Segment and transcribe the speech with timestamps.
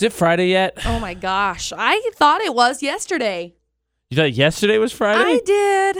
[0.00, 0.78] Is it Friday yet?
[0.86, 1.74] Oh my gosh.
[1.76, 3.54] I thought it was yesterday.
[4.08, 5.20] You thought yesterday was Friday?
[5.20, 5.98] I did.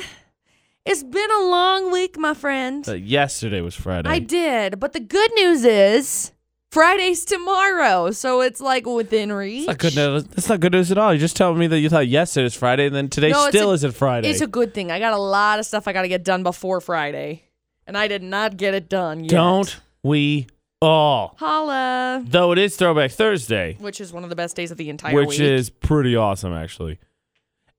[0.87, 2.83] It's been a long week, my friend.
[2.83, 4.09] thought yesterday was Friday.
[4.09, 4.81] I did.
[4.81, 6.33] But the good news is
[6.71, 8.11] Friday's tomorrow.
[8.13, 9.67] So it's like within reach.
[9.67, 10.25] That's not good news.
[10.25, 11.13] That's not good news at all.
[11.13, 13.55] You're just telling me that you thought yesterday was Friday, and then today No, it's
[13.55, 14.31] still a- isn't Friday.
[14.31, 14.91] It's a good thing.
[14.91, 17.43] I got a lot of stuff I got to get done before Friday.
[17.87, 19.31] And I did not get it done yet.
[19.31, 20.47] Don't we
[20.81, 21.37] all?
[21.39, 22.23] Holla.
[22.27, 25.15] Though it is Throwback Thursday, Which is one of the best days of the entire
[25.15, 25.29] week.
[25.29, 25.49] which week.
[25.49, 26.99] is pretty awesome, actually.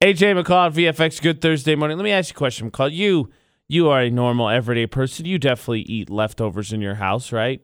[0.03, 1.21] AJ McCall VFX.
[1.21, 1.97] Good Thursday morning.
[1.97, 2.91] Let me ask you a question, McCall.
[2.91, 3.29] You
[3.67, 5.25] you are a normal, everyday person.
[5.25, 7.61] You definitely eat leftovers in your house, right?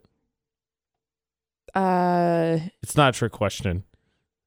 [1.75, 3.83] uh It's not a trick question.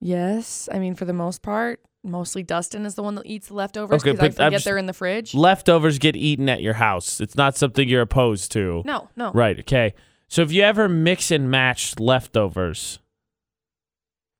[0.00, 0.68] yes.
[0.72, 4.02] I mean for the most part, mostly Dustin is the one that eats the leftovers
[4.02, 5.34] Okay, because I but I'm forget just- they're in the fridge.
[5.34, 7.20] Leftovers get eaten at your house.
[7.20, 8.82] It's not something you're opposed to.
[8.86, 9.32] No, no.
[9.32, 9.58] Right.
[9.60, 9.94] Okay.
[10.30, 13.00] So if you ever mix and match leftovers,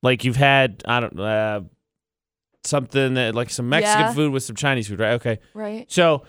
[0.04, 1.60] like you've had, I don't know, uh,
[2.64, 4.12] something that like some Mexican Yeah.
[4.14, 5.12] food with some Chinese food, right?
[5.14, 5.41] Okay.
[5.52, 5.91] Right.
[5.91, 6.22] So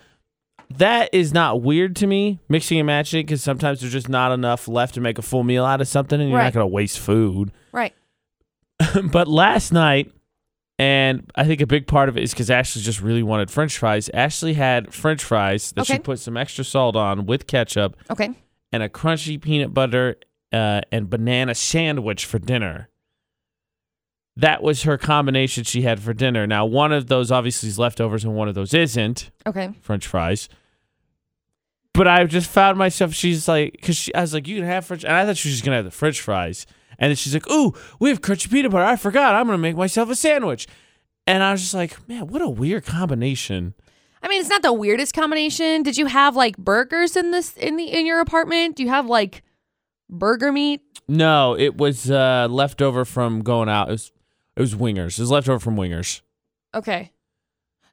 [0.76, 4.66] that is not weird to me, mixing and matching, because sometimes there's just not enough
[4.66, 6.54] left to make a full meal out of something, and you're not Right.
[6.54, 7.52] going to waste food.
[7.70, 7.94] Right.
[9.12, 10.10] but last night,
[10.78, 13.78] and I think a big part of it is because Ashley just really wanted French
[13.78, 14.08] fries.
[14.12, 16.02] Ashley had French fries that she Okay.
[16.02, 18.30] put some extra salt on with ketchup Okay.
[18.72, 20.16] And a crunchy peanut butter
[20.52, 22.88] uh, and banana sandwich for dinner.
[24.36, 26.46] That was her combination she had for dinner.
[26.46, 29.70] Now, one of those obviously is leftovers, and one of those isn't Okay.
[29.82, 30.48] French fries.
[31.94, 33.12] But I just found myself.
[33.12, 35.48] She's like, because she, I was like, you can have French, and I thought she
[35.48, 36.66] was just gonna have the French fries.
[36.98, 38.84] And then she's like, "Ooh, we have crunchy peanut butter.
[38.84, 39.34] I forgot.
[39.34, 40.66] I'm gonna make myself a sandwich."
[41.26, 43.74] And I was just like, "Man, what a weird combination."
[44.22, 45.82] I mean, it's not the weirdest combination.
[45.82, 48.76] Did you have like burgers in this in the in your apartment?
[48.76, 49.42] Do you have like
[50.08, 50.80] burger meat?
[51.08, 53.88] No, it was uh, leftover from going out.
[53.88, 54.12] It was
[54.56, 55.18] it was wingers.
[55.18, 56.20] It was leftover from wingers.
[56.74, 57.10] Okay.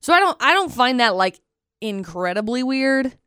[0.01, 1.39] So I don't I don't find that like
[1.81, 3.17] incredibly weird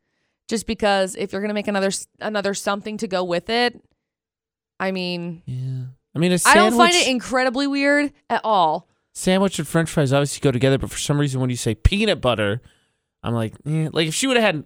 [0.47, 3.79] just because if you're going to make another another something to go with it,
[4.79, 5.85] I mean, Yeah.
[6.15, 8.87] I mean, a I sandwich, don't find it incredibly weird at all.
[9.13, 12.21] sandwich and French fries obviously go together, but for some reason, when you say peanut
[12.21, 12.61] butter,
[13.23, 13.89] I'm like, eh.
[13.93, 14.63] like if she would have had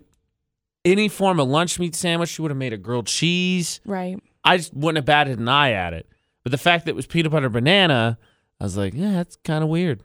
[0.83, 3.81] any form of lunch meat sandwich, she would have made a grilled cheese.
[3.85, 4.17] Right.
[4.43, 6.07] I just wouldn't have batted an eye at it.
[6.43, 8.17] But the fact that it was peanut butter banana,
[8.59, 10.01] I was like, yeah, that's kind of weird.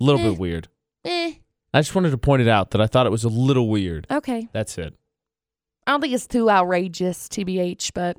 [0.00, 0.30] A little Eh.
[0.30, 0.68] bit weird.
[1.04, 1.32] Eh.
[1.74, 4.06] I just wanted to point it out that I thought it was a little weird.
[4.10, 4.48] Okay.
[4.52, 4.94] That's it.
[5.86, 8.16] I don't think it's too outrageous, TBH, but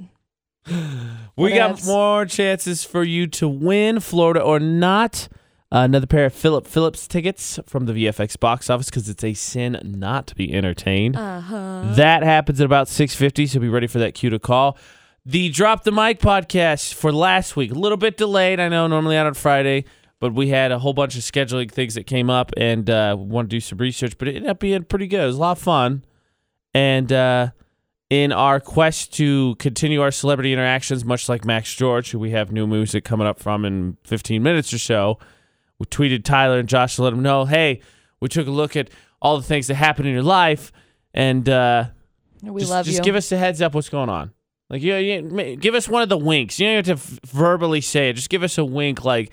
[1.37, 5.27] We got more chances for you to win, Florida or not.
[5.73, 9.33] Uh, another pair of Philip Phillips tickets from the VFX box office because it's a
[9.33, 11.15] sin not to be entertained.
[11.15, 11.93] uh huh.
[11.95, 14.77] That happens at about 6.50, so be ready for that cue to call.
[15.25, 18.59] The Drop the Mic podcast for last week, a little bit delayed.
[18.59, 19.85] I know, normally out on Friday,
[20.19, 23.49] but we had a whole bunch of scheduling things that came up and uh, want
[23.49, 25.23] to do some research, but it ended up being pretty good.
[25.23, 26.05] It was a lot of fun.
[26.75, 27.49] And uh,
[28.11, 32.51] in our quest to continue our celebrity interactions, much like Max George, who we have
[32.51, 35.17] new music coming up from in 15 minutes or so,
[35.79, 37.81] we tweeted Tyler and Josh to let them know, hey,
[38.21, 38.89] we took a look at
[39.21, 40.71] all the things that happened in your life,
[41.13, 41.85] and uh,
[42.41, 43.03] We just, love just you.
[43.03, 44.31] give us a heads up what's going on.
[44.69, 46.59] Like, you, you give us one of the winks.
[46.59, 48.13] You don't have to f- verbally say it.
[48.13, 49.31] Just give us a wink, like,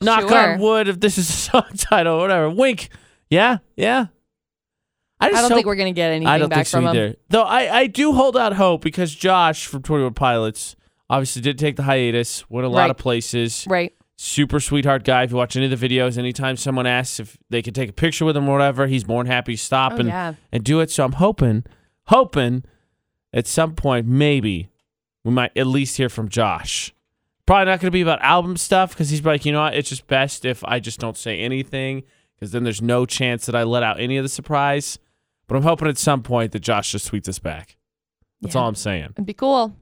[0.00, 0.52] knock Sure.
[0.54, 2.48] on wood if this is a song title or whatever.
[2.50, 2.88] Wink.
[3.28, 3.58] Yeah?
[3.76, 4.06] Yeah?
[5.22, 6.96] I just don't think we're gonna get anything I don't back think so from him.
[6.96, 7.16] either.
[7.28, 10.76] Though I, I do hold out hope because Josh from 21 Pilots
[11.10, 12.90] obviously did take the hiatus, went a lot Right.
[12.90, 13.66] of places.
[13.68, 13.92] Right.
[14.22, 15.22] Super sweetheart guy.
[15.22, 17.92] If you watch any of the videos, anytime someone asks if they can take a
[17.94, 20.34] picture with him or whatever, he's more than happy to stop Oh, and, yeah.
[20.52, 20.90] and do it.
[20.90, 21.64] So I'm hoping,
[22.08, 22.64] hoping
[23.32, 24.68] at some point, maybe
[25.24, 26.92] we might at least hear from Josh.
[27.46, 29.72] Probably not going to be about album stuff because he's like, you know what?
[29.74, 32.02] It's just best if I just don't say anything
[32.36, 34.98] because then there's no chance that I let out any of the surprise.
[35.48, 37.78] But I'm hoping at some point that Josh just tweets us back.
[38.42, 38.60] That's Yeah.
[38.60, 39.12] all I'm saying.
[39.12, 39.74] It'd be cool.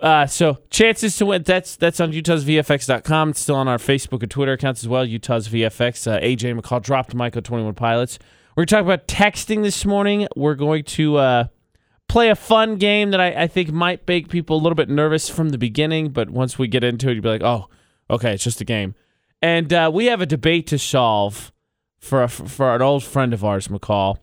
[0.00, 1.42] Uh, so chances to win.
[1.42, 3.30] That's that's on utahsvfx.com.
[3.30, 5.04] It's still on our Facebook and Twitter accounts as well.
[5.04, 6.06] Utah's VFX.
[6.06, 8.18] Uh, AJ McCall dropped Michael Twenty One Pilots.
[8.56, 10.26] We're gonna talk about texting this morning.
[10.36, 11.44] We're going to uh,
[12.08, 15.28] play a fun game that I, I think might make people a little bit nervous
[15.28, 17.68] from the beginning, but once we get into it, you'll be like, oh,
[18.10, 18.94] okay, it's just a game.
[19.40, 21.52] And uh, we have a debate to solve
[22.00, 24.18] for a, for an old friend of ours, McCall,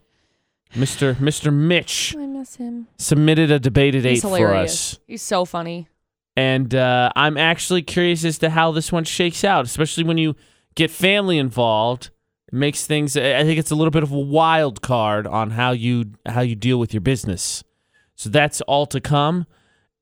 [0.76, 2.88] Mister Mister Mitch, I miss him.
[2.98, 5.88] submitted a debated at He's eight for us He's so funny.
[6.36, 10.36] and uh, I'm actually curious as to how this one shakes out, especially when you
[10.76, 12.10] get family involved.
[12.48, 13.16] It makes things.
[13.16, 16.42] I I think it's a little bit of a wild card on how you how
[16.42, 17.64] you deal with your business.
[18.16, 19.46] So that's all to come.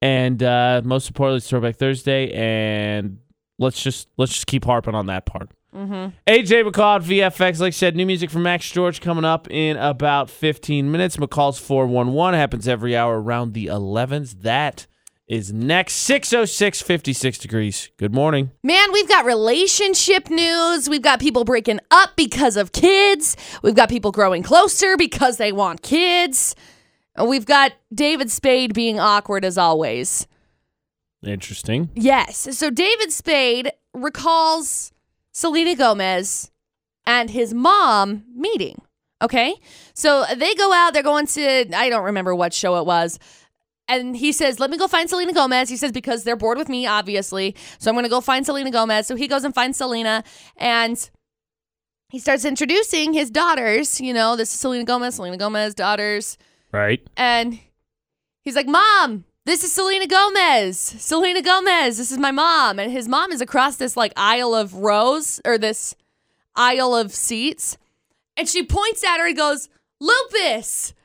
[0.01, 3.19] and uh, most importantly, it's Throwback Thursday, and
[3.63, 5.49] let's just let's just keep harping on that part.
[5.75, 6.09] Mm-hmm.
[6.27, 7.59] AJ McCall at VFX.
[7.59, 11.17] Like I said, new music from Max George coming up in about 15 minutes.
[11.17, 14.41] McCall's 411 happens every hour around the 11s.
[14.41, 14.85] That
[15.27, 15.93] is next.
[15.93, 17.89] 606, 56 degrees.
[17.97, 18.51] Good morning.
[18.61, 20.87] Man, we've got relationship news.
[20.87, 23.35] We've got people breaking up because of kids.
[23.63, 26.55] We've got people growing closer because they want kids.
[27.19, 30.27] We've got David Spade being awkward as always.
[31.23, 31.89] Interesting.
[31.95, 32.47] Yes.
[32.57, 34.91] So David Spade recalls
[35.31, 36.51] Selena Gomez
[37.05, 38.81] and his mom meeting.
[39.21, 39.55] Okay.
[39.93, 43.19] So they go out, they're going to, I don't remember what show it was.
[43.87, 45.69] And he says, Let me go find Selena Gomez.
[45.69, 47.55] He says, Because they're bored with me, obviously.
[47.79, 49.07] So I'm going to go find Selena Gomez.
[49.07, 50.23] So he goes and finds Selena
[50.57, 51.09] and
[52.09, 53.99] he starts introducing his daughters.
[53.99, 56.37] You know, this is Selena Gomez, Selena Gomez, daughters.
[56.71, 57.05] Right.
[57.17, 57.59] And
[58.43, 60.79] he's like, Mom, this is Selena Gomez.
[60.79, 62.79] Selena Gomez, this is my mom.
[62.79, 65.95] And his mom is across this like aisle of rows or this
[66.55, 67.77] aisle of seats.
[68.37, 69.69] And she points at her and goes,
[69.99, 70.93] Lupus.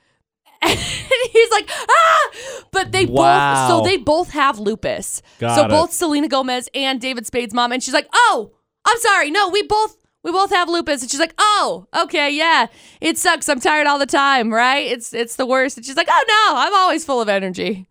[0.60, 2.30] And he's like, ah!
[2.72, 3.68] But they Wow.
[3.68, 5.22] both, so they both have lupus.
[5.38, 5.68] Got so it.
[5.68, 7.70] both Selena Gomez and David Spade's mom.
[7.72, 8.50] And she's like, oh,
[8.84, 9.30] I'm sorry.
[9.30, 11.00] No, we both, we both have lupus.
[11.02, 12.66] And she's like, oh, okay, yeah.
[13.00, 13.48] It sucks.
[13.48, 14.84] I'm tired all the time, right?
[14.86, 15.76] It's, it's the worst.
[15.76, 17.86] And she's like, oh no, I'm always full of energy.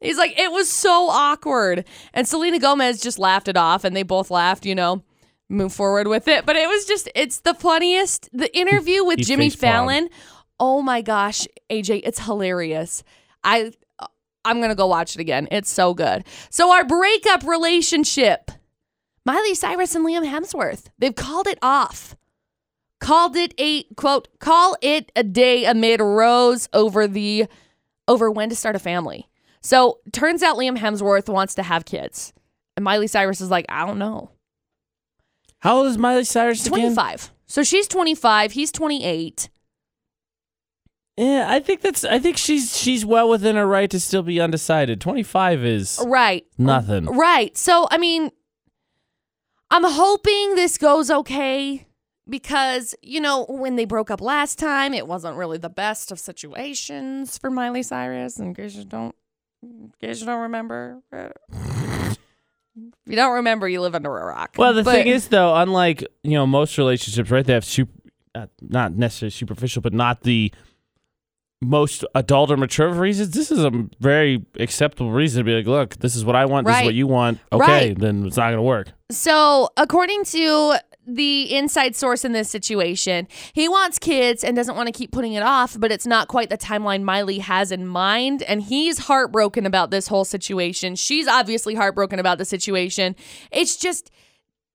[0.00, 1.84] He's like, it was so awkward.
[2.14, 5.02] And Selena Gomez just laughed it off and they both laughed, you know,
[5.48, 6.46] move forward with it.
[6.46, 8.28] But it was just, it's the funniest.
[8.32, 9.50] The interview with Jimmy.
[9.50, 10.08] Fallon.
[10.58, 13.02] Oh my gosh, AJ, it's hilarious.
[13.42, 13.72] I,
[14.44, 15.48] I'm gonna go watch it again.
[15.50, 16.24] It's so good.
[16.50, 18.50] So our breakup relationship,
[19.24, 22.16] Miley Cyrus and Liam Hemsworth, they've called it off.
[23.00, 27.46] Called it a quote, call it a day amid rows over the
[28.06, 29.29] over when to start a family.
[29.62, 32.32] So turns out Liam Hemsworth wants to have kids.
[32.76, 34.30] And Miley Cyrus is like, I don't know.
[35.58, 36.80] How old is Miley Cyrus again?
[36.94, 37.32] 25.
[37.46, 39.50] So she's 25, he's 28.
[41.16, 42.02] Yeah, I think that's.
[42.04, 45.02] I think she's she's well within her right to still be undecided.
[45.02, 46.46] Twenty five is Right.
[46.56, 47.04] nothing.
[47.04, 47.54] Right.
[47.58, 48.30] So, I mean,
[49.70, 51.86] I'm hoping this goes okay
[52.26, 56.18] because, you know, when they broke up last time, it wasn't really the best of
[56.18, 58.38] situations for Miley Cyrus.
[58.38, 59.14] In case you don't,
[59.62, 61.00] in case you don't remember.
[61.12, 62.16] If
[63.06, 64.54] you don't remember, you live under a rock.
[64.56, 67.44] Well, the But- thing is, though, unlike you know most relationships, right?
[67.44, 67.92] They have super,
[68.34, 70.52] uh, not necessarily superficial, but not the
[71.62, 73.30] most adult or mature reasons.
[73.32, 76.66] This is a very acceptable reason to be like, look, this is what I want.
[76.66, 77.38] This is what you want.
[77.52, 77.98] Okay, Right.
[77.98, 78.92] then it's not going to work.
[79.10, 80.76] So, according to
[81.14, 85.32] the inside source in this situation, he wants kids and doesn't want to keep putting
[85.32, 88.42] it off, but it's not quite the timeline Miley has in mind.
[88.42, 90.96] And he's heartbroken about this whole situation.
[90.96, 93.16] She's obviously heartbroken about the situation.
[93.50, 94.10] It's just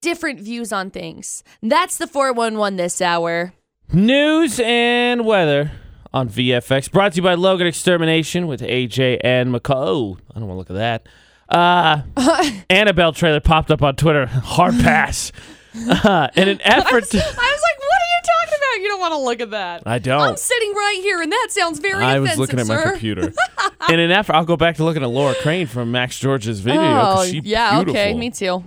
[0.01, 1.43] different views on things.
[1.63, 3.53] That's the 411 this hour.
[3.91, 5.71] News and weather
[6.13, 9.75] on VFX, brought to you by Logan Extermination with AJ and McCall.
[9.75, 11.07] Oh, I don't want to look at that.
[11.49, 12.01] Uh,
[12.69, 14.25] Annabelle trailer popped up on Twitter.
[14.25, 15.31] Hard pass.
[15.89, 17.17] Uh, in an I effort was, to.
[17.17, 18.81] I was like, what are you talking about?
[18.81, 19.83] You don't want to look at that.
[19.85, 20.21] I don't.
[20.21, 22.91] I'm sitting right here, and that sounds very I was looking at my sir.
[22.91, 23.33] computer.
[23.89, 26.81] In an effort, I'll go back to looking at Laura Crane from Max George's video.
[26.81, 28.63] Oh, yeah, okay, me too.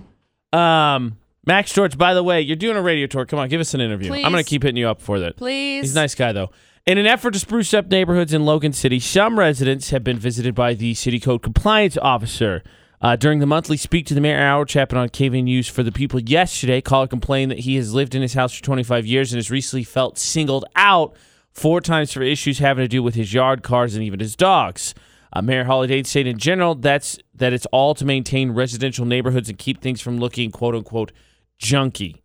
[0.53, 3.25] Um, Max George, by the way, you're doing a radio tour.
[3.25, 4.13] Come on, give us an interview.
[4.13, 5.37] I'm going to keep hitting you up for that.
[5.37, 5.85] Please.
[5.85, 6.51] He's a nice guy, though.
[6.85, 10.55] In an effort to spruce up neighborhoods in Logan City, some residents have been visited
[10.55, 12.63] by the city code compliance officer.
[13.01, 16.19] Uh, during the monthly Speak to the Mayor hour, Chapman on KVNU for the People
[16.19, 19.49] yesterday, caller complained that he has lived in his house for 25 years and has
[19.49, 21.15] recently felt singled out
[21.53, 24.93] four times for issues having to do with his yard, cars, and even his dogs.
[25.31, 29.47] Uh, Mayor Holly Daines stated in general that's that it's all to maintain residential neighborhoods
[29.47, 31.13] and keep things from looking quote unquote
[31.61, 32.15] junky.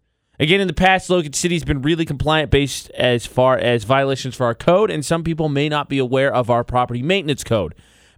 [0.41, 4.47] Again, in the past, Logan City's been really compliant based as far as violations for
[4.47, 7.75] our code, and some people may not be aware of our property maintenance code.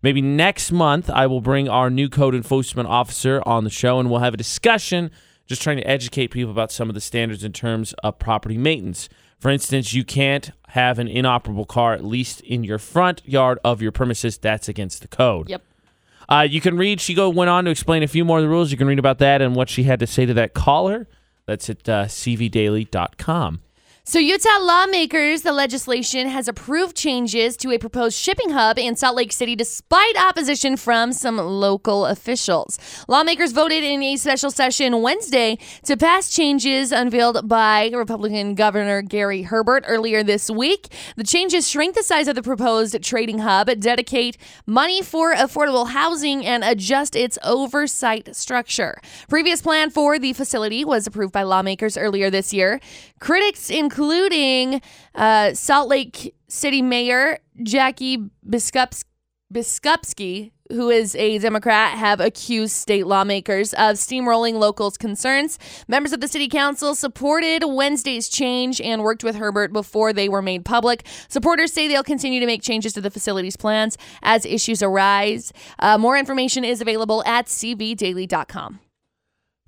[0.06, 4.08] Maybe next month, I will bring our new code enforcement officer on the show and
[4.08, 5.10] we'll have a discussion
[5.48, 9.08] just trying to educate people about some of the standards in terms of property maintenance.
[9.40, 13.82] For instance, you can't have an inoperable car, at least in your front yard of
[13.82, 14.38] your premises.
[14.38, 15.48] That's against the code.
[15.48, 15.62] Yep.
[16.28, 18.48] Uh, you can read, she go went on to explain a few more of the
[18.48, 18.70] rules.
[18.70, 21.08] You can read about that and what she had to say to that caller.
[21.46, 23.60] That's at uh, cvdaily.com.
[24.08, 29.16] So, Utah lawmakers, the legislation has approved changes to a proposed shipping hub in Salt
[29.16, 32.78] Lake City despite opposition from some local officials.
[33.08, 39.42] Lawmakers voted in a special session Wednesday to pass changes unveiled by Republican Governor Gary
[39.42, 40.86] Herbert earlier this week.
[41.16, 46.46] The changes shrink the size of the proposed trading hub, dedicate money for affordable housing,
[46.46, 49.00] and adjust its oversight structure.
[49.28, 52.80] Previous plan for the facility was approved by lawmakers earlier this year.
[53.20, 54.82] Critics, including
[55.14, 58.18] uh, Salt Lake City Mayor Jackie
[58.48, 59.04] Biskups-
[59.52, 65.58] Biskupski, who is a Democrat, have accused state lawmakers of steamrolling locals' concerns.
[65.88, 70.42] Members of the city council supported Wednesday's change and worked with Herbert before they were
[70.42, 71.06] made public.
[71.28, 75.52] Supporters say they'll continue to make changes to the facility's plans as issues arise.
[75.78, 78.80] Uh, more information is available at cvdaily.com.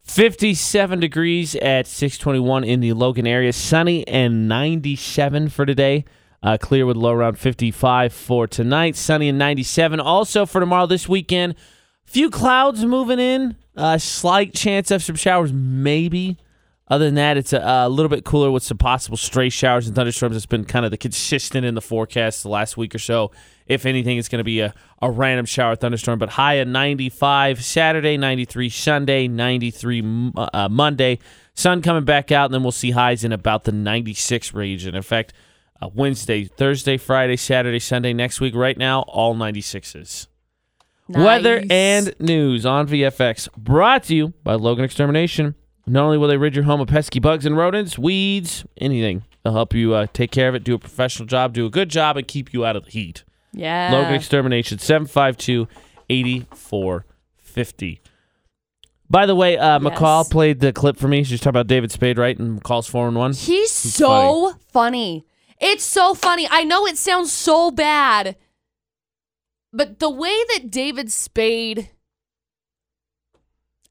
[0.08, 3.52] 57 degrees at 621 in the Logan area.
[3.52, 6.06] Sunny and 97 for today.
[6.42, 8.96] Uh, clear with low around 55 for tonight.
[8.96, 10.00] Sunny and 97.
[10.00, 11.54] Also for tomorrow this weekend,
[12.04, 13.56] few clouds moving in.
[13.76, 16.38] Uh, slight chance of some showers, maybe.
[16.88, 19.94] Other than that, it's a, a little bit cooler with some possible stray showers and
[19.94, 20.36] thunderstorms.
[20.36, 23.30] It's been kind of the consistent in the forecast the last week or so.
[23.68, 26.18] If anything, it's going to be a, a random shower thunderstorm.
[26.18, 31.18] But high at 95 Saturday, 93 Sunday, 93 uh, Monday.
[31.54, 34.86] Sun coming back out, and then we'll see highs in about the 96 range.
[34.86, 35.32] In fact,
[35.80, 40.28] uh, Wednesday, Thursday, Friday, Saturday, Sunday next week, right now, all 96s.
[41.08, 45.54] Weather and news on VFX brought to you by Logan Extermination.
[45.86, 49.54] Not only will they rid your home of pesky bugs and rodents, weeds, anything, they'll
[49.54, 52.18] help you uh, take care of it, do a professional job, do a good job,
[52.18, 53.24] and keep you out of the heat.
[53.52, 53.90] Yeah.
[53.92, 55.68] Logan Extermination, 752
[56.08, 58.00] 8450.
[59.10, 60.28] By the way, uh, McCall Yes.
[60.28, 61.24] played the clip for me.
[61.24, 62.38] She's talking about David Spade, right?
[62.38, 63.32] And McCall's 4 and 1.
[63.32, 65.24] He's so funny.
[65.60, 66.46] It's so funny.
[66.50, 68.36] I know it sounds so bad,
[69.72, 71.90] but the way that David Spade,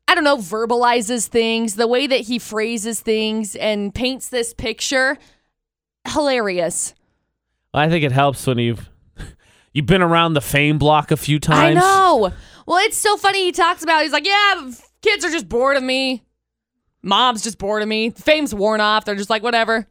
[0.07, 5.17] I don't know, verbalizes things, the way that he phrases things and paints this picture,
[6.07, 6.93] hilarious.
[7.73, 8.89] I think it helps when you've
[9.73, 11.77] you've been around the fame block a few times.
[11.77, 12.31] I know.
[12.65, 13.45] Well, it's so funny.
[13.45, 14.03] He talks about.
[14.03, 14.71] He's like, yeah,
[15.01, 16.23] kids are just bored of me.
[17.01, 18.09] Mom's just bored of me.
[18.09, 19.05] Fame's worn off.
[19.05, 19.87] They're just like, whatever.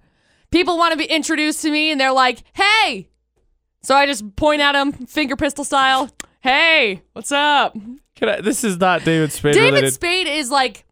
[0.50, 3.08] People want to be introduced to me, and they're like, hey.
[3.82, 6.10] So I just point at him, finger pistol style.
[6.40, 7.76] Hey, what's up?
[8.16, 9.92] Can I, this is not David Spade David related.
[9.92, 10.85] Spade is like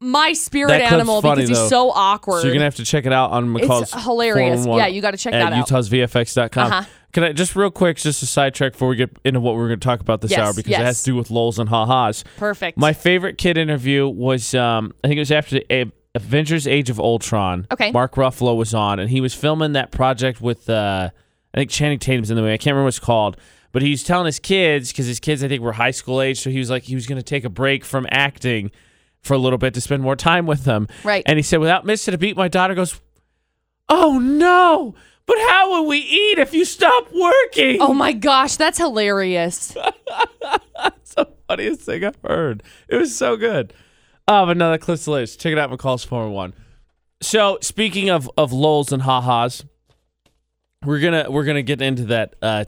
[0.00, 1.68] my spirit That clip's animal funny, because he's though.
[1.68, 2.40] so awkward.
[2.42, 3.92] So you're gonna have to check it out on McCall's.
[3.94, 4.64] it's hilarious.
[4.64, 5.66] 411 Yeah, you got to check at that out.
[5.68, 6.66] utahsvfx.com.
[6.72, 6.84] Uh-huh.
[7.12, 9.80] Can I just real quick, just a sidetrack before we get into what we're going
[9.80, 10.82] to talk about this Yes, hour because it yes.
[10.82, 12.22] has to do with lols and ha-has.
[12.36, 12.76] Perfect.
[12.78, 16.90] My favorite kid interview was, um, I think it was after the A- Avengers: Age
[16.90, 17.66] of Ultron.
[17.72, 17.90] Okay.
[17.92, 21.08] Mark Ruffalo was on, and he was filming that project with, uh,
[21.54, 22.52] I think Channing Tatum's in the movie.
[22.52, 23.36] I can't remember what it's called,
[23.72, 26.50] but he's telling his kids because his kids, I think, were high school age, so
[26.50, 28.70] he was like, he was going to take a break from acting
[29.22, 30.88] for a little bit to spend more time with them.
[31.04, 31.22] Right.
[31.26, 33.00] And he said, without missing a beat, my daughter goes,
[33.88, 34.94] "Oh no."
[35.26, 37.82] But how will we eat if you stop working?
[37.82, 39.76] oh my gosh, that's hilarious.
[40.80, 42.62] It's the funniest thing I've heard.
[42.88, 43.74] It was so good.
[44.28, 45.36] Oh, but no, that clip's hilarious.
[45.36, 46.54] Check it out, McCall's 401.
[47.20, 49.64] So, speaking of of lols and ha-has,
[50.84, 52.66] we're gonna we're gonna get into that uh,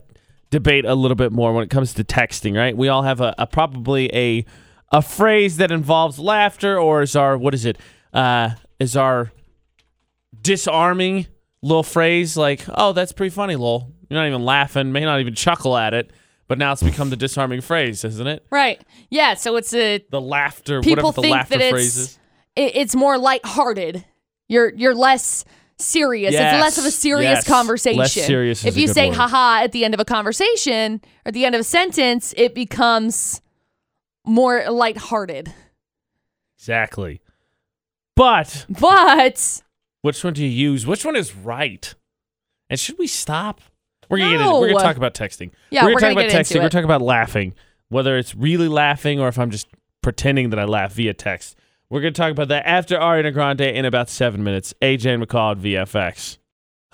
[0.50, 2.76] debate a little bit more when it comes to texting, right?
[2.76, 4.44] We all have a, a probably a
[4.90, 7.78] a phrase that involves laughter, or is our what is it?
[8.12, 9.32] Uh, is our
[10.40, 11.26] disarming
[11.62, 15.34] little phrase like, "Oh, that's pretty funny, lol." You're not even laughing, may not even
[15.34, 16.10] chuckle at it,
[16.48, 18.44] but now it's become the disarming phrase, isn't it?
[18.50, 18.80] Right.
[19.08, 19.34] Yeah.
[19.34, 22.18] So it's a The laughter, people whatever the think laughter that it's
[22.56, 24.04] it, it's more lighthearted.
[24.48, 25.44] You're you're less
[25.78, 26.34] serious.
[26.34, 27.46] It's less of a serious yes.
[27.46, 27.98] conversation.
[27.98, 29.16] Less serious If you say word.
[29.16, 32.54] haha at the end of a conversation or at the end of a sentence, it
[32.54, 33.40] becomes
[34.30, 35.52] more lighthearted.
[36.58, 37.20] Exactly.
[38.16, 39.62] But But
[40.02, 40.86] which one do you use?
[40.86, 41.94] Which one is right?
[42.68, 43.60] And should we stop?
[44.08, 45.50] We're gonna get into, we're gonna talk about texting.
[45.70, 46.50] Yeah, we're gonna talk get about texting.
[46.52, 46.70] into We're it.
[46.72, 47.54] talking about laughing,
[47.88, 49.68] whether it's really laughing or if I'm just
[50.02, 51.56] pretending that I laugh via text.
[51.88, 54.74] We're gonna talk about that after Ariana Grande in about seven minutes.
[54.82, 56.38] AJ and McCall at VFX.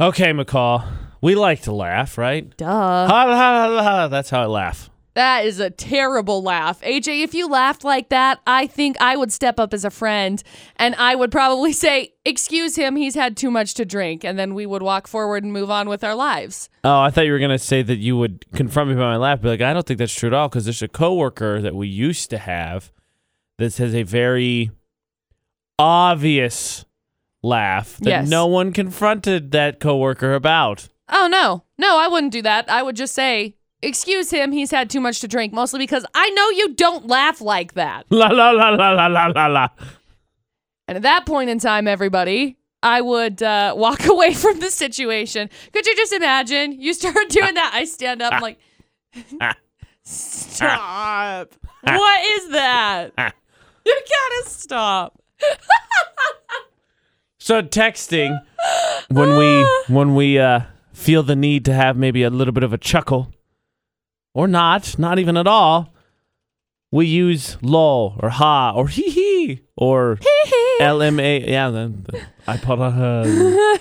[0.00, 0.86] Okay, McCall.
[1.22, 2.54] We like to laugh, right?
[2.56, 2.66] duh.
[2.66, 4.90] Ha, ha, ha, ha, That's how I laugh.
[5.16, 6.80] That is a terrible laugh.
[6.82, 10.42] AJ, if you laughed like that, I think I would step up as a friend
[10.76, 14.24] and I would probably say, Excuse him, he's had too much to drink.
[14.24, 16.68] And then we would walk forward and move on with our lives.
[16.84, 19.40] Oh, I thought you were gonna say that you would confront me by my laugh.
[19.40, 21.88] Be like, I don't think that's true at all, because there's a coworker that we
[21.88, 22.92] used to have
[23.58, 24.70] that has a very
[25.78, 26.84] obvious
[27.42, 28.28] laugh that Yes.
[28.28, 30.88] no one confronted that coworker about.
[31.08, 31.64] Oh no.
[31.78, 32.70] No, I wouldn't do that.
[32.70, 36.30] I would just say, "Excuse him, he's had too much to drink," mostly because I
[36.30, 38.06] know you don't laugh like that.
[38.10, 39.68] La la la la la la la la.
[40.88, 45.50] And at that point in time, everybody, I would uh, walk away from the situation.
[45.72, 46.80] Could you just imagine?
[46.80, 48.58] You start doing that, I stand up, I'm like,
[50.04, 51.54] stop.
[51.82, 53.12] what is that?
[53.84, 55.22] You gotta stop.
[57.38, 58.40] So texting
[59.08, 62.72] when we when we uh, feel the need to have maybe a little bit of
[62.72, 63.32] a chuckle,
[64.36, 65.94] or not, not even at all.
[66.92, 70.18] We use lol or ha or hee hee or
[70.80, 71.48] LMA.
[71.48, 72.82] Yeah, the, the, I put a.
[72.84, 73.76] Uh,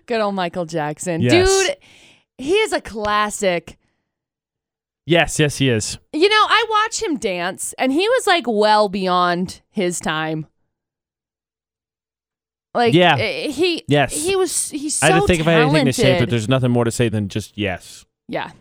[0.06, 1.20] Good old Michael Jackson.
[1.20, 1.48] Yes.
[1.48, 1.76] Dude,
[2.38, 3.78] he is a classic.
[5.04, 5.98] yes, yes, he is.
[6.12, 10.46] You know, I watch him dance, and he was like well beyond his time.
[12.74, 13.16] Like, Yeah.
[13.18, 14.14] eh, he Yes.
[14.24, 16.48] he was he's so I to think if I had anything to say, but there's
[16.48, 18.04] nothing more to say than just yes.
[18.28, 18.52] yeah,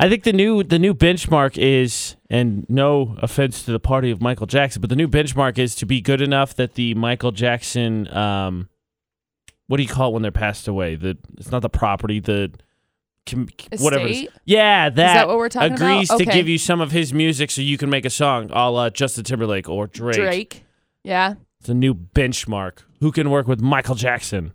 [0.00, 4.20] I think the new the new benchmark is, and no offense to the party of
[4.20, 8.06] Michael Jackson, but the new benchmark is to be good enough that the Michael Jackson,
[8.16, 8.68] um,
[9.66, 10.94] what do you call it when they're passed away?
[10.94, 12.52] The it's not the property, the
[13.28, 13.48] com,
[13.78, 14.06] whatever.
[14.06, 14.28] Is.
[14.44, 15.84] Yeah, that, that what we're talking about?
[15.84, 18.70] agrees to give you some of his music so you can make a song, a
[18.70, 20.16] la Justin Timberlake or Drake.
[20.16, 20.64] Drake.
[21.04, 21.34] Yeah,
[21.68, 22.78] It's a new benchmark.
[23.00, 24.54] Who can work with Michael Jackson?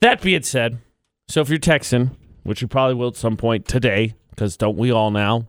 [0.00, 0.78] That being said,
[1.28, 2.12] so if you're texting,
[2.42, 5.48] which you probably will at some point today, because don't we all now?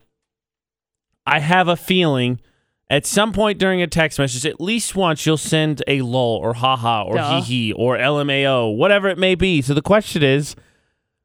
[1.25, 2.41] I have a feeling
[2.89, 6.53] at some point during a text message, at least once, you'll send a lol or
[6.55, 7.39] haha or Duh.
[7.39, 9.61] hee hee or LMAO, whatever it may be.
[9.61, 10.57] So the question is,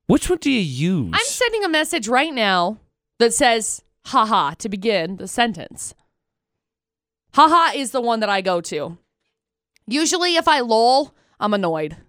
[0.06, 1.10] which one do you use?
[1.12, 2.78] I'm sending a message right now
[3.18, 5.96] that says haha to begin the sentence.
[7.34, 8.98] Haha is the one that I go to.
[9.86, 11.96] Usually, if I lol, I'm annoyed.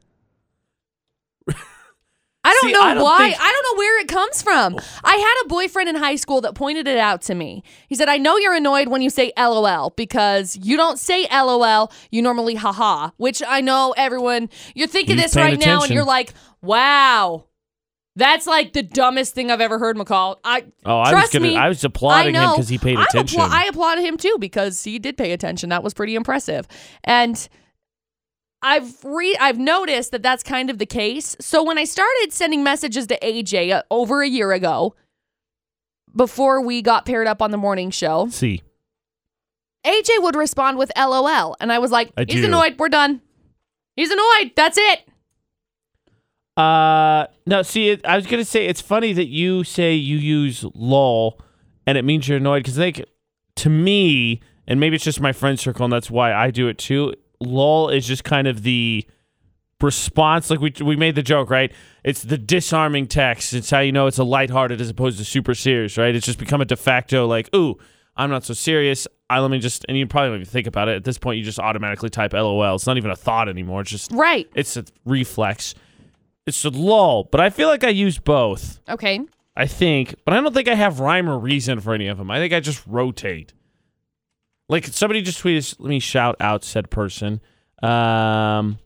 [2.45, 3.17] I don't See, know I don't why.
[3.29, 4.75] think- I don't know where it comes from.
[4.75, 4.99] Oh.
[5.03, 7.63] I had a boyfriend in high school that pointed it out to me.
[7.87, 11.89] He said, I know you're annoyed when you say LOL because you don't say LOL,
[12.11, 15.77] you normally haha, which I know everyone, you're thinking He's this paying right now and
[15.83, 15.95] attention.
[15.95, 17.45] you're like, wow,
[18.15, 20.37] that's like the dumbest thing I've ever heard, McCall.
[20.43, 23.03] I oh, I was gonna, me, I was I applauding him because he paid I'm
[23.05, 23.39] attention.
[23.39, 25.69] appla- I applauded him too because he did pay attention.
[25.69, 26.67] That was pretty impressive.
[27.03, 27.47] And
[28.61, 31.35] I've re- I've noticed that that's kind of the case.
[31.41, 34.95] So when I started sending messages to AJ uh, over a year ago,
[36.15, 38.61] before we got paired up on the morning show, See,
[39.85, 42.45] AJ would respond with LOL, and I was like, I "He's do.
[42.45, 42.75] annoyed.
[42.77, 43.21] We're done.
[43.95, 44.51] He's annoyed.
[44.55, 45.07] That's it."
[46.55, 47.61] Uh, no.
[47.63, 51.39] See, it, I was gonna say it's funny that you say you use lol,
[51.87, 53.03] and it means you're annoyed because like
[53.55, 56.77] to me, and maybe it's just my friend circle, and that's why I do it
[56.77, 57.13] too.
[57.39, 59.05] Lol is just kind of the
[59.81, 60.49] response.
[60.49, 61.71] Like we we made the joke, right?
[62.03, 63.53] It's the disarming text.
[63.53, 66.15] It's how you know it's a lighthearted as opposed to super serious, right?
[66.15, 67.77] It's just become a de facto like, ooh,
[68.15, 69.07] I'm not so serious.
[69.29, 71.39] I let me just, and you probably don't even think about it at this point.
[71.39, 72.75] You just automatically type LOL.
[72.75, 73.81] It's not even a thought anymore.
[73.81, 74.47] It's just Right.
[74.53, 75.73] it's a reflex.
[76.45, 78.81] It's a lull, but I feel like I use both.
[78.89, 79.21] Okay.
[79.55, 82.31] I think, but I don't think I have rhyme or reason for any of them.
[82.31, 83.53] I think I just rotate.
[84.67, 87.39] Like somebody just tweeted, let me shout out said person.
[87.81, 88.79] Um,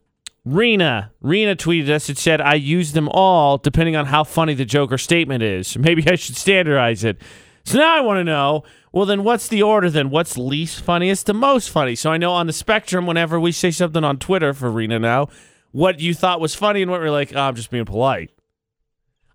[0.43, 2.09] Rena, Rena tweeted us.
[2.09, 5.77] It said, "I use them all depending on how funny the joke or statement is.
[5.77, 7.21] Maybe I should standardize it."
[7.63, 8.63] So now I want to know.
[8.93, 9.89] Well, then what's the order?
[9.89, 11.95] Then what's least funniest to most funny?
[11.95, 15.27] So I know on the spectrum, whenever we say something on Twitter for Rena now,
[15.71, 18.31] what you thought was funny and what we're like, oh, I'm just being polite.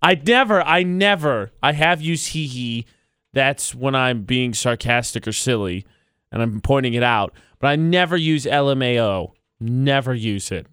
[0.01, 2.87] I never, I never, I have used hee hee.
[3.33, 5.87] That's when I'm being sarcastic or silly
[6.33, 7.35] and I'm pointing it out.
[7.61, 9.33] But I never use LMAO.
[9.61, 10.67] Never use it.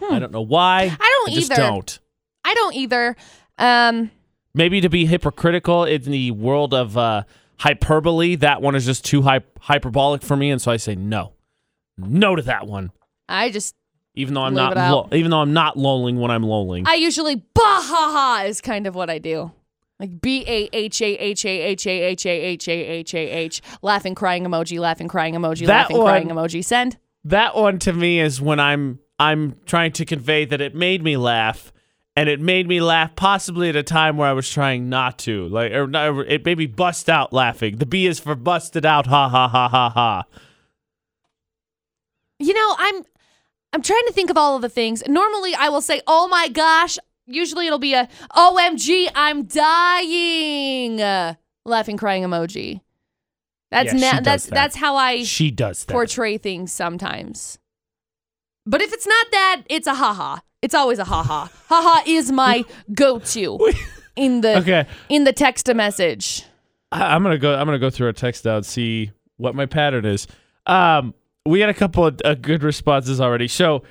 [0.00, 0.88] I don't know why.
[0.88, 0.96] Hmm.
[1.00, 1.62] I don't just either.
[1.62, 1.98] don't.
[2.44, 3.16] I don't either.
[3.58, 4.10] Um.
[4.54, 7.24] Maybe to be hypocritical in the world of uh,
[7.58, 11.34] hyperbole, that one is just too hy- hyperbolic for me, and so I say no,
[11.96, 12.90] no to that one.
[13.28, 13.74] I just
[14.18, 16.86] Even though I'm Leave not, lo- even though I'm not lolling when I'm lolling.
[16.86, 19.52] I usually bah ha ha is kind of what I do.
[20.00, 23.18] Like B A H A H A H A H A H A H A
[23.30, 26.64] H laughing crying emoji, laughing crying emoji, That laughing crying emoji.
[26.64, 26.98] Send.
[27.24, 31.16] that one to me is when I'm I'm trying to convey that it made me
[31.16, 31.72] laugh,
[32.16, 35.48] and it made me laugh possibly at a time where I was trying not to,
[35.48, 37.76] like or not, it made me bust out laughing.
[37.78, 40.24] The B is for busted out, ha ha ha ha ha.
[42.38, 43.02] You know, I'm
[43.72, 45.02] I'm trying to think of all of the things.
[45.06, 46.98] Normally I will say, "Oh my gosh."
[47.30, 51.00] Usually it'll be a OMG, I'm dying.
[51.00, 51.34] uh,
[51.66, 52.80] laughing crying emoji.
[53.70, 54.54] That's Yeah, na- that's that.
[54.54, 55.92] that's how I She does that.
[55.92, 57.58] portray things sometimes.
[58.64, 60.38] But if it's not that, it's a haha.
[60.62, 61.48] It's always a haha.
[61.68, 63.58] haha is my go-to
[64.16, 66.44] in the okay, in the text to message.
[66.90, 67.54] I- I'm gonna go.
[67.54, 70.26] I'm gonna go through our text out and see what my pattern is.
[70.64, 71.12] Um,
[71.48, 73.82] we had a couple of uh, good responses already, so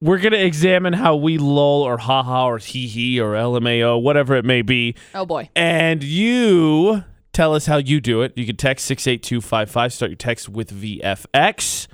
[0.00, 4.44] we're gonna examine how we lol or haha or hee hee or lmao, whatever it
[4.44, 5.48] may be, Oh boy.
[5.56, 8.32] and you tell us how you do it.
[8.36, 9.92] You can text six eight two five five.
[9.92, 11.86] Start your text with VFX,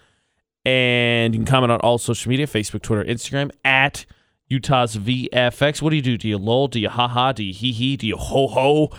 [0.65, 4.05] and you can comment on all social media: Facebook, Twitter, Instagram at
[4.49, 5.83] Utah's VFX.
[5.83, 6.17] What do you do?
[6.17, 6.69] Do you lol?
[6.69, 7.33] Do you haha?
[7.33, 7.97] Do you hee hee?
[7.97, 8.91] Do you ho ho?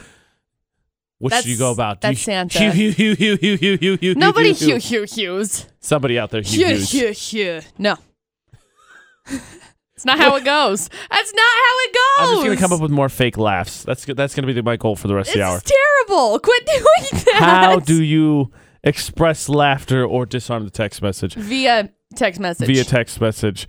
[1.20, 2.02] What should you go That's- about?
[2.02, 4.16] that's you, Santa.
[4.16, 5.66] Nobody hew, hew hew hews.
[5.82, 6.92] Somebody out there hews.
[6.92, 7.62] hew hew.
[7.78, 7.96] No.
[9.96, 10.90] It's not how it goes.
[11.12, 12.00] That's not how it goes.
[12.20, 13.84] I'm just gonna come up with more fake laughs.
[13.84, 14.06] That's.
[14.06, 15.58] That's gonna be my goal for the rest This of the hour.
[15.58, 15.64] is
[16.08, 16.40] terrible.
[16.40, 17.36] Quit doing that.
[17.40, 18.50] How do you
[18.82, 21.36] express laughter or disarm the text message?
[21.36, 22.68] via text message?
[22.68, 23.68] Via text message.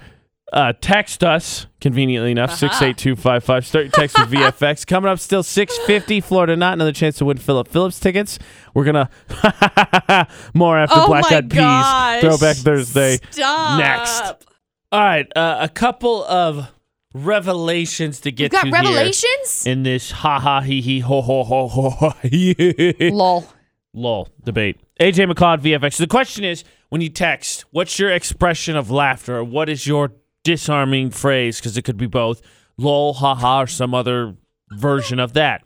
[0.52, 2.56] Uh, text us conveniently enough Aha.
[2.56, 3.64] six eight two five five.
[3.66, 4.86] Start your text with VFX.
[4.86, 6.20] Coming up, still six fifty.
[6.20, 8.38] Florida not another chance to win Philip Phillips tickets.
[8.74, 9.08] We're gonna
[10.54, 12.20] more after oh Black Eyed Peas.
[12.20, 13.18] Throwback Thursday.
[13.30, 13.78] Stop.
[13.78, 14.46] Next.
[14.92, 16.68] All right, uh, a couple of
[17.14, 18.52] revelations to get.
[18.52, 19.66] You got to revelations?
[19.66, 22.12] in this ha ha he he ho ho ho ho ho
[23.14, 23.46] Lol.
[23.94, 24.80] lol debate.
[25.00, 25.96] AJ at VFX.
[25.96, 29.42] The question is, when you text, what's your expression of laughter?
[29.42, 30.12] What is your
[30.44, 31.59] disarming phrase?
[31.59, 32.42] Because it could be both
[32.76, 34.37] lol, ha ha, or some other
[34.72, 35.62] version of that.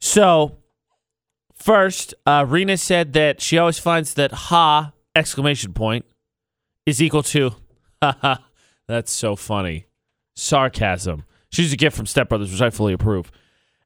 [0.00, 0.58] So,
[1.54, 6.04] first, uh, Rena said that she always finds that ha exclamation point
[6.86, 7.50] is equal to
[8.02, 8.44] ha ha.
[8.88, 9.86] That's so funny.
[10.34, 11.24] Sarcasm.
[11.50, 13.30] She's a gift from Step Brothers, which I fully approve.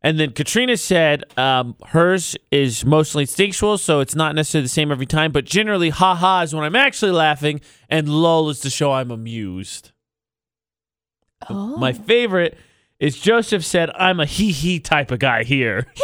[0.03, 4.93] And then Katrina said um, hers is mostly instinctual, so it's not necessarily the same
[4.93, 8.71] every time, but generally, ha ha is when I'm actually laughing, and lol is to
[8.71, 9.93] show I'm amused.
[11.49, 11.77] Oh.
[11.77, 12.59] My favorite
[13.01, 15.87] is Joseph said, I'm a hee hee type of guy here.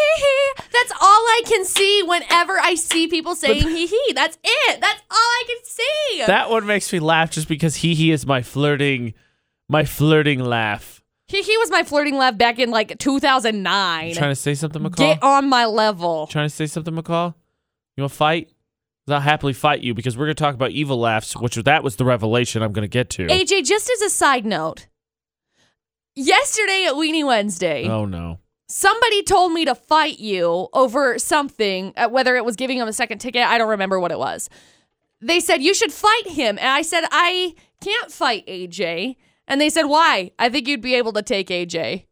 [0.73, 4.13] That's all I can see whenever I see people saying hee hee.
[4.15, 4.81] That's it.
[4.81, 6.25] That's all I can see.
[6.27, 9.15] That one makes me laugh just because hee hee is my flirting,
[9.69, 11.03] my flirting laugh.
[11.29, 14.09] hee hee was my flirting laugh back in like 2009.
[14.09, 14.97] You trying to say something, McCall?
[14.97, 16.27] Get on my level.
[16.27, 17.35] trying to say something, McCall?
[17.97, 18.51] You want to fight?
[19.09, 21.97] I'll happily fight you because we're going to talk about evil laughs, which that was
[21.97, 23.27] the revelation I'm going to get to.
[23.27, 24.87] AJ, just as a side note,
[26.25, 28.39] yesterday at Weenie Wednesday, Oh, no.
[28.69, 32.93] somebody told me to fight you over something, uh, whether it was giving him a
[32.93, 33.43] second ticket.
[33.47, 34.49] I don't remember what it was.
[35.21, 36.59] They said, You should fight him.
[36.59, 39.17] And I said, I can't fight AJ.
[39.49, 40.31] And they said, Why?
[40.39, 42.07] I think you'd be able to take AJ.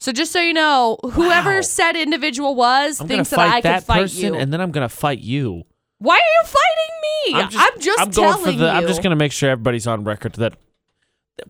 [0.00, 1.60] So just so you know, whoever Wow.
[1.62, 4.34] said individual was I'm thinks that I that could fight person you.
[4.36, 5.64] and then I'm going to fight you.
[5.98, 7.62] Why are you fighting me?
[7.64, 8.70] I'm just, I'm going telling for the, you.
[8.70, 10.54] I'm just going to make sure everybody's on record that.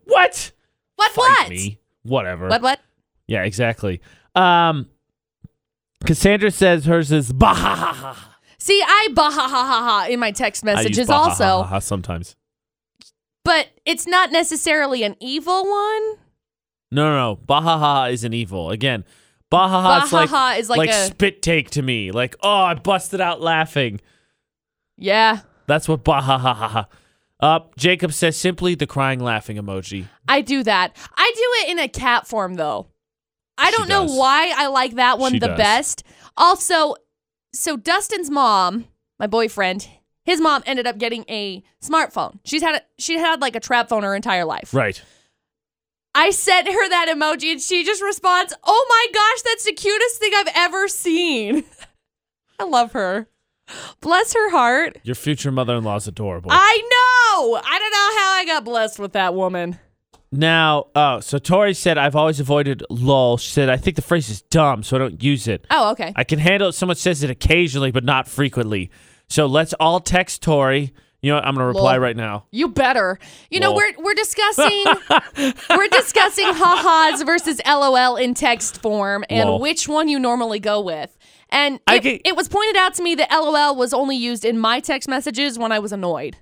[0.05, 0.53] What?
[0.97, 1.13] What?
[1.13, 1.49] Fight What?
[1.51, 1.79] me.
[2.03, 2.49] Whatever.
[2.49, 2.63] What?
[2.63, 2.81] What?
[3.27, 4.01] Yeah, exactly.
[4.35, 4.89] Um,
[6.07, 8.39] Cassandra says hers is bah ha ha ha.
[8.59, 11.79] See, I bah ha ha ha ha in my text messages also, ha ha ha
[11.81, 12.37] sometimes.
[13.45, 16.17] but it's not necessarily an evil one.
[16.91, 17.37] No, no, no.
[17.47, 18.71] Bah ha ha ha isn't evil.
[18.71, 19.05] Again,
[19.51, 22.11] bah ha ha is like, is like a spit take to me.
[22.11, 24.01] Like, oh, I busted out laughing.
[24.97, 25.41] yeah.
[25.67, 26.89] That's what bah ha ha ha ha.
[27.41, 30.07] Uh, Jacob says simply the crying laughing emoji.
[30.27, 30.97] I do that.
[31.17, 32.89] I do it in a cat form though.
[33.57, 34.17] I don't know does.
[34.17, 35.59] why I like that one She the does.
[35.59, 36.03] best.
[36.37, 36.95] Also,
[37.53, 38.87] so Dustin's mom,
[39.19, 39.89] my boyfriend,
[40.25, 42.39] his mom ended up getting a smartphone.
[42.45, 44.75] She's had a, she had like a trap phone her entire life.
[44.75, 45.01] Right.
[46.15, 50.19] I sent her that emoji and she just responds, "Oh my gosh, that's the cutest
[50.19, 51.65] thing I've ever seen."
[52.59, 53.29] I love her.
[54.01, 54.99] Bless her heart.
[55.03, 56.51] Your future mother in law is adorable.
[56.53, 57.61] I know.
[57.65, 59.79] I don't know how I got blessed with that woman.
[60.31, 63.37] now, oh, so Tori said, I've always avoided lol.
[63.39, 65.67] She said, I think the phrase is dumb, so I don't use it.
[65.71, 66.13] Oh, okay.
[66.17, 66.73] I can handle it.
[66.73, 68.91] Someone says it occasionally, but not frequently.
[69.29, 70.93] So let's all text Tori.
[71.21, 71.47] You know, what?
[71.47, 72.01] I'm going to reply Lol.
[72.01, 72.45] right now.
[72.53, 73.19] You better.
[73.51, 73.77] You know, Lol.
[73.77, 74.85] we're we're discussing
[75.71, 79.59] we're discussing ha-has versus LOL in text form and Lol.
[79.59, 81.18] which one you normally go with.
[81.51, 84.59] And it, get- it was pointed out to me that LOL was only used in
[84.59, 86.37] my text messages when I was annoyed.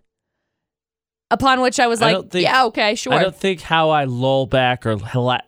[1.29, 3.13] Upon which I was like, don't think- yeah, okay, sure.
[3.13, 4.97] I don't think how I lull back or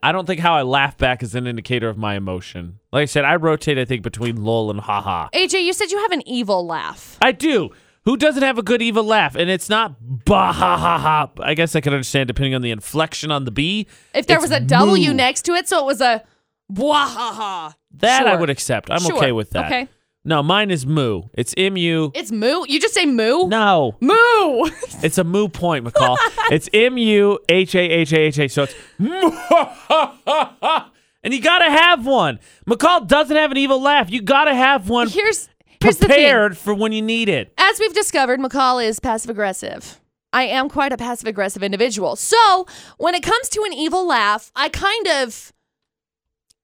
[0.03, 2.81] I don't think how I laugh back is an indicator of my emotion.
[2.93, 3.79] Like I said, I rotate.
[3.79, 5.29] I think between lol and haha.
[5.33, 7.17] AJ, you said you have an evil laugh.
[7.23, 7.71] I do.
[8.07, 9.37] Who doesn't have a good evil laugh?
[9.37, 9.95] And it's not
[10.25, 11.31] bah ha ha ha.
[11.43, 13.87] I guess I can understand depending on the inflection on the B.
[14.15, 15.15] If there was a W moo.
[15.15, 16.25] next to it, so it was a
[16.73, 17.75] bwahaha.
[18.01, 18.91] That I would accept.
[18.91, 19.17] I'm Sure.
[19.17, 19.67] okay with that.
[19.67, 19.89] Okay.
[20.25, 21.23] No, mine is moo.
[21.33, 22.11] It's M U.
[22.15, 22.65] It's moo.
[22.69, 23.49] You just say moo.
[23.49, 24.13] No, Moo.
[25.03, 26.17] it's a moo point, McCall.
[26.51, 28.49] it's M U H A H A H A.
[28.49, 29.09] So it's moo.
[31.23, 32.39] and you gotta have one.
[32.69, 34.11] McCall doesn't have an evil laugh.
[34.11, 35.49] You gotta have one Here's
[35.81, 36.17] here's the thing.
[36.17, 37.53] prepared for when you need it.
[37.57, 40.01] As we've discovered, McCall is passive aggressive.
[40.33, 42.15] I am quite a passive aggressive individual.
[42.17, 42.67] So
[42.99, 45.53] when it comes to an evil laugh, I kind of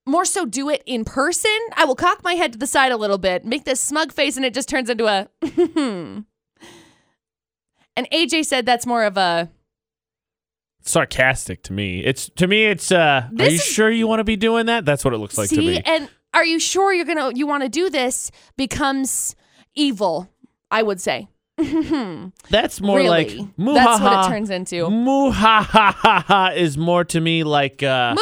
[0.06, 1.56] more so do it in person.
[1.76, 4.36] I will cock my head to the side a little bit, make this smug face,
[4.36, 5.28] and it just turns into a.
[7.96, 9.50] and AJ said that's more of a.
[10.82, 12.04] Sarcastic to me.
[12.04, 12.64] It's to me.
[12.66, 12.92] It's.
[12.92, 14.84] uh Are you is- sure you want to be doing that?
[14.84, 15.82] That's what it looks like to see, me.
[15.86, 18.30] and are you sure you're gonna you want to do this?
[18.56, 19.34] Becomes
[19.74, 20.28] evil.
[20.70, 21.28] I would say.
[22.50, 24.86] That's more really, like that's what it turns into.
[24.88, 28.16] Muhahaha is more to me like uh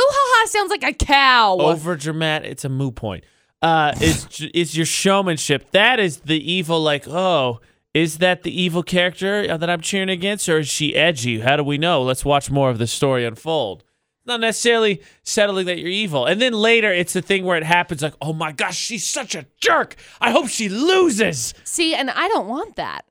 [0.46, 1.56] Sounds like a cow.
[1.58, 2.50] over dramatic.
[2.50, 3.24] It's a moo point.
[3.60, 5.70] Uh, is is your showmanship?
[5.70, 6.80] That is the evil.
[6.80, 7.60] Like, oh,
[7.94, 11.40] is that the evil character that I'm cheering against, or is she edgy?
[11.40, 12.02] How do we know?
[12.02, 13.84] Let's watch more of the story unfold.
[14.24, 18.02] Not necessarily settling that you're evil, and then later it's the thing where it happens.
[18.02, 19.96] Like, oh my gosh, she's such a jerk.
[20.20, 21.54] I hope she loses.
[21.64, 23.04] See, and I don't want that.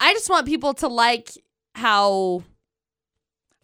[0.00, 1.30] I just want people to like
[1.74, 2.42] how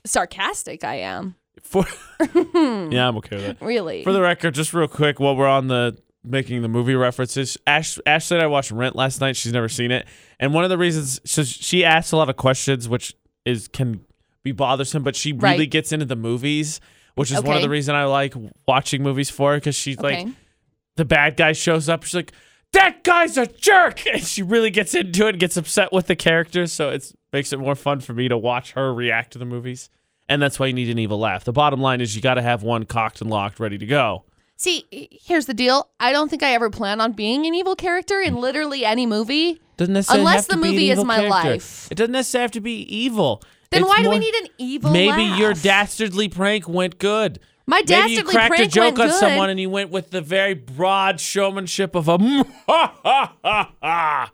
[0.07, 1.35] sarcastic I am.
[1.63, 1.85] For
[2.35, 3.63] yeah, I'm okay with that.
[3.65, 4.05] Really.
[4.05, 7.99] For the record, just real quick, while we're on the making the movie references, Ash
[8.07, 9.37] Ashley and I watched Rent last night.
[9.37, 10.07] She's never seen it,
[10.39, 14.05] and one of the reasons so she asks a lot of questions, which is can
[14.43, 15.71] be bothersome, but she really Right.
[15.71, 16.81] gets into the movies,
[17.15, 18.35] which is one of the reasons I like
[18.67, 20.25] watching movies for because she's okay.
[20.25, 20.35] like
[20.97, 22.33] the bad guy shows up, she's like.
[22.75, 26.17] That guy's a jerk, and she really gets into it and gets upset with the
[26.17, 26.73] characters.
[26.73, 29.91] So it makes it more fun for me to watch her react to the movies,
[30.29, 31.45] and that's why you need an evil laugh.
[31.45, 34.25] The bottom line is you got to have one cocked and locked, ready to go.
[34.57, 35.91] See, here's the deal.
[35.99, 39.61] I don't think I ever plan on being an evil character in literally any movie.
[39.77, 41.31] Doesn't necessarily Unless have to the movie is my character.
[41.51, 41.89] life.
[41.91, 43.43] It doesn't necessarily have to be evil.
[43.71, 45.39] Then It's why do more- we need an evil Maybe laugh?
[45.41, 47.41] your dastardly prank went good.
[47.67, 49.15] My dastardly Maybe you cracked a joke on good.
[49.19, 52.45] someone and you went with the very broad showmanship of a ha
[53.03, 54.31] ha ha ha.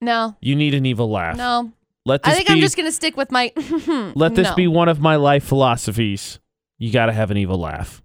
[0.00, 1.36] No, You need an evil laugh.
[1.36, 1.72] no.
[2.04, 3.52] Let this I think be I'm just gonna stick with my.
[4.14, 4.54] let this no.
[4.54, 6.40] be one of my life philosophies.
[6.78, 8.02] You got to have an evil laugh.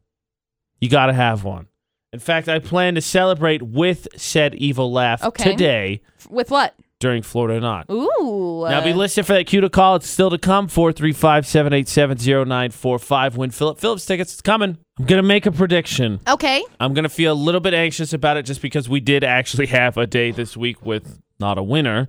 [0.79, 1.67] You got to have one.
[2.13, 5.51] In fact, I plan to celebrate with said evil laugh Okay.
[5.51, 6.75] today with what?
[6.99, 7.85] during Florida or Not.
[7.91, 8.65] Ooh.
[8.67, 9.97] Now be uh, listening for that cue to call.
[9.97, 10.67] It's still to come.
[10.67, 13.35] 435-787-0945.
[13.35, 14.33] Win Philip Phillips tickets.
[14.33, 14.77] It's coming.
[14.99, 16.19] I'm gonna make a prediction.
[16.27, 16.63] Okay.
[16.79, 19.97] I'm gonna feel a little bit anxious about it just because we did actually have
[19.97, 22.07] a day this week with not a winner.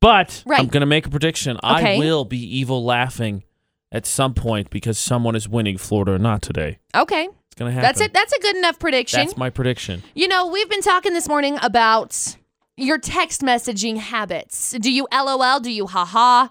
[0.00, 1.58] But I'm gonna make a prediction.
[1.62, 3.44] I will be evil laughing
[3.92, 6.78] at some point because someone is winning Florida or not today.
[6.94, 7.24] Okay.
[7.24, 7.82] It's gonna happen.
[7.82, 8.12] That's it.
[8.12, 9.20] That's a good enough prediction.
[9.20, 10.02] That's my prediction.
[10.14, 12.36] You know, we've been talking this morning about
[12.76, 14.72] your text messaging habits.
[14.72, 15.60] Do you LOL?
[15.60, 16.48] Do you haha?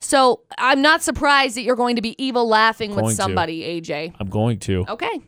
[0.00, 3.22] So I'm not surprised that you're going to be evil laughing Going with to.
[3.22, 4.14] somebody, AJ.
[4.18, 4.86] I'm going to.
[4.88, 5.20] Okay.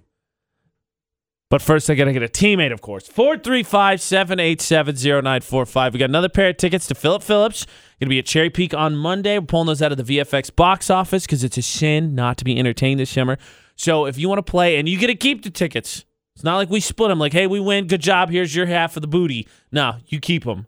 [1.53, 3.07] But first, I got to get a teammate, of course.
[3.07, 5.93] 435 787 0945.
[5.93, 7.67] We got another pair of tickets to Philip Phillips.
[8.01, 9.39] Going to be at Cherry Peak on Monday.
[9.39, 12.45] We're pulling those out of the VFX box office because it's a sin not to
[12.45, 13.37] be entertained this summer.
[13.77, 16.57] So if you want to play, and you get to keep the tickets, it's not
[16.57, 19.07] like we split them, like, hey, we win, good job, here's your half of the
[19.07, 19.47] booty.
[19.71, 20.67] No, you keep them.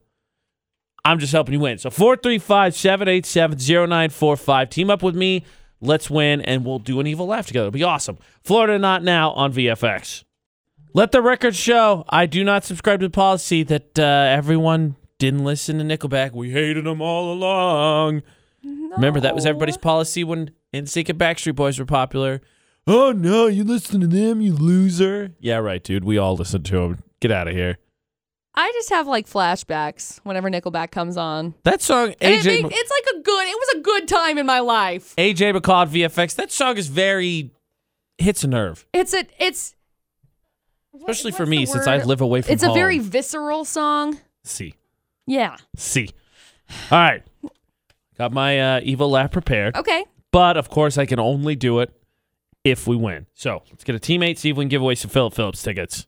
[1.03, 1.79] I'm just helping you win.
[1.79, 3.57] So 435 787
[3.89, 4.69] 0945.
[4.69, 5.47] Team up with me.
[5.81, 7.69] Let's win, and we'll do an evil laugh together.
[7.69, 8.19] It'll be awesome.
[8.43, 10.25] Florida Not Now on VFX.
[10.97, 15.43] Let the record show I do not subscribe to the policy that uh, everyone didn't
[15.45, 16.31] listen to Nickelback.
[16.33, 18.23] We hated them all along.
[18.63, 22.41] Remember, that was everybody's policy when NSYNC and Backstreet Boys were popular.
[22.87, 25.33] Oh, no, you listen to them, you loser.
[25.41, 26.05] Yeah, right, dude.
[26.05, 27.03] We all listened to them.
[27.21, 27.79] Get out of here.
[28.55, 31.55] I just have like flashbacks whenever Nickelback comes on.
[31.65, 34.47] That song, And it AJ, it's like a good, it was a good time in
[34.47, 35.17] my life.
[35.17, 37.51] AJ McCall at VFX, that song is very,
[38.17, 38.87] hits a nerve.
[38.93, 39.74] It's a, it's,
[40.97, 42.73] Especially what's for me since I live away from it's home.
[42.73, 44.19] a very visceral song.
[44.45, 44.75] See.
[45.27, 45.57] Yeah.
[45.77, 46.11] See.
[46.91, 47.23] All right.
[48.19, 49.77] Got my uh, evil laugh prepared.
[49.77, 50.05] Okay.
[50.31, 51.93] But of course, I can only do it
[52.63, 53.27] if we win.
[53.35, 56.07] So let's get a teammate, see if we can give away some Philip Phillips tickets.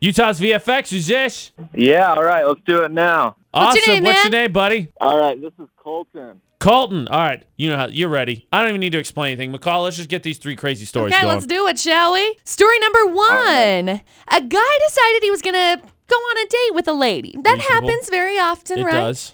[0.00, 1.52] Utah's VFX, is this?
[1.74, 3.36] Yeah, all right, let's do it now.
[3.50, 3.94] What's your awesome.
[3.94, 4.32] name, What's man?
[4.32, 4.88] your name, buddy?
[5.00, 6.40] All right, this is Colton.
[6.60, 7.08] Colton.
[7.08, 7.42] All right.
[7.56, 8.46] You know how you're ready.
[8.52, 9.52] I don't even need to explain anything.
[9.52, 11.34] McCall, let's just get these three crazy stories Okay, going.
[11.34, 12.36] let's do it, shall we?
[12.44, 13.88] Story number one.
[14.28, 17.34] A guy decided he was going to go on a date with a lady.
[17.42, 17.88] That Reasonable.
[17.88, 18.94] happens very often, it right?
[18.94, 19.32] It does.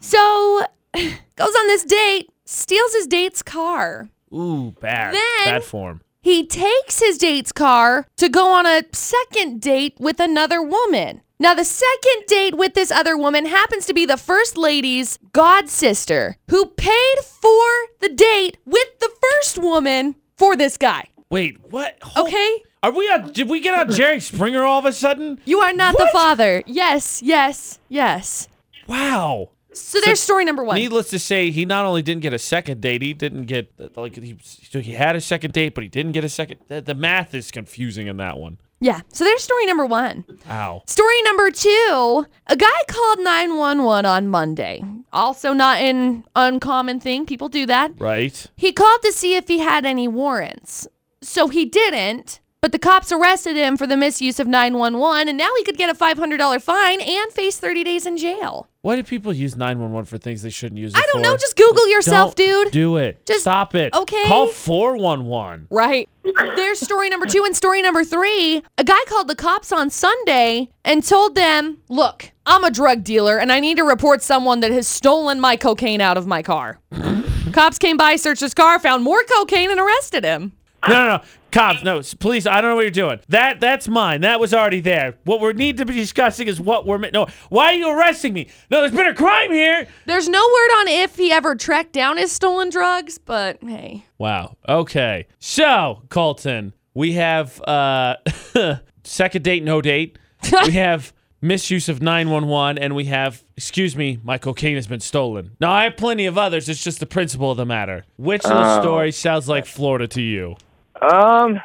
[0.00, 0.62] So,
[0.94, 4.08] goes on this date, steals his date's car.
[4.32, 5.14] Ooh, bad.
[5.14, 6.02] Then- bad form.
[6.22, 11.20] he takes his date's car to go on a second date with another woman.
[11.38, 15.68] Now, the second date with this other woman happens to be the first lady's god
[15.68, 17.66] sister who paid for
[18.00, 21.08] the date with the first woman for this guy.
[21.30, 21.96] Wait, what?
[22.02, 22.62] Hold- Okay?
[22.84, 23.32] Are we on?
[23.32, 25.40] Did we get on Jerry Springer all of a sudden?
[25.46, 26.62] You are not the father.
[26.66, 28.46] Yes, yes, yes.
[28.86, 29.48] Wow.
[29.72, 30.76] So there's story number one.
[30.76, 34.14] Needless to say, he not only didn't get a second date, he didn't get like
[34.16, 36.60] he so he had a second date, but he didn't get a second.
[36.68, 38.58] The, the math is confusing in that one.
[38.80, 39.00] Yeah.
[39.12, 40.24] So there's story number one.
[40.50, 40.82] Ow.
[40.86, 44.82] Story number two a guy called 911 on Monday.
[45.12, 47.24] Also, not an uncommon thing.
[47.24, 47.92] People do that.
[47.98, 48.46] Right.
[48.56, 50.86] He called to see if he had any warrants.
[51.22, 55.50] So he didn't, but the cops arrested him for the misuse of 911, and now
[55.58, 58.68] he could get a $500 fine and face 30 days in jail.
[58.80, 61.02] Why do people use 911 for things they shouldn't use it for?
[61.02, 61.28] I don't for?
[61.28, 61.36] know.
[61.36, 62.72] Just Google yourself, Don't dude.
[62.72, 63.26] Do it.
[63.26, 63.92] Just- Stop it.
[63.94, 64.24] okay.
[64.28, 65.66] Call 411.
[65.70, 66.08] Right.
[66.56, 68.62] There's story number two and story number three.
[68.78, 73.38] A guy called the cops on Sunday and told them, Look, I'm a drug dealer
[73.38, 76.78] and I need to report someone that has stolen my cocaine out of my car.
[77.52, 80.52] cops came by, searched his car, found more cocaine, and arrested him.
[80.88, 81.22] No, no, no.
[81.50, 82.46] Cops, no, Police.
[82.48, 83.20] I don't know what you're doing.
[83.28, 84.22] That that's mine.
[84.22, 85.14] That was already there.
[85.22, 86.98] What we need to be discussing is what we're.
[86.98, 88.48] No, why are you arresting me?
[88.72, 89.86] No, there's been a crime here.
[90.06, 94.04] There's no word on if he ever tracked down his stolen drugs, but hey.
[94.18, 94.56] Wow.
[94.68, 95.28] Okay.
[95.38, 98.16] So, Colton, we have uh
[99.04, 100.18] second date, no date.
[100.64, 105.52] we have misuse of 911 and we have excuse me, my cocaine has been stolen.
[105.60, 106.68] Now, I have plenty of others.
[106.68, 108.04] It's just the principle of the matter.
[108.16, 108.80] Which of the Oh.
[108.82, 110.56] stories sounds like Florida to you?
[111.00, 111.60] Um,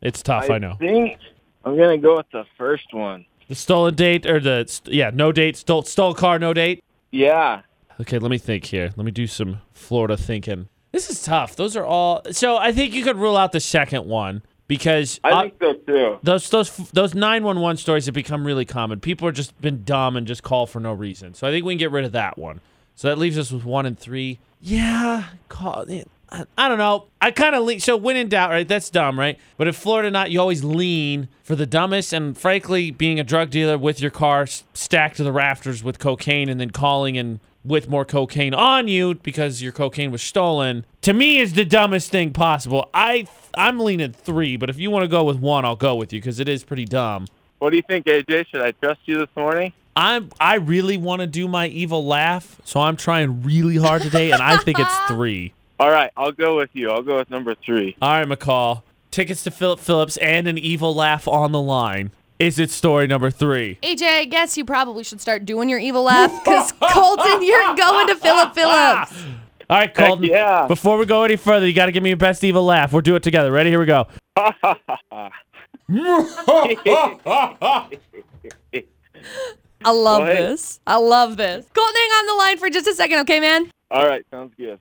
[0.00, 0.72] It's tough, I, know.
[0.72, 1.18] I think
[1.64, 3.26] I'm gonna go with the first one.
[3.48, 6.82] The stolen date or the yeah, no date, stole stole car, no date.
[7.10, 7.62] Yeah.
[8.00, 8.90] Okay, let me think here.
[8.96, 10.68] Let me do some Florida thinking.
[10.92, 11.56] This is tough.
[11.56, 12.22] Those are all.
[12.32, 15.72] So I think you could rule out the second one because I uh, think so
[15.74, 16.18] too.
[16.22, 19.00] those those those 911 stories have become really common.
[19.00, 21.34] People are just been dumb and just call for no reason.
[21.34, 22.60] So I think we can get rid of that one.
[22.94, 24.38] So that leaves us with one and three.
[24.60, 25.84] Yeah, call.
[26.34, 27.06] I, I don't know.
[27.20, 27.78] I kind of lean.
[27.78, 28.66] So when in doubt, right?
[28.66, 29.38] That's dumb, right?
[29.56, 32.12] But if Florida not, you always lean for the dumbest.
[32.12, 36.48] And frankly, being a drug dealer with your car stacked to the rafters with cocaine,
[36.48, 41.14] and then calling and with more cocaine on you because your cocaine was stolen, to
[41.14, 42.90] me is the dumbest thing possible.
[42.92, 46.12] I I'm leaning three, but if you want to go with one, I'll go with
[46.12, 47.26] you because it is pretty dumb.
[47.60, 48.48] What do you think, AJ?
[48.48, 49.72] Should I trust you this morning?
[49.96, 54.32] I'm I really want to do my evil laugh, so I'm trying really hard today,
[54.32, 55.54] and I think it's three.
[55.80, 56.90] All right, I'll go with you.
[56.90, 57.96] I'll go with number three.
[58.00, 58.82] All right, McCall.
[59.10, 62.10] Tickets to Philip Phillips and an evil laugh on the line.
[62.38, 63.78] Is it story number three?
[63.82, 68.08] AJ, I guess you probably should start doing your evil laugh because Colton, you're going
[68.08, 69.04] to Philip ah!
[69.06, 69.24] Phillips.
[69.70, 70.24] All right, Colton.
[70.26, 70.66] yeah.
[70.66, 72.92] Before we go any further, you got to give me your best evil laugh.
[72.92, 73.50] We'll do it together.
[73.50, 73.70] Ready?
[73.70, 74.06] Here we go.
[74.36, 75.30] I
[79.90, 80.52] love Go ahead.
[80.52, 80.80] this.
[80.86, 81.66] I love this.
[81.74, 83.70] Colton, hang on the line for just a second, okay, man?
[83.90, 84.78] All right, sounds good.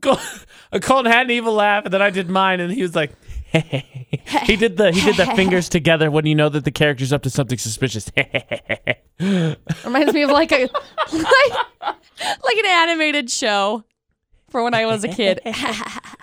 [0.00, 0.20] Col-
[0.80, 3.12] Colton had an evil laugh, and then I did mine, and he was like,
[3.52, 7.22] he did the he did the fingers together when you know that the character's up
[7.22, 8.10] to something suspicious.
[9.20, 11.52] Reminds me of like a like,
[11.82, 13.84] like an animated show
[14.48, 15.40] for when I was a kid.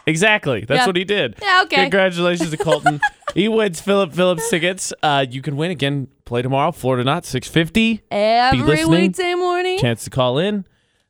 [0.06, 0.66] exactly.
[0.66, 1.36] That's what he did.
[1.42, 1.82] Yeah, okay.
[1.84, 3.00] Congratulations to Colton.
[3.34, 4.92] he wins Philip Phillips tickets.
[5.02, 6.08] Uh, you can win again.
[6.30, 6.72] Play tomorrow.
[6.72, 8.04] Florida not six fifty.
[8.12, 9.02] Every listening.
[9.02, 9.80] weekday morning.
[9.80, 10.64] Chance to call in.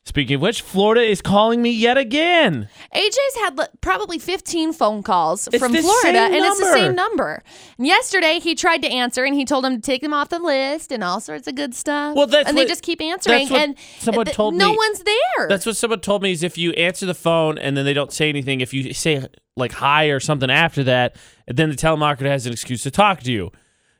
[0.05, 2.69] Speaking of which, Florida is calling me yet again.
[2.95, 7.43] AJ's had li- probably 15 phone calls It's from Florida, and it's the same number.
[7.77, 10.39] And yesterday, he tried to answer, and he told him to take them off the
[10.39, 12.15] list and all sorts of good stuff.
[12.15, 14.77] Well, that's and they just keep answering, what and someone th- told no me.
[14.77, 15.49] one's there.
[15.49, 18.13] That's what someone told me is if you answer the phone and then they don't
[18.13, 19.27] say anything, if you say
[19.57, 23.33] like hi or something after that, then the telemarketer has an excuse to talk to
[23.33, 23.51] you.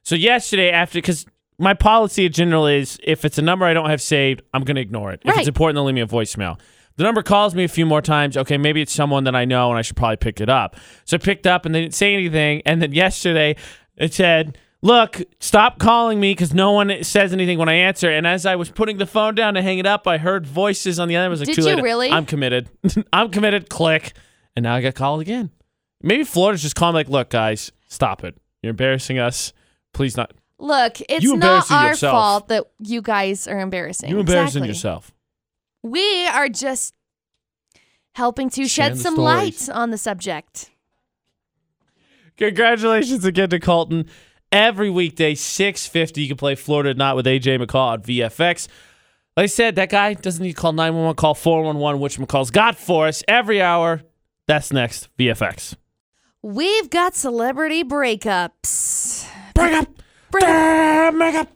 [0.10, 1.28] So yesterday after because
[1.60, 4.80] my policy in general is if it's a number I don't have saved, I'm gonna
[4.80, 5.22] ignore it.
[5.24, 5.38] If Right.
[5.38, 6.60] it's important, they'll leave me a voicemail.
[6.98, 8.36] The number calls me a few more times.
[8.36, 10.78] Okay, maybe it's someone that I know and I should probably pick it up.
[11.06, 12.64] So I picked up and they didn't say anything.
[12.66, 13.56] And then yesterday
[13.98, 18.10] it said, Look, stop calling me because no one says anything when I answer.
[18.10, 20.98] And as I was putting the phone down to hang it up, I heard voices
[21.00, 21.26] on the other.
[21.26, 21.84] I was like, Did too you late.
[21.84, 22.10] really?
[22.10, 22.68] I'm committed.
[23.14, 23.70] I'm committed.
[23.70, 24.14] Click.
[24.56, 25.52] And now I got called again.
[26.02, 28.36] Maybe Florida's just calling like, look, guys, stop it.
[28.64, 29.54] You're embarrassing us.
[29.94, 30.32] Please not.
[30.60, 32.12] Look, it's You not our yourself.
[32.12, 34.10] fault that you guys are embarrassing.
[34.10, 34.68] You're embarrassing Exactly.
[34.70, 35.12] yourself.
[35.84, 36.94] We are just
[38.14, 39.68] helping to Sharing shed some stories.
[39.70, 40.70] light on the subject.
[42.38, 44.08] Congratulations again to Colton.
[44.52, 48.68] Every weekday, 650, you can play Florida Not with AJ McCall on VFX.
[49.38, 52.76] Like I said, that guy doesn't need to call 911, call 411, which McCall's got
[52.78, 54.02] for us every hour.
[54.48, 55.08] That's next.
[55.18, 55.76] VFX.
[56.42, 59.30] We've got celebrity breakups.
[59.60, 59.88] Break up.
[60.32, 61.14] Break up.
[61.16, 61.48] Make up.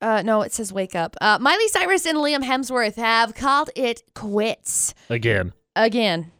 [0.00, 1.16] Uh, no, it says wake up.
[1.20, 5.52] Uh, Miley Cyrus and Liam Hemsworth have called it quits Again.
[5.76, 6.30] again.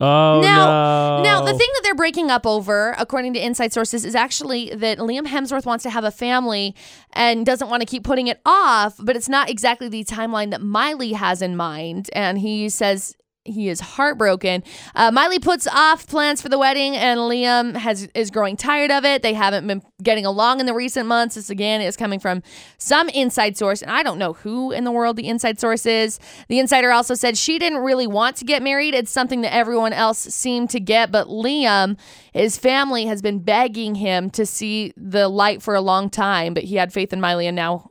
[0.00, 1.22] Oh Now- no.
[1.22, 4.98] Now, the thing that they're breaking up over, according to inside sources, is actually that
[4.98, 6.74] Liam Hemsworth wants to have a family
[7.12, 10.60] and doesn't want to keep putting it off, but it's not exactly the timeline that
[10.60, 12.10] Miley has in mind.
[12.12, 14.62] And he says he is heartbroken.
[14.94, 19.04] Uh, Miley puts off plans for the wedding, and Liam has is growing tired of
[19.04, 19.22] it.
[19.22, 21.34] They haven't been getting along in the recent months.
[21.34, 22.42] This again is coming from
[22.78, 26.18] some inside source, and I don't know who in the world the inside source is.
[26.48, 28.94] The insider also said she didn't really want to get married.
[28.94, 31.98] It's something that everyone else seemed to get, but Liam,
[32.32, 36.64] his family has been begging him to see the light for a long time, but
[36.64, 37.90] he had faith in Miley, and now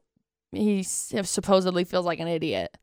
[0.51, 2.76] he supposedly feels like an idiot.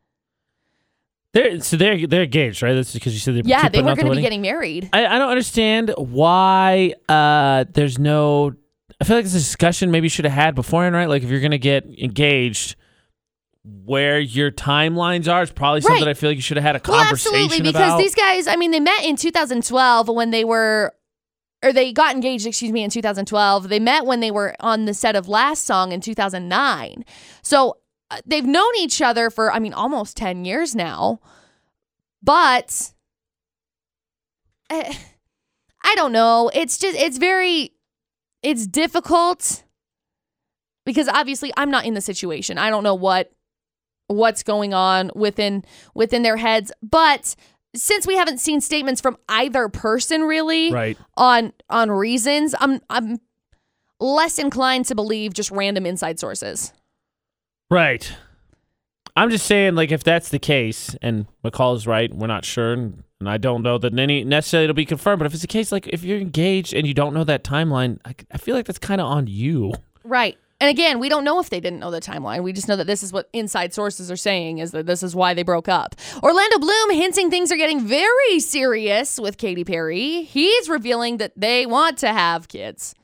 [1.32, 2.74] They're, so they're they're engaged, right?
[2.74, 3.68] That's because you said they're yeah.
[3.68, 4.88] they were going to be getting married.
[4.92, 8.54] I, I don't understand why uh, there's no.
[9.00, 11.08] I feel like this discussion maybe you should have had beforehand, right?
[11.08, 12.76] Like if you're gonna get engaged,
[13.62, 16.10] where your timelines are is probably something Right.
[16.10, 17.98] I feel like you should have had a Well, conversation absolutely, because about.
[17.98, 20.94] these guys, I mean, they met in 2012 when they were,
[21.62, 23.68] or they got engaged, excuse me, in 2012.
[23.68, 27.04] They met when they were on the set of Last Song in 2009.
[27.42, 27.76] So
[28.26, 31.20] they've known each other for, I mean, almost 10 years now.
[32.22, 32.92] But
[34.68, 34.94] eh,
[35.82, 36.50] I don't know.
[36.52, 37.72] It's just, it's very,
[38.42, 39.64] it's difficult
[40.84, 42.58] because obviously I'm not in the situation.
[42.58, 43.32] I don't know what
[44.10, 47.36] what's going on within within their heads but
[47.76, 50.98] since we haven't seen statements from either person really right.
[51.16, 53.18] on on reasons i'm i'm
[54.00, 56.72] less inclined to believe just random inside sources
[57.70, 58.12] Right.
[59.16, 62.72] I'm just saying, like, if that's the case, and McCall is right, we're not sure,
[62.72, 65.18] and, and I don't know that any necessarily it'll be confirmed.
[65.18, 67.98] But if it's the case, like, if you're engaged and you don't know that timeline,
[68.04, 69.74] I, I feel like that's kind of on you.
[70.04, 72.76] right and again we don't know if they didn't know the timeline we just know
[72.76, 75.68] that this is what inside sources are saying is that this is why they broke
[75.68, 81.32] up orlando bloom hinting things are getting very serious with Katy perry he's revealing that
[81.36, 82.94] they want to have kids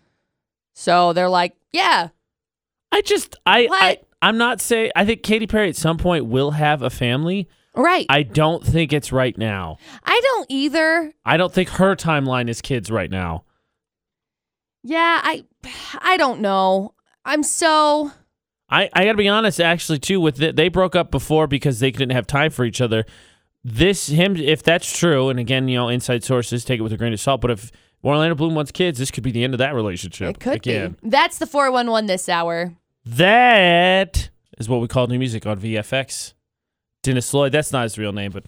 [0.74, 2.08] so they're like yeah
[2.92, 3.98] I just, I, I?
[4.26, 4.90] I'm not saying.
[4.96, 7.48] I think Katy Perry at some point will have a family.
[7.76, 9.78] right I don't think it's right now.
[10.02, 11.12] I don't either.
[11.24, 13.44] I don't think her timeline is kids right now.
[14.82, 15.44] Yeah, I
[16.00, 16.94] I don't know.
[17.24, 18.10] I'm so
[18.68, 20.20] I, I gotta be honest, actually, too.
[20.20, 23.04] With it, they broke up before because they didn't have time for each other.
[23.62, 26.96] This him, if that's true, and again, you know, inside sources take it with a
[26.96, 27.40] grain of salt.
[27.40, 27.70] But if
[28.02, 30.30] Orlando Bloom wants kids, this could be the end of that relationship.
[30.30, 30.96] it could again.
[31.00, 31.10] be.
[31.10, 32.74] That's the 411 this hour.
[33.07, 36.34] That is what we call new music on VFX.
[37.02, 37.52] Dennis Lloyd.
[37.52, 38.44] That's not his real name, but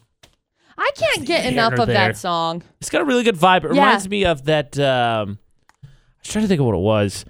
[0.76, 1.94] I can't get Here enough or of there.
[2.08, 2.64] that song.
[2.80, 3.58] it's got a really good vibe.
[3.58, 3.82] It Yeah.
[3.84, 4.76] reminds me of that.
[4.78, 5.38] Um,
[5.84, 5.88] I
[6.20, 7.24] was trying to think of what it was.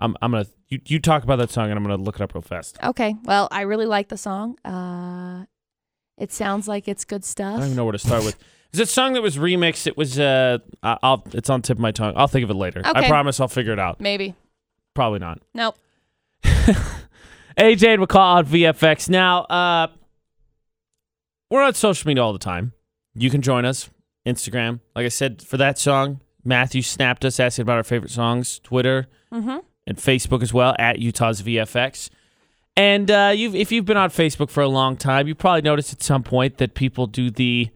[0.00, 2.34] I'm I'm gonna you, you talk about that song and I'm gonna look it up
[2.34, 2.76] real fast.
[2.82, 3.14] Okay.
[3.24, 4.58] Well, I really like the song.
[4.66, 5.46] Uh
[6.18, 7.54] it sounds like it's good stuff.
[7.54, 8.36] I don't even know where to start with.
[8.74, 9.86] Is it a song that was remixed?
[9.86, 12.12] It was uh, I- I'll it's on the tip of my tongue.
[12.16, 12.82] I'll think of it later.
[12.84, 13.08] I Okay.
[13.08, 14.00] promise I'll figure it out.
[14.00, 14.34] Maybe.
[14.94, 15.38] Probably not.
[15.54, 15.76] Nope.
[16.44, 19.08] AJ and McCall on VFX.
[19.08, 19.88] Now, uh,
[21.50, 22.72] we're on social media all the time.
[23.14, 23.90] You can join us.
[24.26, 24.80] Instagram.
[24.94, 28.58] Like I said, for that song, Matthew snapped us asking about our favorite songs.
[28.60, 29.58] Twitter Mm-hmm.
[29.86, 32.10] and Facebook as well at Utah's VFX.
[32.76, 35.90] And uh, you've, if you've been on Facebook for a long time, you probably noticed
[35.92, 37.70] at some point that people do the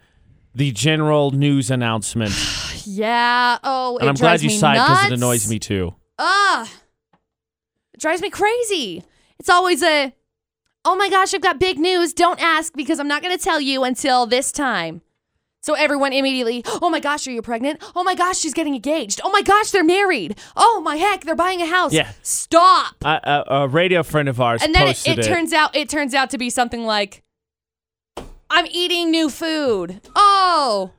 [0.54, 2.32] the general news announcement.
[2.88, 3.58] Yeah.
[3.64, 5.94] Oh, and I'm glad you sighed because it annoys me too.
[6.20, 6.68] Ugh.
[7.96, 9.02] It drives me crazy.
[9.38, 10.12] It's always a,
[10.84, 12.12] oh my gosh, I've got big news.
[12.12, 15.00] Don't ask because I'm not going to tell you until this time.
[15.62, 17.82] So everyone immediately, oh my gosh, are you pregnant?
[17.96, 19.20] Oh my gosh, she's getting engaged.
[19.24, 20.38] Oh my gosh, they're married.
[20.56, 21.92] Oh my heck, they're buying a house.
[21.92, 22.12] Yeah.
[22.22, 22.96] Stop.
[23.04, 25.88] A, a, a radio friend of ours And then it, posted it turns out it
[25.88, 27.24] turns out to be something like,
[28.48, 30.02] I'm eating new food.
[30.14, 30.92] Oh.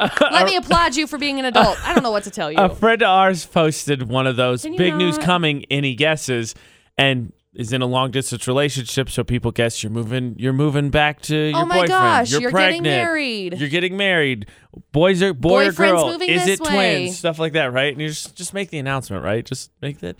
[0.20, 1.78] Let me applaud you for being an adult.
[1.86, 2.58] I don't know what to tell you.
[2.58, 5.26] A friend of ours posted one of those Can you big news not?
[5.26, 6.54] coming, any guesses,
[6.98, 9.10] and is in a long distance relationship.
[9.10, 11.88] So people guess you're moving, you're moving back to your oh my boyfriend.
[11.88, 12.84] gosh, you're, you're pregnant.
[12.84, 13.58] getting married.
[13.58, 14.46] You're getting married.
[14.92, 16.12] Boys are boy or Boyfriend's girl.
[16.12, 16.70] moving Is this it way.
[17.04, 17.18] twins?
[17.18, 17.92] Stuff like that, right?
[17.92, 19.44] And you just just make the announcement, right?
[19.44, 20.16] Just make that.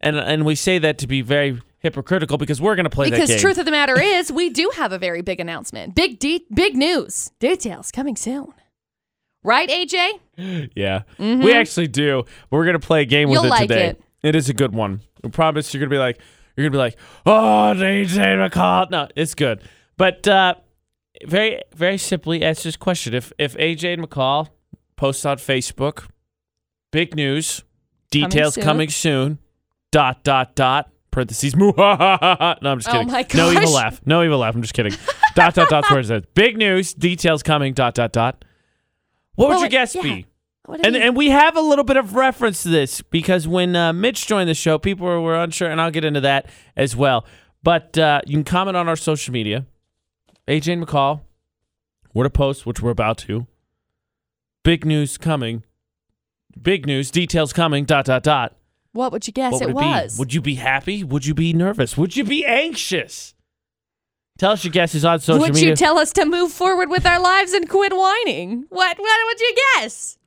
[0.00, 3.30] And and we say that to be very hypocritical because we're gonna play that Because
[3.30, 3.38] game.
[3.38, 5.94] truth of the matter is, we do have a very big announcement.
[5.94, 7.30] Big de- big news.
[7.40, 8.52] Details coming soon.
[9.44, 10.70] Right, AJ?
[10.74, 12.24] Yeah, we actually do.
[12.50, 13.44] We're gonna play a game with Mm-hmm.
[13.44, 13.86] You'll it like today.
[13.88, 14.02] it.
[14.22, 15.02] It is a good one.
[15.22, 16.18] I promise you're gonna be like,
[16.56, 18.90] you're gonna be like, oh, DJ McCall.
[18.90, 19.60] No, it's good.
[19.98, 20.54] But uh,
[21.26, 23.14] very very simply answer this question.
[23.14, 24.48] If if AJ and McCall
[24.96, 26.08] posts on Facebook,
[26.90, 27.62] big news,
[28.10, 28.64] details soon.
[28.64, 29.38] coming soon.
[29.92, 30.90] Dot dot dot.
[31.10, 31.54] Parentheses.
[31.56, 33.06] no, I'm just Oh kidding.
[33.12, 34.00] my No evil laugh.
[34.04, 34.54] No evil laugh.
[34.56, 34.92] I'm just kidding.
[35.36, 35.88] dot dot dot.
[35.90, 37.72] Where it big news, details coming.
[37.74, 38.44] Dot dot dot.
[39.34, 40.02] What would Well, your guess yeah.
[40.02, 40.26] be?
[40.66, 44.26] And and we have a little bit of reference to this because when uh, Mitch
[44.26, 47.26] joined the show, people were, were unsure, and I'll get into that as well.
[47.62, 49.66] But uh, you can comment on our social media.
[50.48, 51.20] AJ and McCall,
[52.14, 53.46] were to post, which we're about to.
[54.62, 55.64] Big news coming.
[56.60, 57.84] Big news, details coming.
[57.84, 58.56] Dot dot dot.
[58.92, 60.16] what would you guess what would it, it, was?
[60.16, 60.18] be?
[60.20, 61.04] Would you be happy?
[61.04, 61.98] Would you be nervous?
[61.98, 63.33] Would you be anxious?
[64.38, 65.46] Tell us your guesses on social media.
[65.52, 65.70] Would media.
[65.70, 68.64] you tell us to move forward with our lives and quit whining?
[68.68, 70.18] What what would you guess?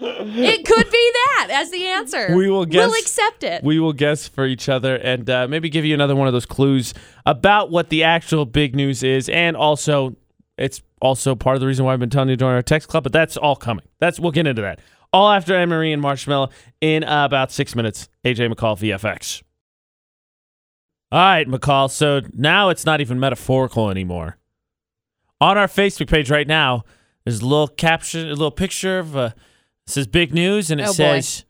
[0.00, 2.34] it could be that as the answer.
[2.36, 3.64] We will guess- We'll accept it.
[3.64, 6.46] we will guess for each other and uh, maybe give you another one of those
[6.46, 6.94] clues
[7.26, 10.14] about what the actual big news is and also
[10.56, 12.88] it's also part of the reason why i've been telling you to join our text
[12.88, 14.78] club but that's all coming that's we'll get into that
[15.12, 19.42] all after Anne-Marie and Marshmello in uh, about six minutes aj mccall vfx
[21.12, 24.36] all right mccall so now it's not even metaphorical anymore
[25.40, 26.84] on our facebook page right now
[27.24, 29.30] there's a little caption a little picture of uh,
[29.86, 31.20] it says big news and it Oh, boy.
[31.20, 31.44] says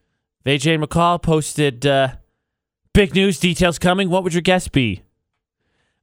[0.45, 2.09] VJ McCall posted uh,
[2.93, 4.09] big news details coming.
[4.11, 5.03] What would your guess be?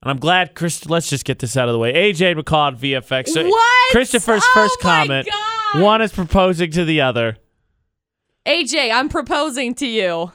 [0.01, 0.85] And I'm glad, Chris.
[0.85, 1.93] Let's just get this out of the way.
[1.93, 3.29] AJ McCall at VFX.
[3.29, 3.91] So what?
[3.93, 5.29] Christopher's Oh first comment.
[5.31, 5.81] God.
[5.81, 7.37] One is proposing to the other.
[8.45, 10.33] AJ, I'm proposing to you.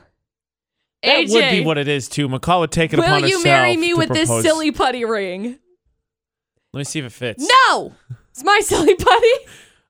[1.02, 2.28] That AJ, would be what it is too.
[2.28, 3.22] McCall would take it upon herself.
[3.22, 5.58] will you marry me to with this silly putty ring?
[6.72, 7.48] Let me see if it fits.
[7.68, 7.94] No,
[8.30, 9.32] it's my silly putty.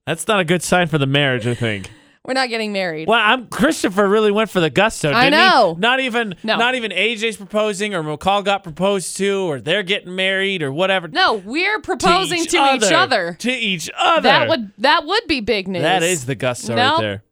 [0.06, 1.46] That's not a good sign for the marriage.
[1.46, 1.90] I think.
[2.24, 3.08] We're not getting married.
[3.08, 5.10] Well, I'm Christopher really went for the gusto.
[5.12, 5.74] I Didn't know.
[5.74, 5.80] He?
[5.80, 6.58] Not even No.
[6.58, 11.08] not even AJ's proposing or McCall got proposed to or they're getting married or whatever.
[11.08, 13.34] No, we're proposing each to each other.
[13.38, 14.28] To each other.
[14.28, 15.82] That would that would be big news.
[15.82, 17.22] That is the gusto right there.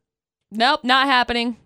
[0.50, 1.58] Nope, not happening.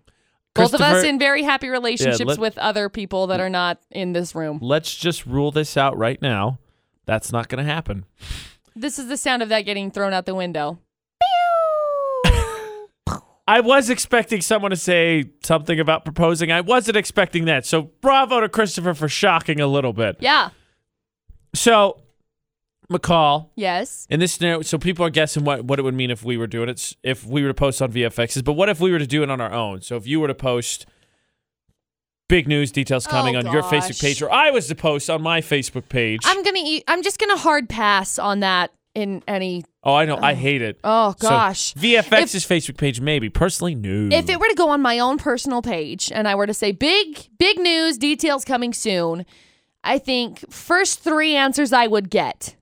[0.53, 4.13] Both of us in very happy relationships let- with other people that are not in
[4.13, 4.59] this room.
[4.61, 6.59] Let's just rule this out right now.
[7.05, 8.05] That's not going to happen.
[8.75, 10.79] This is the sound of that getting thrown out the window.
[13.47, 16.51] I was expecting someone to say something about proposing.
[16.51, 17.65] I wasn't expecting that.
[17.65, 20.17] So bravo to Christopher for shocking a little bit.
[20.19, 20.49] Yeah.
[21.53, 22.01] So
[22.91, 24.05] McCall, Yes.
[24.09, 26.47] in this scenario, so people are guessing what, what it would mean if we were
[26.47, 28.43] doing it, if we were to post on VFXs.
[28.43, 29.81] But what if we were to do it on our own?
[29.81, 30.85] So if you were to post
[32.27, 33.61] big news details oh, coming Oh, on your.
[33.63, 36.21] Facebook page, or I was to post on my Facebook page.
[36.23, 40.15] I'm gonna eat I'm just gonna hard pass on that in any oh, I know.
[40.15, 40.35] I oh.
[40.35, 40.79] hate it.
[40.83, 41.73] oh So, gosh.
[41.75, 43.29] VFX's Facebook page, maybe.
[43.29, 44.15] Personally, no.
[44.15, 46.71] if it were to go on my own personal page and I were to say
[46.71, 49.25] big, big news, details coming soon,
[49.83, 52.55] I think first three answers I would get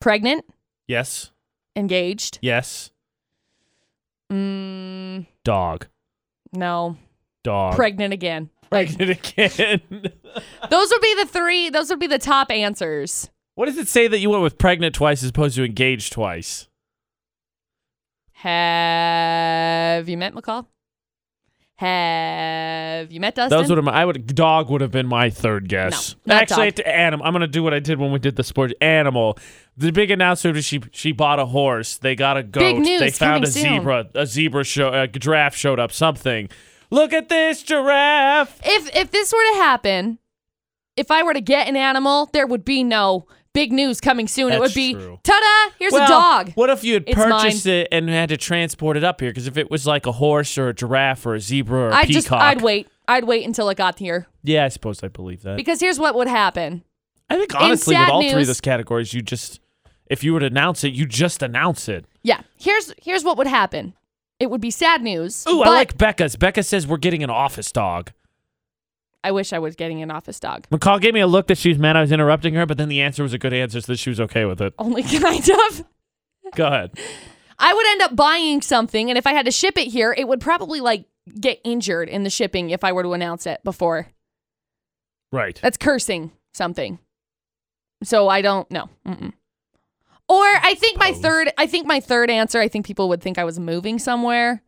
[0.00, 0.44] pregnant,
[0.86, 1.30] yes,
[1.76, 2.90] engaged, yes,
[4.32, 5.86] mm, dog,
[6.52, 6.96] no,
[7.44, 8.50] dog, pregnant again.
[8.70, 9.80] pregnant again.
[10.70, 13.30] Those would be the three, those would be the top answers.
[13.54, 16.68] what does it say that you went with pregnant twice as opposed to engaged twice?
[18.32, 20.66] Have you met McCall?
[21.78, 23.56] Have you met Dustin?
[23.56, 23.86] Those would have.
[23.86, 24.34] I would.
[24.34, 26.16] Dog would have been my third guess.
[26.26, 26.86] No, not Actually, dog.
[26.86, 27.24] animal.
[27.24, 28.72] I'm gonna do what I did when we did the sport.
[28.80, 29.38] Animal.
[29.76, 31.96] The big announcement was she she bought a horse.
[31.96, 32.60] They got a goat.
[32.60, 33.62] Big news they found a soon.
[33.62, 34.06] zebra.
[34.16, 34.92] A zebra show.
[34.92, 35.92] A giraffe showed up.
[35.92, 36.48] Something.
[36.90, 38.58] Look at this giraffe.
[38.64, 40.18] if if this were to happen,
[40.96, 43.28] if I were to get an animal, there would be no
[43.58, 44.52] big news coming soon.
[44.52, 45.18] it would be true.
[45.22, 45.74] ta-da!
[45.78, 46.52] Here's well, a dog.
[46.54, 49.30] What if you had It's purchased it and had to transport it up here?
[49.30, 51.94] Because if it was like a horse or a giraffe or a zebra or a
[51.94, 52.88] I'd peacock, just I'd wait.
[53.08, 55.56] I'd wait until it got here yeah, I suppose I believe that.
[55.56, 56.82] because here's what would happen.
[57.30, 59.60] I think honestly, with all three of news- those categories, you just
[60.06, 62.06] if you were to announce it, you just announce it.
[62.22, 63.94] Yeah, here's here's what would happen.
[64.40, 65.44] It would be sad news.
[65.48, 66.36] Ooh, I like Becca's.
[66.36, 68.12] Becca says we're getting an office dog.
[69.28, 70.66] I wish I was getting an office dog.
[70.70, 72.88] McCall gave me a look that she was mad I was interrupting her, but then
[72.88, 74.72] the answer was a good answer, so that she was okay with it.
[74.78, 75.84] Only kind of.
[76.54, 76.98] Go ahead.
[77.58, 80.26] I would end up buying something, and if I had to ship it here, it
[80.26, 81.04] would probably like
[81.38, 84.06] get injured in the shipping if I were to announce it before.
[85.30, 85.60] Right.
[85.62, 86.98] That's cursing something.
[88.02, 88.88] So I don't know.
[89.04, 91.52] Or I think my third.
[91.58, 92.60] I think my third answer.
[92.60, 94.62] I think people would think I was moving somewhere.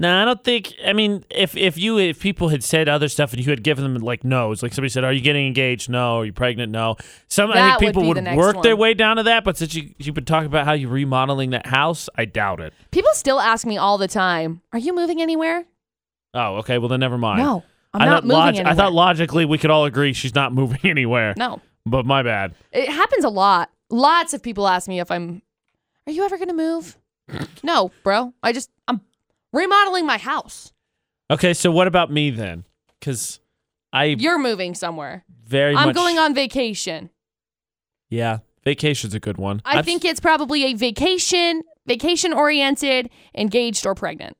[0.00, 0.74] No, I don't think.
[0.86, 3.82] I mean, if if you if people had said other stuff and you had given
[3.92, 6.18] them like no's, like somebody said, "Are you getting engaged?" No.
[6.20, 6.70] Are you pregnant?
[6.70, 6.96] No.
[7.26, 9.74] Some I think people be would, the work their way down to that, but since
[9.74, 12.72] you you've been talking about how you're remodeling that house, I doubt it.
[12.92, 15.64] People still ask me all the time, "Are you moving anywhere?"
[16.32, 16.78] Oh, okay.
[16.78, 17.40] Well, then never mind.
[17.42, 18.72] No, I'm I not moving log- anywhere.
[18.72, 21.34] I thought logically we could all agree she's not moving anywhere.
[21.36, 21.60] no.
[21.84, 22.54] but my bad.
[22.70, 23.70] It happens a lot.
[23.90, 25.42] Lots of people ask me if I'm.
[26.06, 26.96] Are you ever gonna move?
[27.64, 28.32] no, bro.
[28.44, 29.00] I just I'm
[29.52, 30.72] remodeling my house.
[31.30, 32.64] Okay, so what about me then?
[32.98, 33.40] Because
[33.92, 35.24] I You're moving somewhere.
[35.46, 35.94] very I'm much.
[35.96, 37.10] going on vacation.
[38.10, 39.60] Yeah, vacation's a good one.
[39.64, 44.36] I I've- think it's probably a vacation, vacation oriented, engaged or pregnant.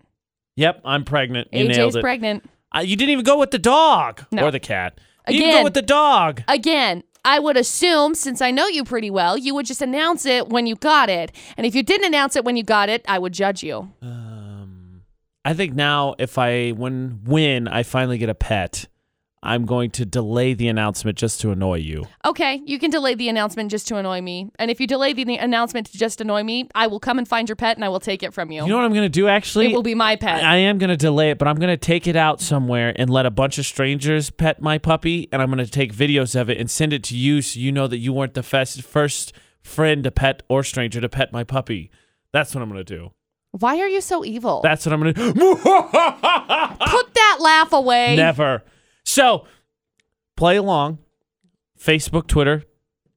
[0.56, 1.48] Yep, I'm pregnant.
[1.52, 2.00] You nailed AJ's it.
[2.00, 2.44] pregnant.
[2.74, 4.46] Uh, you didn't even go with the dog No.
[4.46, 4.98] or the cat.
[5.28, 5.64] You didn't go Again.
[5.64, 6.42] with the dog.
[6.48, 10.48] Again, I would assume, since I know you pretty well, you would just announce it
[10.48, 11.32] when you got it.
[11.56, 13.92] And if you didn't announce it when you got it, I would judge you.
[15.44, 18.86] I think now if I when when I finally get a pet,
[19.42, 22.06] I'm going to delay the announcement just to annoy you.
[22.24, 24.50] Okay, you can delay the announcement just to annoy me.
[24.58, 27.48] And if you delay the announcement to just annoy me, I will come and find
[27.48, 28.62] your pet and I will take it from you.
[28.62, 29.70] You know what I'm going to do actually?
[29.70, 30.42] it will be my pet.
[30.44, 32.92] I I am going to delay it, but I'm going to take it out somewhere
[32.96, 36.38] and let a bunch of strangers pet my puppy, and I'm going to take videos
[36.38, 38.82] of it and send it to you so you know that you weren't the first,
[38.82, 39.32] first
[39.62, 41.92] friend to pet or stranger to pet my puppy.
[42.32, 43.12] That's what I'm going to do.
[43.52, 44.60] Why are you so evil?
[44.62, 48.14] That's what I'm going to Put that laugh away.
[48.16, 48.62] Never.
[49.04, 49.46] So,
[50.36, 50.98] play along.
[51.80, 52.64] Facebook, Twitter,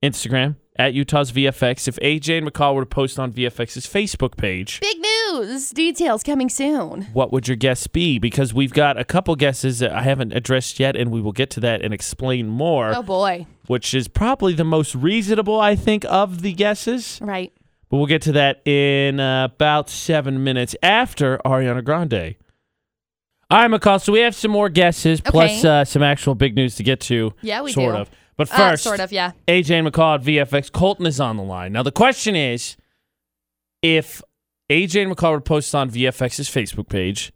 [0.03, 1.87] Instagram at Utah's VFX.
[1.87, 5.71] If AJ and McCall were to post on VFX's Facebook page, Big news.
[5.71, 7.03] Details coming soon.
[7.13, 8.19] what would your guess be?
[8.19, 11.49] Because we've got a couple guesses that I haven't addressed yet, and we will get
[11.51, 13.47] to that and explain more, Oh boy.
[13.67, 17.19] which is probably the most reasonable, I think, of the guesses.
[17.21, 17.51] Right.
[17.91, 22.35] But we'll get to that in uh, about seven minutes after Ariana Grande.
[23.51, 24.01] All right, McCall.
[24.01, 25.81] So we have some more guesses plus Okay.
[25.81, 27.33] uh, some actual big news to get to.
[27.41, 28.01] Yeah, we sort do.
[28.01, 28.09] of.
[28.37, 29.33] But Uh, first, sort of, yeah.
[29.45, 30.71] AJ and McCall at VFX.
[30.71, 31.73] Colton is on the line.
[31.73, 32.77] Now the question is,
[33.81, 34.21] if
[34.69, 37.33] AJ and McCall were to post on VFX's Facebook page,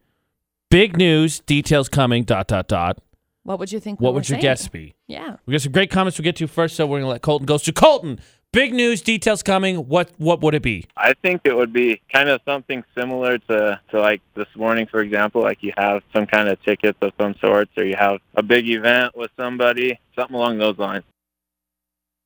[0.72, 2.24] big news, details coming.
[2.24, 3.00] Dot dot dot.
[3.44, 4.00] What would you think?
[4.00, 4.42] we What were would your saying?
[4.42, 4.96] guess be?
[5.08, 5.36] Yeah.
[5.46, 7.58] We got some great comments we'll get to first, so we're gonna let Colton go.
[7.58, 8.20] So Colton,
[8.56, 9.76] big news, details coming.
[9.88, 10.86] What what would it be?
[10.98, 15.02] I think it would be kind of something similar to, to like this morning, for
[15.02, 18.42] example, like you have some kind of tickets of some sorts, or you have a
[18.42, 21.04] big event with somebody, something along those lines.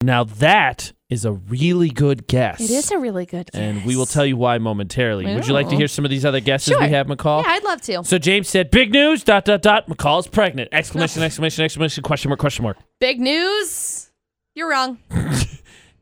[0.01, 2.61] Now that is a really good guess.
[2.61, 3.59] It is a really good guess.
[3.59, 5.25] and we will tell you why momentarily.
[5.33, 6.79] Would you like to hear some of these other guesses Sure.
[6.79, 7.43] we have, McCall?
[7.43, 8.03] Yeah, I'd love to.
[8.05, 9.89] So James said, "Big news!" Dot dot dot.
[9.89, 10.69] McCall is pregnant!
[10.71, 11.21] Exclamation!
[11.29, 11.65] exclamation!
[11.65, 12.03] Exclamation!
[12.03, 12.39] Question mark!
[12.39, 12.77] Question mark!
[12.99, 14.11] Big news.
[14.55, 14.99] You're wrong.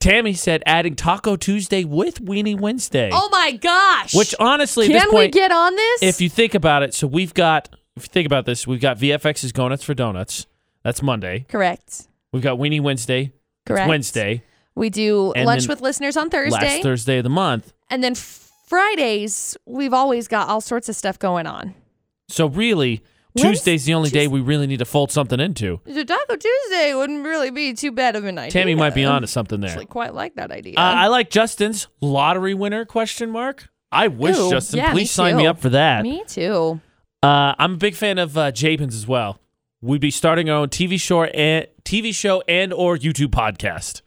[0.08, 4.14] Tammy said, "Adding Taco Tuesday with Weenie Wednesday." Oh my gosh.
[4.16, 6.04] Which honestly, Can this we get on this?
[6.04, 7.70] if you think about it, so we've got.
[7.96, 10.46] If you think about this, we've got VFX's Donuts for Donuts.
[10.84, 11.46] That's Monday.
[11.50, 12.08] Correct.
[12.32, 13.34] We've got Weenie Wednesday.
[13.66, 13.90] Correct.
[13.90, 14.44] Wednesday.
[14.76, 16.76] We do And lunch with listeners on Thursday.
[16.76, 17.74] Last Thursday of the month.
[17.90, 21.74] and then Fridays, we've always got all sorts of stuff going on.
[22.30, 23.02] So really,
[23.38, 25.80] Tuesday's the only day we really need to fold something into.
[25.86, 28.52] So Taco Tuesday wouldn't really be too bad of an idea.
[28.52, 29.70] Tammy might be onto something there.
[29.70, 30.76] Actually, quite like that idea.
[30.78, 33.70] Uh, I like Justin's lottery winner question mark.
[33.92, 35.50] I wish Ooh, Justin, yeah, me please sign me too.
[35.50, 36.04] up for that.
[36.04, 36.82] Me too.
[37.24, 39.40] Uh, I'm a big fan of uh, Jabins as well.
[39.82, 44.02] We'd be starting our own TV show and TV show and or YouTube podcast.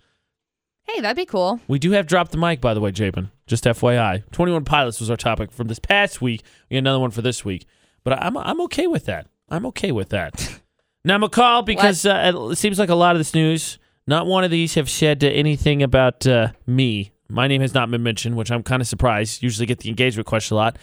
[0.82, 1.60] Hey, that'd be cool.
[1.68, 3.30] We do have dropped the mic, by the way, Jabin.
[3.46, 6.42] Just FYI, 21 pilots was our topic from this past week.
[6.68, 7.66] We got another one for this week,
[8.04, 9.26] but I'm I'm okay with that.
[9.48, 10.60] I'm okay with that.
[11.04, 14.50] now, McCall, because uh, it seems like a lot of this news, not one of
[14.50, 17.12] these have said uh, anything about uh, me.
[17.28, 19.42] My name has not been mentioned, which I'm kind of surprised.
[19.42, 20.78] Usually get the engagement question a lot.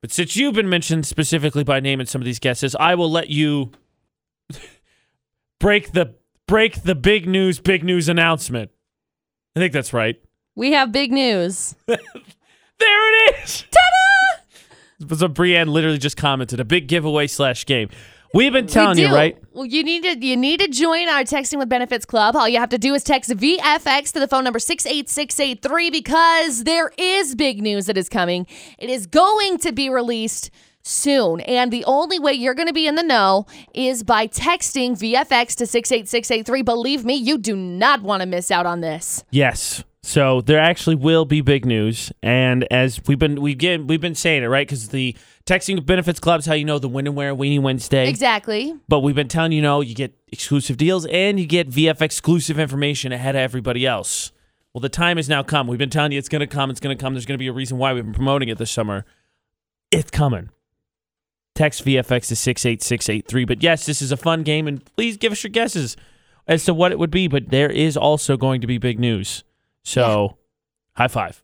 [0.00, 3.10] But since you've been mentioned specifically by name in some of these guesses, I will
[3.10, 3.72] let you
[5.60, 6.14] break the
[6.46, 8.70] break the big news, big news announcement.
[9.56, 10.20] I think that's right.
[10.54, 11.74] We have big news.
[12.78, 13.64] There it is.
[13.70, 14.07] Ta-da!
[15.18, 17.88] So Brienne literally just commented a big giveaway slash game.
[18.34, 19.38] We've been telling you, right?
[19.52, 22.36] Well, you need to you need to join our texting with benefits club.
[22.36, 26.92] All you have to do is text VFX to the phone number 68683 because there
[26.98, 28.46] is big news that is coming.
[28.78, 30.50] It is going to be released
[30.82, 31.40] soon.
[31.40, 35.54] And the only way you're going to be in the know is by texting VFX
[35.56, 36.62] to 68683.
[36.62, 39.24] Believe me, you do not want to miss out on this.
[39.30, 39.84] Yes.
[40.08, 44.14] So there actually will be big news, and as we've been we get we've been
[44.14, 47.34] saying it right because the texting benefits clubs how you know the win and wear
[47.34, 48.08] weenie Wednesday.
[48.08, 48.74] Exactly.
[48.88, 52.58] But we've been telling you, know you get exclusive deals and you get VF exclusive
[52.58, 54.32] information ahead of everybody else.
[54.72, 55.66] Well, the time has now come.
[55.66, 56.70] We've been telling you it's going to come.
[56.70, 57.12] It's going to come.
[57.12, 59.04] There's going to be a reason why we've been promoting it this summer.
[59.90, 60.48] It's coming.
[61.54, 63.44] Text VFX to 68683.
[63.44, 65.98] But yes, this is a fun game, and please give us your guesses
[66.46, 67.28] as to what it would be.
[67.28, 69.44] But there is also going to be big news.
[69.84, 70.38] So,
[70.96, 71.42] high five.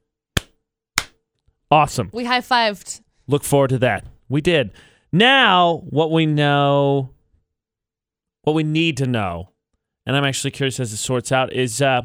[1.70, 2.10] Awesome.
[2.12, 3.00] We high fived.
[3.26, 4.04] Look forward to that.
[4.28, 4.72] We did.
[5.12, 7.10] Now, what we know,
[8.42, 9.50] what we need to know
[10.06, 12.02] and I'm actually curious as it sorts out, is uh,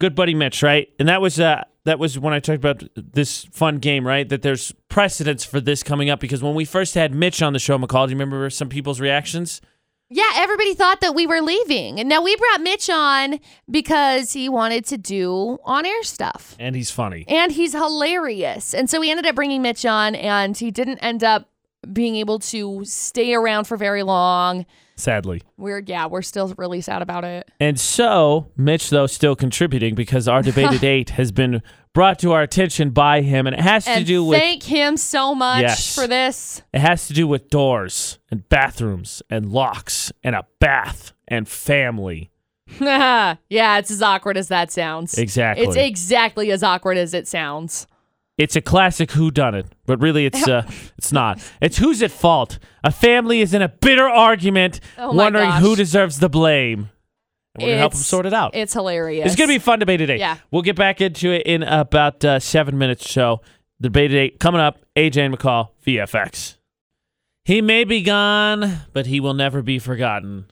[0.00, 0.88] good buddy Mitch, right?
[0.98, 4.28] And that was uh, that was when I talked about this fun game, right?
[4.28, 7.58] That there's precedence for this coming up because when we first had Mitch on the
[7.58, 9.60] show, McCall, do you remember some people's reactions?
[10.14, 11.98] Yeah, everybody thought that we were leaving.
[11.98, 16.54] And now we brought Mitch on because he wanted to do on air stuff.
[16.60, 17.24] And he's funny.
[17.26, 18.74] And he's hilarious.
[18.74, 21.50] And so we ended up bringing Mitch on, and he didn't end up
[21.92, 24.66] being able to stay around for very long.
[24.96, 25.42] Sadly.
[25.56, 27.50] We're, yeah, we're still really sad about it.
[27.58, 32.42] And so, Mitch, though, still contributing because our debated eight has been brought to our
[32.42, 35.94] attention by him, and it has to And do with thank him so much Yes.
[35.94, 36.62] for this.
[36.72, 42.30] it has to do with doors and bathrooms and locks and a bath and family.
[42.80, 45.16] yeah, it's as awkward as that sounds.
[45.18, 45.66] Exactly.
[45.66, 47.86] It's exactly as awkward as it sounds.
[48.36, 50.68] It's a classic who done it, but really it's uh
[50.98, 51.40] it's not.
[51.60, 52.58] It's who's at fault.
[52.82, 55.62] A family is in a bitter argument Oh my wondering gosh.
[55.62, 56.90] who deserves the blame.
[57.54, 58.54] And we're gonna help them It's- sort it out.
[58.54, 59.26] It's hilarious.
[59.26, 60.18] It's gonna be a fun debate today.
[60.18, 60.38] Yeah.
[60.50, 63.06] We'll get back into it in about uh, seven minutes.
[63.06, 63.40] or So
[63.78, 64.78] the debate today coming up.
[64.96, 66.56] AJ and McCall VFX.
[67.44, 70.46] He may be gone, but he will never be forgotten.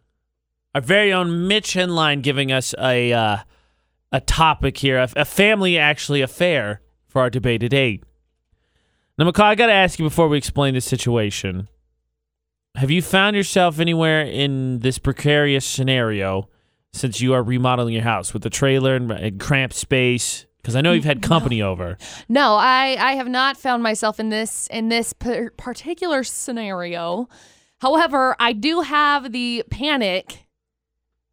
[0.75, 3.37] Our very own Mitch Henline giving us a uh,
[4.13, 6.81] a topic here, a, a family actually affair
[7.13, 8.01] for our debate today.
[9.19, 11.69] Now, McCall, I got to ask you before we explain this situation.
[12.75, 16.49] Have you found yourself anywhere in this precarious scenario
[16.95, 20.47] since you are remodeling your house with the trailer and, and cramped space?
[20.57, 21.99] Because I know you've had company over.
[22.29, 27.29] No, I I have not found myself in this in this par- particular scenario.
[27.81, 30.47] However, I do have the panic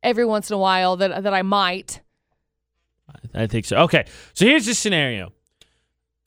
[0.04, 2.02] every once in a while that that I might.
[3.34, 3.78] I think so.
[3.78, 5.32] Okay, so here's the scenario.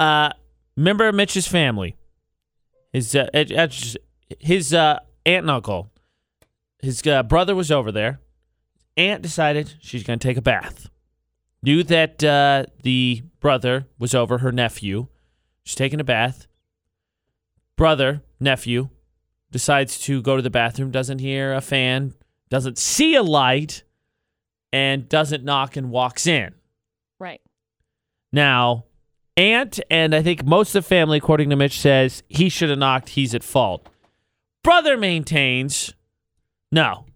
[0.03, 0.33] Uh,
[0.77, 1.95] member of Mitch's family,
[2.93, 3.29] his uh,
[4.41, 5.93] his uh, aunt and uncle,
[6.81, 8.19] his uh, brother was over there.
[8.97, 10.89] Aunt decided she's going to take a bath.
[11.63, 15.07] Knew that uh, the brother was over, her nephew.
[15.63, 16.49] She's taking a bath.
[17.77, 18.89] Brother, nephew,
[19.53, 22.15] decides to go to the bathroom, doesn't hear a fan,
[22.51, 23.85] doesn't see a light,
[24.73, 26.55] and doesn't knock and walks in.
[27.21, 27.41] Right.
[28.33, 28.87] Now,
[29.37, 32.79] Aunt and I think most of the family, according to Mitch, says he should have
[32.79, 33.11] knocked.
[33.11, 33.89] He's at fault.
[34.63, 35.95] Brother maintains,
[36.71, 37.07] no.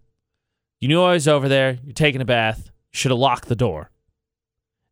[0.79, 1.77] You knew I was over there.
[1.83, 2.71] You're taking a bath.
[2.91, 3.91] Should have locked the door.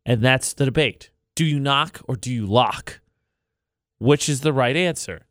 [0.04, 1.10] And that's the debate.
[1.34, 3.00] Do you knock or do you lock?
[3.98, 5.26] Which is the right answer?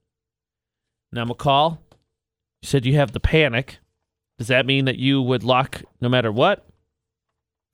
[1.11, 1.79] Now, McCall,
[2.61, 3.79] you said you have the panic.
[4.37, 6.67] Does that mean that you would lock no matter what?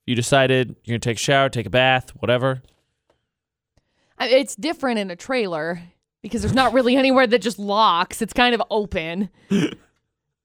[0.06, 2.62] You decided you're going to take a shower, take a bath, whatever.
[4.30, 5.82] It's different in a trailer
[6.22, 8.22] because there's not really anywhere that just locks.
[8.22, 9.28] It's kind of open.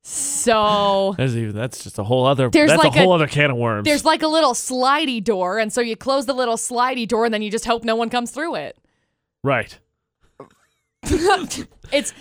[0.09, 2.49] So That's, even, that's just a whole other.
[2.49, 3.83] There's that's like a whole a- other can of worms.
[3.83, 7.33] there's like a little slidey door, and so you close the little slidey door, and
[7.33, 8.77] then you just hope no one comes through it.
[9.43, 9.77] right.
[11.03, 12.13] it's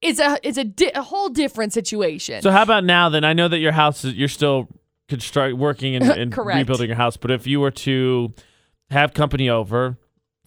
[0.00, 2.40] it's a it's a, di- a whole different situation.
[2.42, 3.08] So how about now?
[3.10, 4.68] Then I know that your house is you're still
[5.08, 7.16] construct working and, and rebuilding your house.
[7.16, 8.32] But if you were to
[8.90, 9.98] have company over,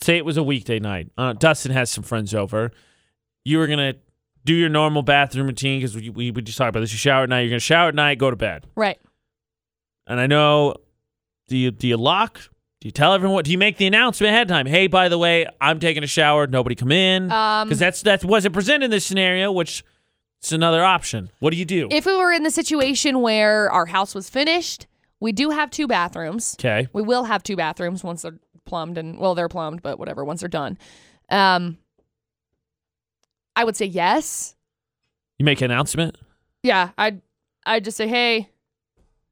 [0.02, 2.72] say it was a weekday night, uh, Dustin has some friends over,
[3.44, 3.94] you were gonna
[4.46, 6.92] do your normal bathroom routine because we, we we just talked about this.
[6.92, 7.42] You shower at night.
[7.42, 8.66] You're gonna shower at night, go to bed.
[8.76, 9.00] right.
[10.08, 10.76] And I know,
[11.48, 12.40] do you do you lock?
[12.82, 13.44] Do you tell everyone?
[13.44, 14.66] Do you make the announcement ahead of time?
[14.66, 16.48] Hey, by the way, I'm taking a shower.
[16.48, 17.32] Nobody come in.
[17.32, 19.84] Um, because that's that wasn't presented in this scenario, which
[20.42, 21.30] is another option.
[21.40, 21.88] What do you do?
[21.92, 24.88] If we were in the situation where our house was finished,
[25.20, 26.56] we do have two bathrooms.
[26.60, 30.24] okay, We will have two bathrooms once they're plumbed and well, they're plumbed, but whatever,
[30.26, 30.78] once they're done.
[31.30, 31.78] Um
[33.56, 34.56] I would say yes.
[35.40, 36.18] you make an announcement.
[36.64, 37.22] Yeah, I'd
[37.66, 38.50] I'd just say, "Hey,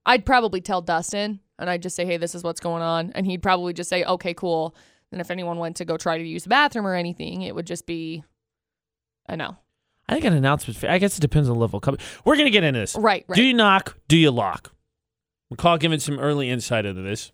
[0.06, 3.26] I'd probably tell Dustin and I'd just say, "Hey, this is what's going on." And
[3.26, 4.76] he'd probably just say, "Okay, cool."
[5.12, 7.66] And if anyone went to go try to use the bathroom or anything, it would
[7.68, 8.24] just be
[9.28, 9.58] I know.
[10.08, 10.84] I think an announcement.
[10.84, 11.78] I guess it depends on the level.
[11.78, 12.04] of company.
[12.26, 12.96] We're gonna get into this.
[12.96, 13.36] Right, right.
[13.36, 13.98] Do you knock?
[14.08, 14.74] Do you lock?
[15.54, 17.32] McCall giving some early insight into this.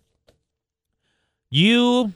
[1.50, 2.12] You,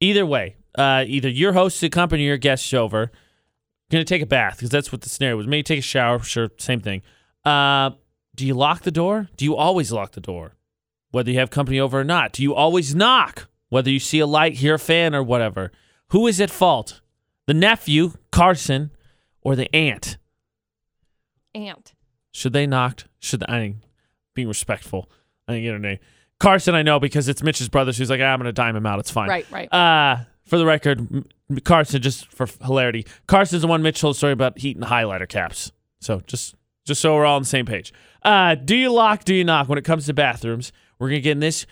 [0.00, 3.10] either way, uh, either your host the company or your guest over,
[3.90, 5.46] gonna take a bath because that's what the scenario was.
[5.46, 7.02] Maybe take a shower, sure, same thing.
[7.44, 7.90] Uh,
[8.34, 9.28] do you lock the door?
[9.36, 10.54] Do you always lock the door,
[11.10, 12.32] whether you have company over or not?
[12.32, 15.72] Do you always knock, whether you see a light, hear a fan, or whatever?
[16.08, 17.00] Who is at fault?
[17.46, 18.92] The nephew, Carson,
[19.42, 20.16] or the aunt?
[21.54, 21.94] Aunt.
[22.32, 23.06] Should they knocked?
[23.18, 23.82] Should I mean,
[24.34, 25.10] being respectful?
[25.48, 25.98] I didn't get her name.
[26.40, 27.92] Carson, I know because it's Mitch's brother.
[27.92, 28.98] She's like, ah, I'm gonna dime him out.
[28.98, 29.28] It's fine.
[29.28, 29.72] Right, right.
[29.72, 31.24] Uh, for the record, M-
[31.64, 35.28] Carson, just for hilarity, Carson's the one Mitch told the story about heat and highlighter
[35.28, 35.70] caps.
[36.00, 37.92] So just just so we're all on the same page.
[38.24, 39.24] Uh, do you lock?
[39.24, 39.68] Do you knock?
[39.68, 41.66] When it comes to bathrooms, we're gonna get in this.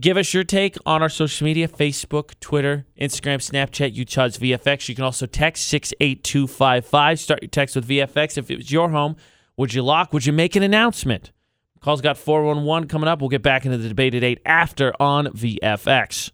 [0.00, 4.88] Give us your take on our social media: Facebook, Twitter, Instagram, Snapchat, Utah's VFX.
[4.88, 7.20] You can also text six eight two five five.
[7.20, 8.38] Start your text with VFX.
[8.38, 9.16] If it was your home,
[9.56, 10.12] would you lock?
[10.12, 11.30] Would you make an announcement?
[11.80, 13.20] Calls got four one one coming up.
[13.20, 16.30] We'll get back into the debate at eight after on VFX.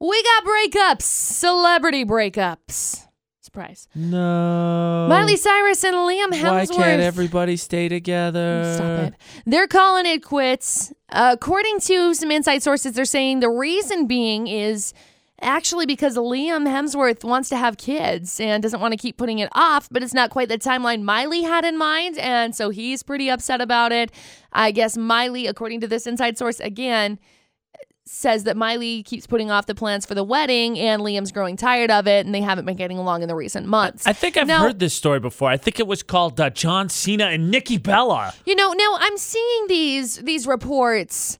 [0.00, 3.04] We got breakups, celebrity breakups.
[3.40, 3.88] Surprise.
[3.94, 5.06] No.
[5.08, 6.70] Miley Cyrus and Liam Hemsworth.
[6.70, 8.74] Why can't everybody stay together?
[8.76, 9.14] Stop it.
[9.46, 10.92] They're calling it quits.
[11.10, 14.92] Uh, according to some inside sources, they're saying the reason being is
[15.40, 19.48] actually because Liam Hemsworth wants to have kids and doesn't want to keep putting it
[19.52, 22.18] off, but it's not quite the timeline Miley had in mind.
[22.18, 24.10] And so he's pretty upset about it.
[24.52, 27.18] I guess Miley, according to this inside source, again,
[28.10, 31.90] says that Miley keeps putting off the plans for the wedding and Liam's growing tired
[31.90, 34.06] of it and they haven't been getting along in the recent months.
[34.06, 35.50] I think I've Now- heard this story before.
[35.50, 38.32] I think it was called uh, John Cena and Nikki Bella.
[38.46, 41.38] You know, now I'm seeing these these reports,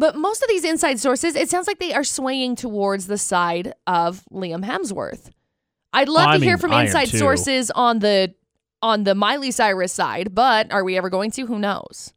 [0.00, 3.74] but most of these inside sources, it sounds like they are swaying towards the side
[3.86, 5.30] of Liam Hemsworth.
[5.92, 8.34] I'd love to hear mean, from inside sources on the
[8.80, 11.44] on the Miley Cyrus side, but are we ever going to?
[11.44, 12.14] Who knows?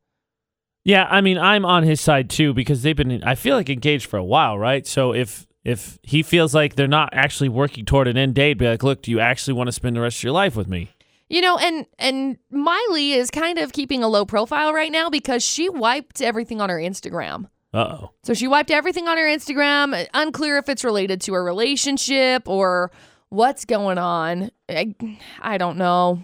[0.86, 4.06] Yeah, I mean, I'm on his side too because they've been, I feel like, engaged
[4.06, 4.88] for a while, right?
[4.88, 8.68] So if if he feels like they're not actually working toward an end date, be
[8.68, 10.90] like, look, do you actually want to spend the rest of your life with me?
[11.28, 15.44] You know, and and Miley is kind of keeping a low profile right now because
[15.44, 17.48] she wiped everything on her Instagram.
[17.74, 18.12] Uh oh.
[18.24, 20.08] So she wiped everything on her Instagram.
[20.14, 22.92] Unclear if it's related to a relationship or
[23.30, 24.52] what's going on.
[24.70, 24.94] I,
[25.42, 26.22] I don't know.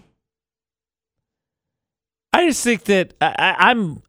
[2.31, 4.03] I just think that I, I, I'm,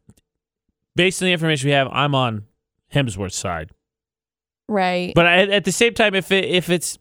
[0.95, 2.45] based on the information we have, I'm on
[2.93, 3.71] Hemsworth's side.
[4.69, 5.13] Right.
[5.15, 6.99] But I, at the same time, if it, if it's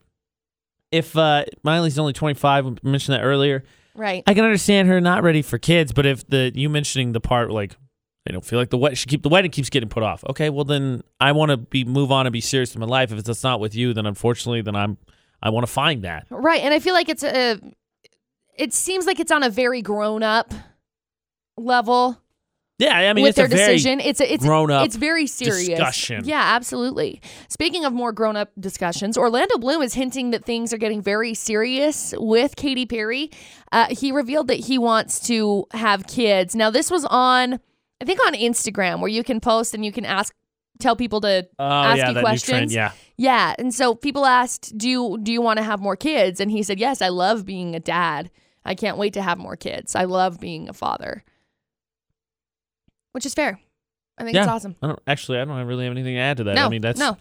[0.90, 3.62] if uh, Miley's only 25, we mentioned that earlier.
[3.94, 4.24] right.
[4.26, 7.50] I can understand her not ready for kids, but if the you mentioning the part
[7.50, 7.76] like
[8.28, 10.22] I don't feel like the wed she keep the wedding keeps getting put off.
[10.28, 13.12] Okay, well then I want to be move on and be serious in my life.
[13.12, 14.98] If it's not with you, then unfortunately, then I'm
[15.42, 16.26] I want to find that.
[16.30, 16.60] Right.
[16.60, 17.58] And I feel like it's a
[18.56, 20.52] it seems like it's on a very grown up
[21.56, 22.20] level
[22.78, 24.00] Yeah, I mean with it's their a very decision.
[24.00, 26.24] It's a, it's grown up It's very serious discussion.
[26.26, 27.22] Yeah, absolutely.
[27.48, 31.32] Speaking of more grown up discussions, Orlando Bloom is hinting that things are getting very
[31.32, 33.30] serious with Katy Perry.
[33.72, 36.54] Uh, he revealed that he wants to have kids.
[36.54, 37.60] Now, this was on,
[38.00, 40.32] I think, on Instagram where you can post and you can ask,
[40.78, 42.48] tell people to Oh ask yeah, you questions.
[42.48, 42.72] trend.
[42.72, 46.40] Yeah, Yeah, and so people asked, "Do you do you want to have more kids?"
[46.40, 48.30] And he said, "Yes, I love being a dad.
[48.64, 49.94] I can't wait to have more kids.
[49.94, 51.24] I love being a father."
[53.12, 53.60] Which is fair.
[54.18, 54.76] I think it's awesome.
[54.82, 55.38] I don't actually.
[55.38, 56.54] I don't really have anything to add to that.
[56.54, 57.16] No, I mean that's no.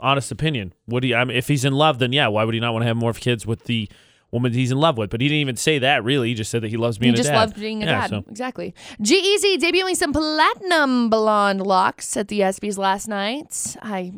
[0.00, 0.72] honest opinion.
[0.86, 1.14] Would he?
[1.14, 2.28] I mean, if he's in love, then yeah.
[2.28, 3.88] Why would he not want to have more kids with the
[4.30, 5.10] woman he's in love with?
[5.10, 6.04] But he didn't even say that.
[6.04, 7.36] Really, he just said that he loves being He a just dad.
[7.36, 8.10] loved being a Yeah, dad.
[8.10, 8.74] so- Exactly.
[9.00, 13.76] G-Eazy debuting some platinum blonde locks at the ESPYs last night.
[13.82, 14.12] I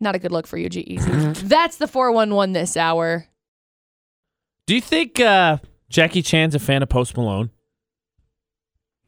[0.00, 1.36] not a good look for you, G-Eazy.
[1.48, 3.26] That's the 411 this hour.
[4.66, 5.58] Do you think uh,
[5.88, 7.50] Jackie Chan's a fan of Post Malone?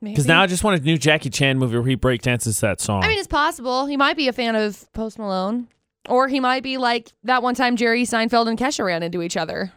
[0.01, 0.35] Because Maybe.
[0.37, 3.03] now I just want a new Jackie Chan movie where he breakdances that song.
[3.03, 3.87] I mean, it's possible.
[3.87, 5.67] He might be a fan of Post Malone.
[6.09, 9.37] Or he might be like that one time Jerry Seinfeld and Kesha ran into each
[9.37, 9.73] other.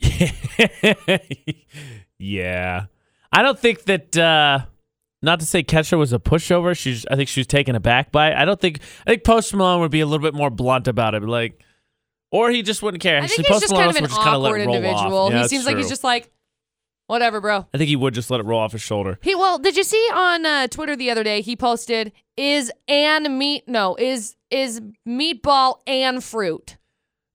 [2.18, 2.86] yeah.
[3.32, 4.16] I don't think that.
[4.16, 4.60] Uh,
[5.20, 6.76] not to say Kesha was a pushover.
[6.76, 7.04] She's.
[7.10, 8.36] I think she was taken aback by it.
[8.36, 8.80] I don't think.
[9.06, 11.62] I think Post Malone would be a little bit more blunt about it, like,
[12.30, 13.16] or he just wouldn't care.
[13.16, 14.60] I Actually, think he's Post just Malone kind of an would just kinda let awkward
[14.60, 15.30] individual.
[15.32, 16.30] Yeah, he seems like he's just like,
[17.08, 17.66] whatever, bro.
[17.74, 19.18] I think he would just let it roll off his shoulder.
[19.22, 21.40] He well, did you see on uh, Twitter the other day?
[21.40, 23.66] He posted, "Is and meet?
[23.66, 26.76] No, is is meatball and fruit?"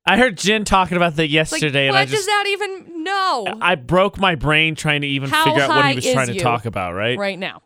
[0.06, 3.04] I heard Jen talking about that Like, yesterday, what and I just does that even
[3.04, 6.28] know I broke my brain trying to even How figure out what he was trying
[6.28, 7.18] to talk about, right?
[7.18, 7.62] right now?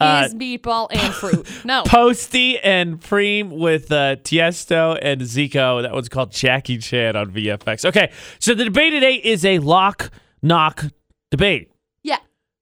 [0.00, 1.46] Uh, is meatball and fruit?
[1.64, 1.82] No.
[1.84, 5.82] Posty and Preme with uh, Tiesto and Dzeko.
[5.82, 7.84] That one's called Jackie Chan on VFX.
[7.86, 10.10] Okay, so the debate today is a lock
[10.42, 10.84] knock
[11.30, 11.70] debate.
[12.02, 12.18] Yeah.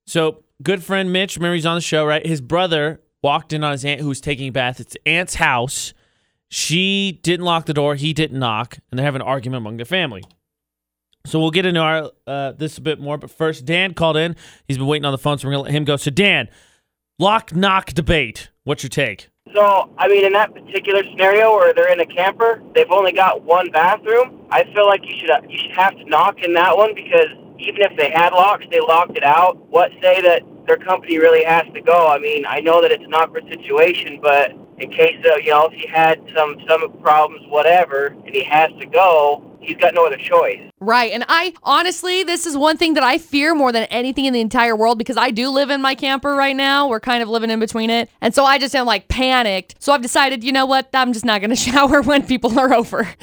[0.06, 2.24] So good friend Mitch, remember he's on the show, right?
[2.24, 4.80] His brother walked in on his aunt who was taking a bath.
[4.80, 5.94] It's aunt's house.
[6.48, 7.94] She didn't lock the door.
[7.94, 10.22] He didn't knock, and they have an argument among the family.
[11.24, 14.36] So we'll get into our uh, this a bit more, but first, Dan called in.
[14.66, 15.96] He's been waiting on the phone, so we're gonna let him go.
[15.96, 16.48] So Dan,
[17.18, 18.50] lock knock debate.
[18.64, 19.28] What's your take?
[19.54, 23.42] So, I mean, in that particular scenario where they're in a camper, they've only got
[23.42, 24.46] one bathroom.
[24.50, 27.28] I feel like you should uh, you should have to knock in that one because
[27.58, 29.56] even if they had locks, they locked it out.
[29.70, 32.08] What say that their company really has to go?
[32.08, 35.66] I mean, I know that it's an awkward situation, but in case of you know
[35.66, 40.06] if he had some some problems, whatever, and he has to go, he's got no
[40.06, 40.60] other choice.
[40.80, 41.12] Right.
[41.12, 44.40] And I honestly, this is one thing that I fear more than anything in the
[44.40, 46.88] entire world because I do live in my camper right now.
[46.88, 48.10] We're kind of living in between it.
[48.20, 49.76] And so I just am like panicked.
[49.78, 50.88] So I've decided, you know what?
[50.92, 53.08] I'm just not going to shower when people are over.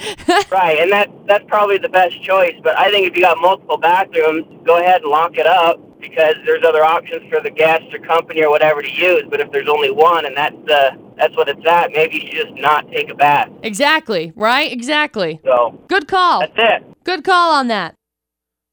[0.50, 2.54] Right, and that that's probably the best choice.
[2.62, 6.34] But I think if you got multiple bathrooms, go ahead and lock it up because
[6.46, 9.22] there's other options for the guest or company or whatever to use.
[9.30, 12.48] But if there's only one and that's the that's what it's at, maybe you should
[12.48, 13.48] just not take a bath.
[13.62, 14.32] exactly.
[14.34, 14.72] Right?
[14.72, 15.40] Exactly.
[15.44, 16.40] So Good call.
[16.40, 16.84] that's it.
[17.04, 17.94] Good call on that.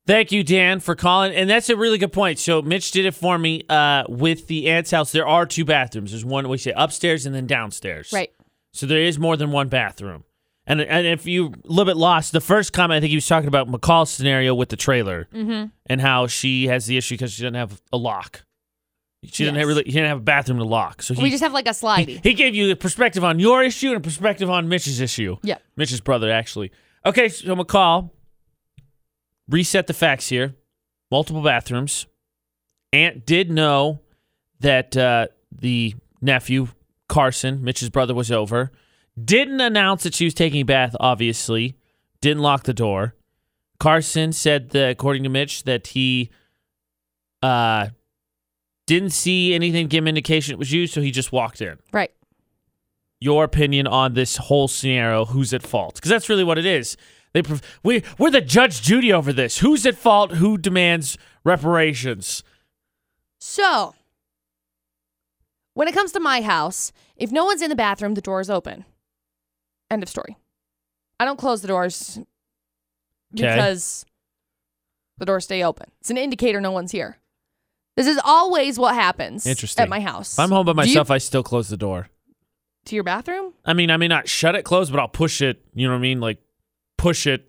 [0.06, 1.36] Thank you, Dan, for calling.
[1.36, 2.40] And that's a really good point.
[2.40, 3.64] So Mitch did it for me.
[3.68, 6.12] Uh, with the aunt's house, there are two bathrooms.
[6.12, 8.12] There's one we say upstairs and then downstairs.
[8.14, 8.32] Right.
[8.72, 10.24] So there is more than one bathroom.
[10.70, 13.26] And and if you a little bit lost, the first comment I think he was
[13.26, 15.68] talking about McCall's scenario with the trailer Mm-hmm.
[15.86, 18.44] and how she has the issue because she doesn't have a lock.
[19.24, 19.84] She didn't have really.
[19.86, 21.02] He didn't have a bathroom to lock.
[21.02, 23.64] So he We just have like a he, he gave you a perspective on your
[23.64, 25.38] issue and a perspective on Mitch's issue.
[25.42, 25.58] Yeah.
[25.76, 26.72] Mitch's brother, actually.
[27.06, 28.12] Okay, so McCall,
[29.50, 30.54] reset the facts here.
[31.10, 32.06] Multiple bathrooms.
[32.94, 34.02] Aunt did know
[34.60, 36.68] that uh, the nephew,
[37.08, 38.72] Carson, Mitch's brother, was over.
[39.24, 41.76] Didn't announce that she was taking a bath, obviously.
[42.22, 43.16] Didn't lock the door.
[43.80, 46.30] Carson said, that, according to Mitch, that he
[47.44, 47.88] uh,
[48.86, 52.12] didn't see anything give him indication it was you, so he just walked in Right.
[53.20, 55.26] your opinion on this whole scenario.
[55.26, 55.96] Who's at fault?
[55.96, 56.98] Because that's really what it is.
[57.34, 59.60] They prov- we we're the Judge Judy over this.
[59.60, 60.32] Who's at fault?
[60.34, 62.42] Who demands reparations?
[63.40, 63.94] So,
[65.76, 68.50] when it comes to my house, if no one's in the bathroom, the door is
[68.50, 68.86] open.
[69.90, 70.38] End of story.
[71.20, 72.20] I don't close the doors
[73.34, 74.06] because
[75.18, 75.90] the doors stay open.
[76.02, 77.18] It's an indicator no one's here.
[77.96, 79.82] This is always what happens Interesting.
[79.84, 80.34] at my house.
[80.34, 82.10] If I'm home by Do you- myself, I still close the door.
[82.86, 83.54] to your bathroom?
[83.66, 85.62] I mean, I may not shut it closed, but I'll push it.
[85.74, 86.20] You know what I mean?
[86.22, 86.38] Like
[86.98, 87.46] push it.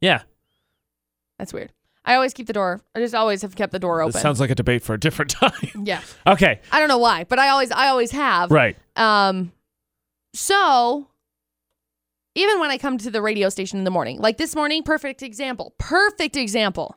[0.00, 0.22] Yeah,
[1.38, 1.72] That's weird.
[2.04, 2.80] I always keep the door.
[2.94, 4.12] I just always have kept the door open.
[4.12, 5.52] this sounds like a debate for a different time.
[5.84, 6.00] yeah.
[6.26, 8.50] okay, I don't know why, but I always I always have.
[8.52, 8.76] right.
[8.96, 9.50] Um,
[10.34, 11.08] so
[12.38, 15.22] even when I come to the radio station in the morning, like this morning, perfect
[15.22, 16.96] example, perfect example.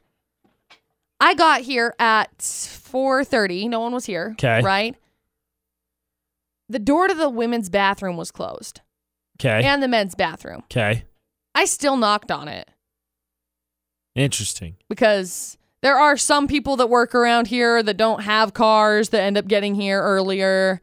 [1.19, 3.67] I got here at 4:30.
[3.69, 4.29] No one was here.
[4.33, 4.61] Okay.
[4.61, 4.95] Right.
[6.69, 8.81] The door to the women's bathroom was closed,
[9.39, 10.61] Okay, and the men's bathroom.
[10.71, 11.03] okay,
[11.53, 12.69] I still knocked on it
[14.15, 14.77] interesting.
[14.87, 19.37] because there are some people that work around here that don't have cars that end
[19.37, 20.79] up getting here earlier.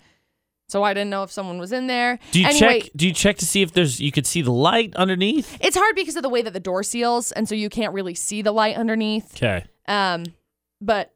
[0.69, 2.19] So I didn't know if someone was in there.
[2.31, 2.91] Do you Anyway, check?
[2.95, 5.57] Do you check to see if there's you could see the light underneath?
[5.61, 8.15] It's hard because of the way that the door seals, and so you can't really
[8.15, 9.35] see the light underneath.
[9.35, 9.65] Okay.
[9.87, 10.25] Um,
[10.81, 11.15] but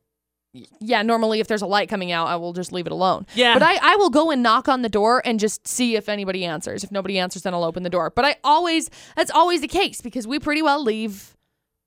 [0.80, 3.26] yeah, normally if there's a light coming out, I will just leave it alone.
[3.34, 3.54] Yeah.
[3.54, 6.44] But I, I will go and knock on the door and just see if anybody
[6.44, 6.84] answers.
[6.84, 8.10] If nobody answers, then I'll open the door.
[8.10, 11.36] But I always that's always the case because we pretty well leave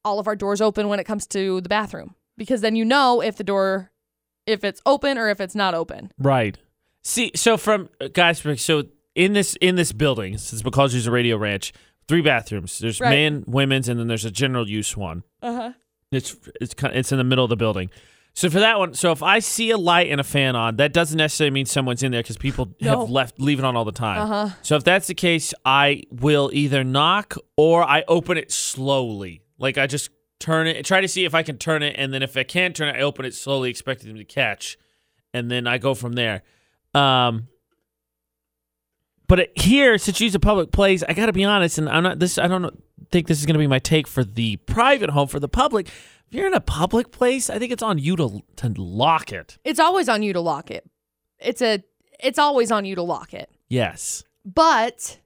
[0.04, 3.22] all of our doors open when it comes to the bathroom because then you know
[3.22, 3.92] if the door
[4.46, 6.12] if it's open or if it's not open.
[6.20, 6.58] Right.
[7.08, 8.84] See, so from uh, guys, so
[9.14, 11.72] in this in this building, since because there's a radio ranch,
[12.08, 12.80] three bathrooms.
[12.80, 13.12] There's Right.
[13.12, 15.22] men, women's, and then there's a general use one.
[15.40, 15.74] Uh huh.
[16.12, 17.92] It's it's kind it's in the middle of the building.
[18.34, 20.94] So for that one, so if I see a light and a fan on, that
[20.94, 23.02] doesn't necessarily mean someone's in there because people No.
[23.02, 24.22] have left leave it on all the time.
[24.22, 24.56] Uh huh.
[24.64, 29.44] So if that's the case, I will either knock or I open it slowly.
[29.60, 32.24] Like I just turn it, try to see if I can turn it, and then
[32.24, 34.76] if I can't turn it, I open it slowly, expecting them to catch,
[35.36, 36.42] and then I go from there.
[36.96, 37.48] Um,
[39.28, 41.90] but it, here, since you use a public place, I got to be honest, and
[41.90, 42.38] I'm not this.
[42.38, 42.82] I don't
[43.12, 45.28] think this is going to be my take for the private home.
[45.28, 48.42] For the public, if you're in a public place, I think it's on you to
[48.58, 49.58] to lock it.
[49.64, 50.88] It's always on you to lock it.
[51.40, 51.84] It's a
[52.24, 53.50] it's always on you to lock it.
[53.68, 54.24] Yes.
[54.46, 55.20] But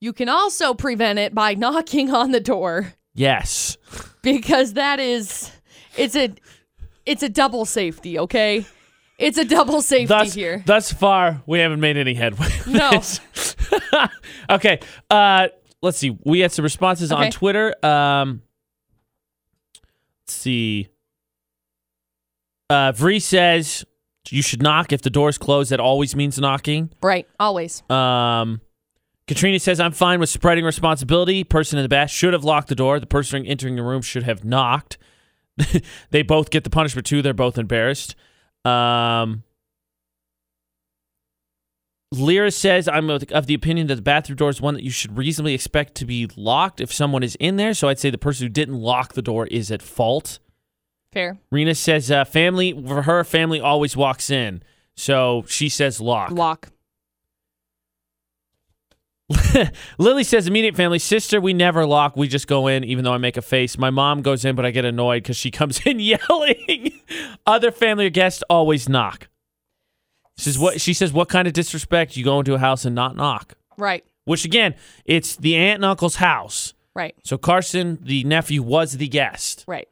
[0.00, 3.76] you can also prevent it by knocking on the door Yes.
[4.22, 5.50] because that is
[5.96, 6.34] it's a
[7.06, 8.66] it's a double safety, okay?
[9.20, 10.62] It's a double safety thus, here.
[10.66, 12.48] thus far, we haven't made any headway.
[12.66, 12.90] No.
[14.50, 14.80] okay.
[15.08, 15.48] Uh,
[15.82, 16.18] let's see.
[16.24, 17.74] We had some responses on Twitter.
[17.84, 18.42] Um,
[20.22, 20.88] let's see.
[22.68, 23.84] Uh, Vree says
[24.30, 25.70] you should knock if the door's closed.
[25.70, 26.90] That always means knocking.
[27.02, 27.82] Right, always.
[27.90, 28.60] Um,
[29.26, 31.44] Katrina says I'm fine with spreading responsibility.
[31.44, 33.00] Person in the bath should have locked the door.
[33.00, 34.98] The person entering the room should have knocked.
[36.10, 37.22] they both get the punishment too.
[37.22, 38.14] They're both embarrassed.
[38.64, 39.42] Um,
[42.12, 44.90] Lyra says I'm of of the opinion that the bathroom door is one that you
[44.90, 47.72] should reasonably expect to be locked if someone is in there.
[47.74, 50.40] So I'd say the person who didn't lock the door is at fault.
[51.12, 51.38] Fair.
[51.50, 54.62] Rena says uh, family for her family always walks in,
[54.96, 56.30] so she says lock.
[56.30, 56.70] Lock.
[59.98, 63.18] Lily says immediate family sister we never lock we just go in even though I
[63.18, 66.00] make a face my mom goes in but I get annoyed because she comes in
[66.00, 66.92] yelling
[67.46, 69.28] other family or guests always knock
[70.36, 72.94] she says what she says what kind of disrespect you go into a house and
[72.94, 74.04] not knock Right.
[74.24, 74.74] which again
[75.04, 77.14] it's the aunt and uncle's house Right.
[77.22, 79.88] so Carson the nephew was the guest Right.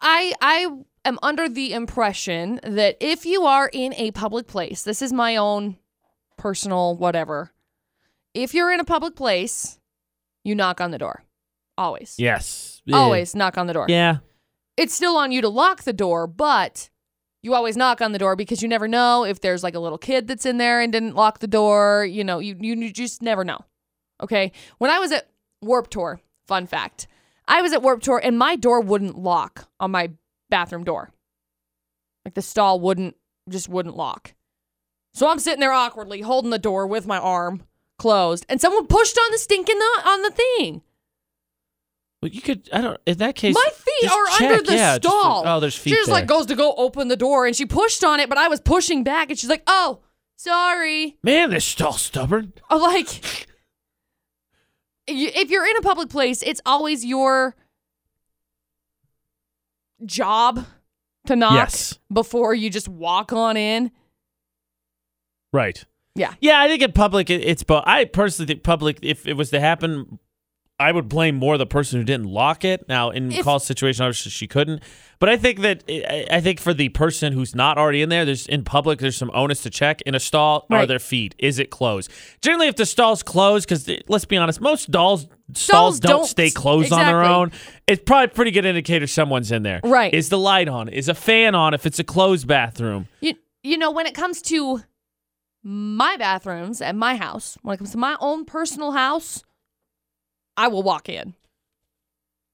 [0.00, 0.68] I I
[1.04, 5.36] am under the impression that if you are in a public place, this is my
[5.36, 5.76] own
[6.38, 7.52] personal whatever.
[8.34, 9.78] If you're in a public place,
[10.44, 11.24] you knock on the door.
[11.78, 12.16] Always.
[12.18, 12.82] yes.
[12.92, 13.86] Always knock on the door.
[13.88, 14.18] yeah
[14.76, 16.90] It's still on you to lock the door, but
[17.42, 19.98] you always knock on the door because you never know if there's like a little
[19.98, 22.04] kid that's in there and didn't lock the door.
[22.04, 23.58] You know, you you, you just never know.
[24.22, 24.52] Okay.
[24.78, 25.30] When I was at
[25.62, 27.06] Warped Tour, fun fact,
[27.48, 30.10] I was at Warped Tour and my door wouldn't lock on my
[30.50, 31.10] bathroom door.
[32.24, 33.16] Like the stall wouldn't
[33.48, 34.34] just wouldn't lock.
[35.14, 37.62] So I'm sitting there awkwardly holding the door with my arm
[37.98, 40.82] closed, and someone pushed on the stinking on the thing.
[42.22, 44.94] well you could I don't in that case My feet are check, under the yeah,
[44.96, 45.42] stall.
[45.46, 46.14] oh there's feet She just there.
[46.14, 48.60] like goes to go open the door and she pushed on it, but I was
[48.60, 50.00] pushing back and she's like, "Oh,
[50.36, 53.46] sorry." man this stall's stubborn I'm like,
[55.06, 57.54] if you're in a public place, it's always your
[60.04, 60.66] job
[61.26, 61.98] to knock Yes.
[62.12, 63.90] before you just walk on in.
[65.52, 65.84] Right.
[66.14, 66.34] Yeah.
[66.40, 67.82] Yeah, I think in public it, it's both.
[67.86, 70.18] I personally think public, if it was to happen,
[70.78, 72.88] I would blame more the person who didn't lock it.
[72.88, 74.82] Now, in If- Call's situation, obviously she couldn't.
[75.20, 78.24] But I think that I I think for the person who's not already in there,
[78.24, 80.02] there's in public, there's some onus to check.
[80.02, 81.34] In a stall, are their feet?
[81.38, 82.10] Is it closed?
[82.42, 86.26] Generally, if the stall's closed, because eh, let's be honest, most stalls stalls don't, don't-
[86.26, 87.52] stay closed on their own.
[87.86, 89.80] It's probably a pretty good indicator someone's in there.
[89.82, 90.12] Right.
[90.12, 90.88] Is the light on?
[90.88, 91.74] Is a fan on?
[91.74, 93.08] If it's a closed bathroom.
[93.20, 94.82] You you know, when it comes to
[95.64, 99.42] my bathrooms at my house, when it comes to my own personal house,
[100.56, 101.34] I will walk in.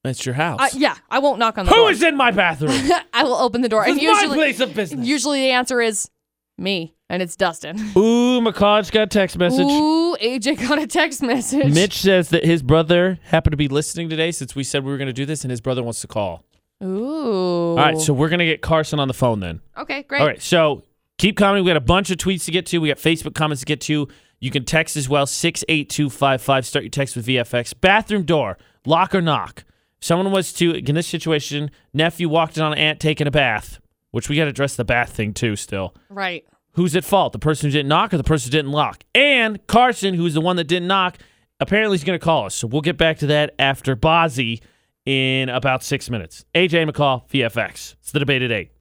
[0.03, 0.59] It's your house.
[0.59, 1.85] I, yeah, I won't knock on the Who door.
[1.87, 2.71] Who is in my bathroom?
[3.13, 3.83] I will open the door.
[3.83, 5.05] This and is my usually, place of business.
[5.05, 6.09] usually the answer is
[6.57, 7.77] me, and it's Dustin.
[7.97, 9.67] Ooh, just got a text message.
[9.67, 11.71] Ooh, AJ got a text message.
[11.71, 14.97] Mitch says that his brother happened to be listening today since we said we were
[14.97, 16.43] going to do this, and his brother wants to call.
[16.83, 17.71] Ooh.
[17.71, 19.61] All right, so we're going to get Carson on the phone then.
[19.77, 20.21] okay, great.
[20.21, 20.81] All right, so
[21.21, 21.63] keep commenting.
[21.63, 22.79] We got a bunch of tweets to get to.
[22.79, 24.07] We got Facebook comments to get to.
[24.39, 26.65] You can text as well, 68255.
[26.65, 27.79] Start your text with VFX.
[27.79, 29.63] Bathroom door, lock or knock.
[29.99, 33.79] Someone was to, in this situation, nephew walked in on an aunt taking a bath,
[34.09, 35.93] which we got to address the bath thing too still.
[36.09, 36.43] Right.
[36.71, 37.33] who's at fault?
[37.33, 39.03] The person who didn't knock or the person who didn't lock?
[39.13, 41.19] And Carson, who's the one that didn't knock,
[41.59, 42.55] apparently is going to call us.
[42.55, 44.61] So we'll get back to that after Bozzy
[45.05, 46.45] in about six minutes.
[46.55, 47.93] AJ McCall, VFX.
[47.99, 48.71] It's the debate at eight.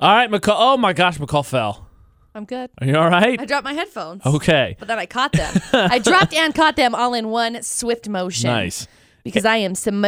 [0.00, 0.56] All right, McCall.
[0.58, 1.88] Oh my gosh, McCall fell.
[2.34, 2.68] I'm good.
[2.80, 3.40] Are you all right?
[3.40, 4.26] I dropped my headphones.
[4.26, 4.76] Okay.
[4.78, 5.54] But then I caught them.
[5.72, 8.50] I dropped and caught them all in one swift motion.
[8.50, 8.88] Nice.
[9.22, 10.04] Because I am smooth.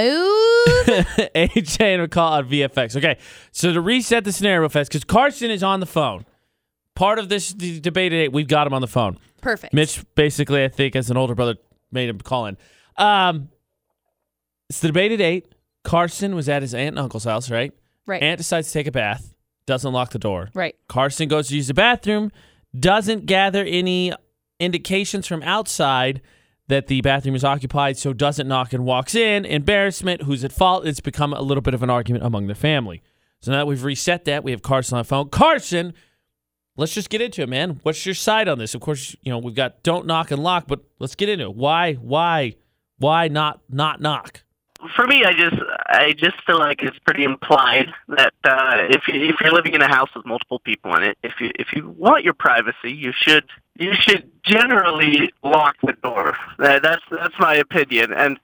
[1.37, 2.97] AJ and McCall on VFX.
[2.97, 3.17] Okay,
[3.53, 6.25] so to reset the scenario fast, because Carson is on the phone.
[6.97, 9.19] Part of this d- debate at eight, we've got him on the phone.
[9.41, 9.73] Perfect.
[9.73, 11.57] Mitch basically, I think, as an older brother,
[11.93, 12.57] made him call in.
[12.97, 13.51] Um,
[14.69, 15.55] it's the debate at eight.
[15.85, 17.73] Carson was at his aunt and uncle's house, right?
[18.07, 18.23] Right.
[18.23, 19.35] Aunt decides to take a bath,
[19.67, 20.51] doesn't lock the door.
[20.55, 20.77] right.
[20.89, 22.31] Carson goes to use the bathroom,
[22.79, 24.13] doesn't gather any
[24.61, 26.23] indications from outside
[26.69, 29.45] that the bathroom is occupied, so doesn't knock and walks in.
[29.45, 30.87] Embarrassment, who's at fault?
[30.87, 33.03] It's become a little bit of an argument among the family.
[33.41, 35.29] So now that we've reset that, we have Carson on the phone.
[35.29, 35.95] Carson,
[36.77, 37.79] let's just get into it, man.
[37.83, 38.75] What's your side on this?
[38.75, 41.55] Of course, you know, we've got don't knock and lock, but let's get into it.
[41.55, 42.57] Why, why,
[42.99, 44.43] why not not knock?
[44.95, 45.57] for me, I just
[45.89, 49.83] I just feel like it's pretty implied that uh, if you, if you're living in
[49.83, 53.13] a house with multiple people in it, if you if you want your privacy, you
[53.13, 53.45] should
[53.79, 56.37] you should generally lock the door.
[56.59, 58.39] That, that's that's my opinion, and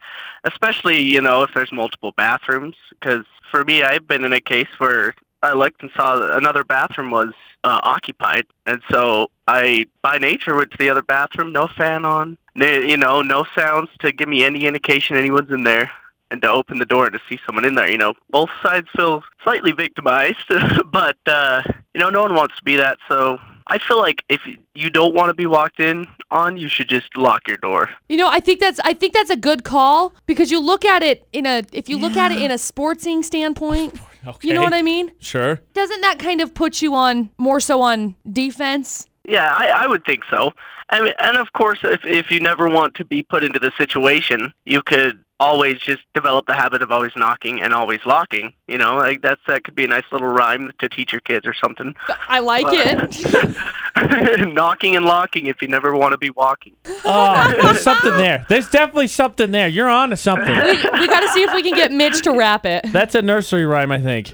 [0.45, 2.77] especially you know if there's multiple bathrooms.
[2.91, 7.11] Because for me, I've been in a case where I looked and saw another bathroom
[7.11, 7.33] was
[7.65, 12.39] uh, occupied, and so I by nature went to the other bathroom, no fan on,
[12.55, 15.91] you know, no sounds to give me any indication anyone's in there
[16.33, 17.89] and to open the door to see someone in there.
[17.89, 20.51] You know, both sides feel slightly victimized,
[20.91, 21.63] but uh,
[21.95, 22.99] you know, no one wants to be that.
[23.07, 24.41] So I feel like if
[24.75, 27.91] you don't want to be walked in on, you should just lock your door.
[28.09, 31.03] You know, I think that's I think that's a good call because you look at
[31.03, 33.95] it in a if you look at it in a sportsing standpoint,
[34.27, 34.49] Okay.
[34.49, 35.13] you know what I mean?
[35.19, 35.61] Sure.
[35.75, 39.07] Doesn't that kind of put you on more so on defense?
[39.29, 40.53] Yeah, I, I would think so.
[40.91, 43.73] I mean, and of course, if if you never want to be put into the
[43.79, 48.53] situation, you could always just develop the habit of always knocking and always locking.
[48.69, 51.47] You know, like that's that could be a nice little rhyme to teach your kids
[51.47, 51.95] or something.
[52.29, 54.53] I like it.
[54.55, 56.77] knocking and locking if you never want to be walking.
[57.05, 58.47] Oh, there's something there.
[58.49, 59.69] There's definitely something there.
[59.69, 60.55] You're on to something.
[60.55, 62.85] we, we got to see if we can get Mitch to rap it.
[62.93, 64.33] That's a nursery rhyme, I think.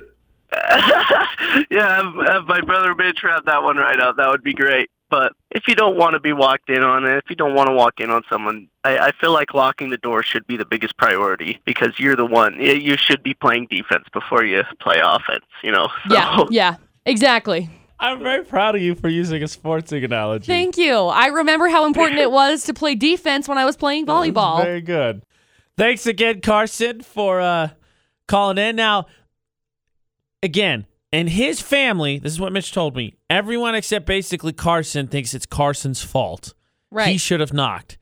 [1.71, 4.17] yeah, have, have my brother Mitch rap that one right out.
[4.17, 4.91] That would be great.
[5.11, 7.69] But if you don't want to be walked in on, and if you don't want
[7.69, 10.67] to walk in on someone, I, I feel like locking the door should be the
[10.67, 12.61] biggest priority because you're the one.
[12.61, 15.45] You should be playing defense before you play offense.
[15.63, 15.89] You know.
[16.11, 16.77] Yeah, So- yeah,
[17.07, 17.71] exactly.
[18.01, 20.47] I'm very proud of you for using a sports analogy.
[20.47, 20.95] Thank you.
[20.95, 24.63] I remember how important it was to play defense when I was playing volleyball.
[24.63, 25.25] Very good.
[25.77, 27.71] Thanks again, Carson, for uh,
[28.29, 28.77] calling in.
[28.77, 29.07] Now,
[30.43, 33.15] again, and his family, this is what Mitch told me.
[33.31, 36.55] Everyone except basically Carson thinks it's Carson's fault.
[36.91, 37.09] Right.
[37.09, 37.99] He should have knocked.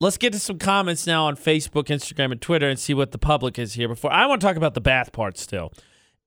[0.00, 3.18] Let's get to some comments now on Facebook, Instagram, and Twitter and see what the
[3.18, 4.12] public is here before.
[4.12, 5.72] I want to talk about the bath part still.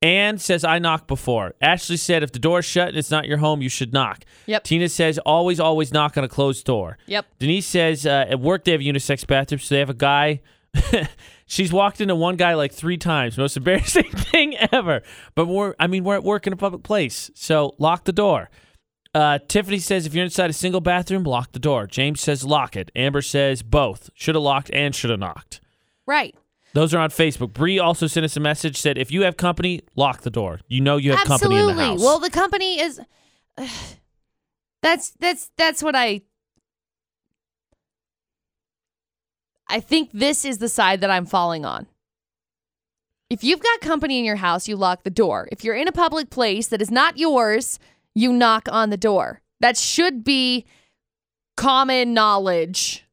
[0.01, 1.55] Anne says, I knocked before.
[1.59, 4.23] Ashley said, if the door's shut and it's not your home, you should knock.
[4.45, 4.63] Yep.
[4.63, 6.97] Tina says, always, always knock on a closed door.
[7.07, 7.25] Yep.
[7.39, 10.41] Denise says, uh, at work they have unisex bathrooms, so they have a guy.
[11.45, 13.37] She's walked into one guy like three times.
[13.37, 15.01] Most embarrassing thing ever.
[15.35, 18.49] But we're, I mean, we're at work in a public place, so lock the door.
[19.15, 21.87] Uh, Tiffany says, if you're inside a single bathroom, lock the door.
[21.87, 22.91] James says, lock it.
[22.95, 24.09] Amber says, both.
[24.13, 25.61] Should have locked and should have knocked.
[26.05, 26.35] Right.
[26.73, 27.53] Those are on Facebook.
[27.53, 30.59] Bree also sent us a message said, if you have company, lock the door.
[30.67, 31.99] You know you have company in the house.
[31.99, 33.01] Well, the company is.
[34.83, 36.21] That's that's that's what I.
[39.69, 41.87] I think this is the side that I'm falling on.
[43.29, 45.49] If you've got company in your house, you lock the door.
[45.51, 47.77] If you're in a public place that is not yours,
[48.15, 49.41] you knock on the door.
[49.59, 50.65] That should be
[51.57, 53.03] common knowledge.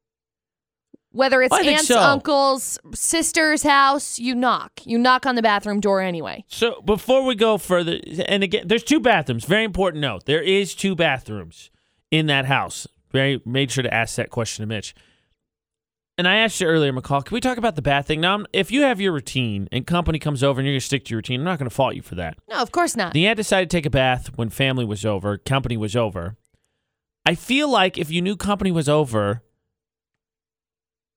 [1.11, 2.01] Whether it's I aunts, so.
[2.01, 4.73] uncles, sister's house, you knock.
[4.85, 6.45] You knock on the bathroom door anyway.
[6.49, 9.45] So before we go further, and again, there's two bathrooms.
[9.45, 11.71] Very important note: there is two bathrooms
[12.11, 12.89] in that house.
[13.13, 14.93] Very made sure to ask that question to Mitch.
[16.17, 17.25] And I asked you earlier, McCall.
[17.25, 18.45] Can we talk about the bath thing now?
[18.53, 21.19] If you have your routine and company comes over and you're gonna stick to your
[21.19, 22.39] routine, I'm not gonna fault you for that.
[22.49, 23.13] No, of course not.
[23.15, 26.37] The aunt decided to take a bath when family was over, company was over.
[27.27, 29.43] I feel like if you knew company was over,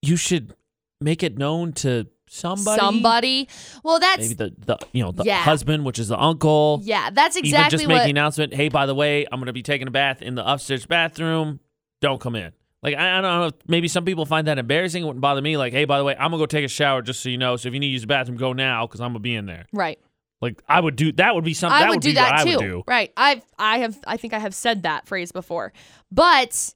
[0.01, 0.55] you should
[0.99, 2.79] make it known to somebody.
[2.79, 3.49] Somebody.
[3.83, 5.43] Well, that's maybe the, the you know the Yeah.
[5.43, 6.79] husband, which is the uncle.
[6.83, 8.01] yeah, that's Even exactly just what.
[8.03, 8.53] an announcement.
[8.53, 11.59] Hey, by the way, I'm going to be taking a bath in the upstairs bathroom.
[12.01, 12.51] Don't come in.
[12.91, 13.51] Like I, I don't know.
[13.67, 15.03] Maybe some people find that embarrassing.
[15.03, 15.57] It wouldn't bother me.
[15.57, 17.55] Like, hey, by the way, I'm gonna go take a shower just so you know.
[17.57, 19.45] So if you need to use the bathroom, go now because I'm gonna be in
[19.45, 19.65] there.
[19.73, 19.99] right.
[20.39, 21.11] Like I would do.
[21.13, 21.75] That would be something.
[21.75, 22.49] I that would, would do be that too.
[22.51, 22.83] I would do.
[22.87, 23.11] Right.
[23.17, 25.73] I've I have I think I have said that phrase before.
[26.11, 26.73] But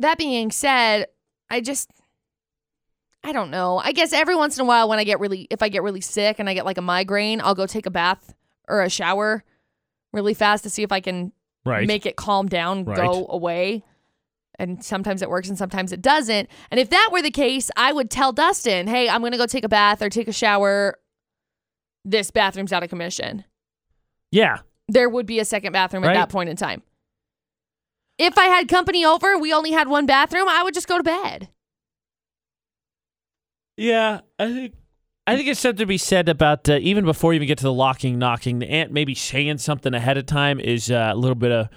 [0.00, 1.06] that being said,
[1.50, 1.90] I just
[3.24, 3.78] I don't know.
[3.78, 6.00] I guess every once in a while when I get really if I get really
[6.00, 8.34] sick and I get like a migraine, I'll go take a bath
[8.68, 9.42] or a shower
[10.12, 11.32] really fast to see if I can
[11.64, 11.84] Right.
[11.88, 12.96] make it calm down, Right.
[12.96, 13.82] go away.
[14.58, 16.48] And sometimes it works and sometimes it doesn't.
[16.70, 19.46] And if that were the case, I would tell Dustin, hey, I'm going to go
[19.46, 20.98] take a bath or take a shower.
[22.04, 23.44] This bathroom's out of commission.
[24.30, 24.58] yeah.
[24.88, 26.16] There would be a second bathroom Right.
[26.16, 26.80] at that point in time.
[28.18, 31.02] If I had company over, we only had one bathroom, I would just go to
[31.02, 31.48] bed.
[33.76, 34.20] Yeah.
[34.38, 34.74] I think.
[35.28, 37.64] I think it's something to be said about uh, even before you even get to
[37.64, 38.60] the locking, knocking.
[38.60, 41.68] The aunt maybe saying something ahead of time is uh, a little bit of,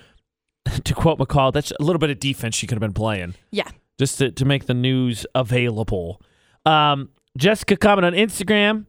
[0.83, 3.35] to quote McCall, that's a little bit of defense she could have been playing.
[3.51, 3.69] Yeah.
[3.97, 6.21] just to, to make the news available.
[6.65, 8.85] Um, Jessica comment on Instagram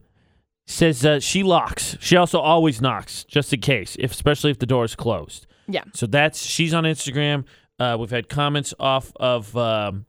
[0.67, 1.97] says uh, she locks.
[2.01, 5.47] She also always knocks just in case, if especially if the door is closed.
[5.69, 5.85] Yeah.
[5.95, 7.45] So that's she's on Instagram.
[7.79, 10.07] Uh, we've had comments off of um,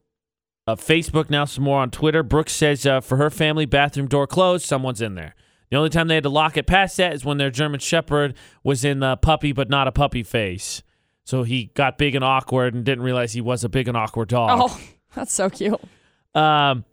[0.68, 2.24] of Facebook now, some more on Twitter.
[2.24, 5.36] Brooks says uh, for her family, bathroom door closed, someone's in there.
[5.70, 8.36] The only time they had to lock it past that is when their German Shepherd
[8.64, 10.84] was in the puppy but not a puppy phase.
[11.26, 14.30] So he got big and awkward and didn't realize he was a big and awkward
[14.30, 14.60] dog.
[14.62, 14.82] Oh,
[15.16, 15.80] that's so cute.
[16.34, 16.86] Um,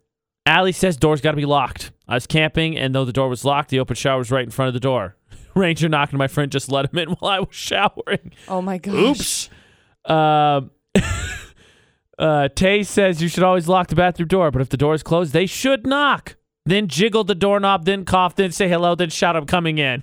[0.46, 1.92] Allie says door's got to be locked.
[2.06, 4.50] I was camping, and though the door was locked, the open shower was right in
[4.50, 5.16] front of the door.
[5.54, 8.32] Ranger knocked, and my friend just let him in while I was showering.
[8.48, 8.94] Oh my gosh.
[8.94, 9.50] Oops.
[10.04, 10.70] Um,
[12.18, 15.02] uh, Tay says you should always lock the bathroom door, but if the door is
[15.02, 16.36] closed, they should knock.
[16.64, 20.02] Then jiggle the doorknob, then cough, then say hello, then shout, I'm coming in.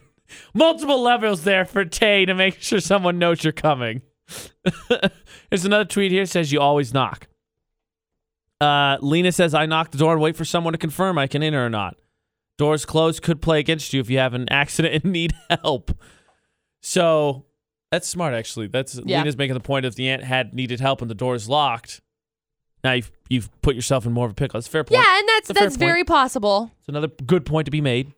[0.54, 4.02] Multiple levels there for Tay to make sure someone knows you're coming.
[5.50, 7.28] There's another tweet here says you always knock.
[8.60, 11.44] Uh, Lena says I knock the door and wait for someone to confirm I can
[11.44, 11.98] enter or not.
[12.58, 15.92] Doors closed could play against you if you have an accident and need help.
[16.82, 17.46] So
[17.92, 18.68] that's smart, actually.
[18.68, 19.20] That's Yeah.
[19.20, 22.02] Lena's making the point if the aunt had needed help and the door is locked,
[22.84, 24.58] now you've you've put yourself in more of a pickle.
[24.58, 25.02] It's a fair point.
[25.02, 26.72] Yeah, and that's fair that's very possible.
[26.80, 28.14] It's another good point to be made.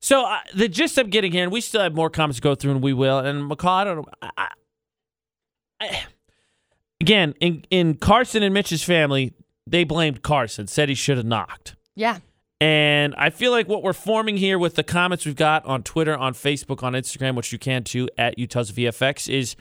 [0.00, 2.54] So uh, the gist I'm getting here, and we still have more comments to go
[2.54, 3.18] through, and we will.
[3.18, 4.04] And McCall, I don't know.
[4.36, 4.48] I,
[5.82, 6.04] I,
[7.00, 9.32] again, in in Carson and Mitch's family,
[9.66, 11.76] they blamed Carson, said he should have knocked.
[11.94, 12.18] Yeah.
[12.60, 16.16] And I feel like what we're forming here with the comments we've got on Twitter,
[16.16, 19.56] on Facebook, on Instagram, which you can too at Utah's VFX, is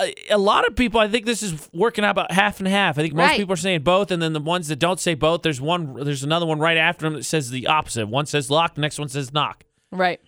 [0.00, 1.00] a, a lot of people.
[1.00, 2.96] I think this is working out about half and half.
[2.96, 3.38] I think most Right.
[3.38, 6.22] people are saying both, and then the ones that don't say both, there's one, there's
[6.22, 8.06] another one right after them that says the opposite.
[8.06, 9.64] One says lock, the next one says knock.
[9.90, 10.20] Right.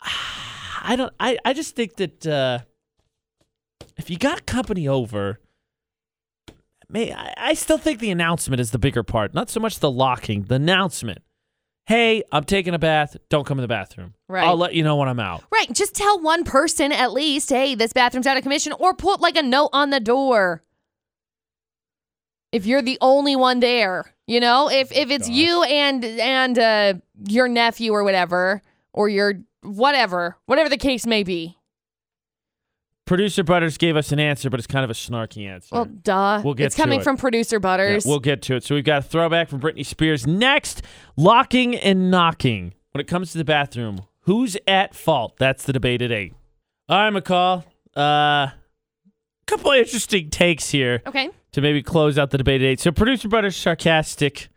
[0.80, 1.12] I don't.
[1.20, 2.60] I I just think that uh,
[3.98, 5.40] if you got company over,
[6.88, 9.90] may I, I still think the announcement is the bigger part, not so much the
[9.90, 10.44] locking.
[10.44, 11.18] The announcement.
[11.86, 13.16] Hey, I'm taking a bath.
[13.30, 14.14] Don't come in the bathroom.
[14.28, 14.46] Right.
[14.46, 15.42] I'll let you know when I'm out.
[15.50, 15.72] Right.
[15.72, 19.36] Just tell one person at least, hey, this bathroom's out of commission, or put like
[19.36, 20.62] a note on the door.
[22.52, 26.94] If you're the only one there, you know, if if it's you and and uh,
[27.26, 28.62] your nephew or whatever,
[28.92, 31.57] or your whatever, whatever the case may be.
[33.08, 35.68] Producer Butters gave us an answer, but it's kind of a snarky answer.
[35.72, 36.42] Well, duh.
[36.44, 37.04] We'll get it's coming it.
[37.04, 38.04] from producer Yeah, Butters.
[38.04, 38.64] we'll get to it.
[38.64, 40.26] So we've got a throwback from Britney Spears.
[40.26, 40.82] Next,
[41.16, 42.74] locking and knocking.
[42.92, 45.36] When it comes to the bathroom, who's at fault?
[45.38, 46.34] That's the debate at eight.
[46.90, 47.64] All right, McCall.
[47.96, 48.48] Uh,
[49.46, 51.30] couple of interesting takes here okay.
[51.52, 52.80] to maybe close out the debate at eight.
[52.80, 54.50] So producer Butters sarcastic,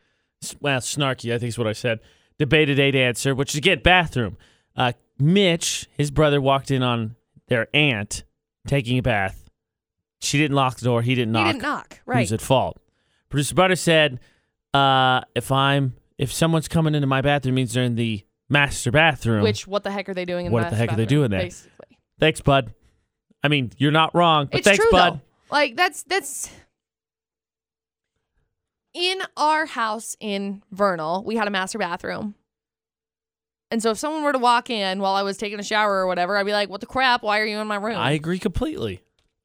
[0.60, 2.02] well, snarky, I think is what I said.
[2.38, 4.36] Debate at eight answer, which is again bathroom.
[4.76, 7.16] Uh, Mitch, his brother, walked in on
[7.48, 8.26] their aunt
[8.68, 9.50] taking a bath.
[10.20, 11.02] She didn't lock the door.
[11.02, 12.00] He didn't knock He didn't knock.
[12.06, 12.20] Right.
[12.20, 12.80] who's at fault.
[13.30, 14.20] Producer Butter said,
[14.74, 18.92] uh, if I'm if someone's coming into my bathroom it means they're in the master
[18.92, 19.44] bathroom.
[19.44, 21.32] Which what the heck are they doing in What the the heck are they doing
[21.32, 21.42] there?
[21.42, 21.98] Basically.
[22.20, 22.74] thanks, bud.
[23.44, 25.14] I mean, you're not wrong, but it's thanks, true bud.
[25.14, 25.22] though.
[25.50, 26.52] Like that's that's
[28.94, 32.36] in our house in Vernal, we had a master bathroom.
[33.72, 36.08] And so if someone were to walk in while I was taking a shower or
[36.08, 37.24] whatever, I'd be like, "What the crap?
[37.24, 39.02] Why are you in my room?" I agree completely.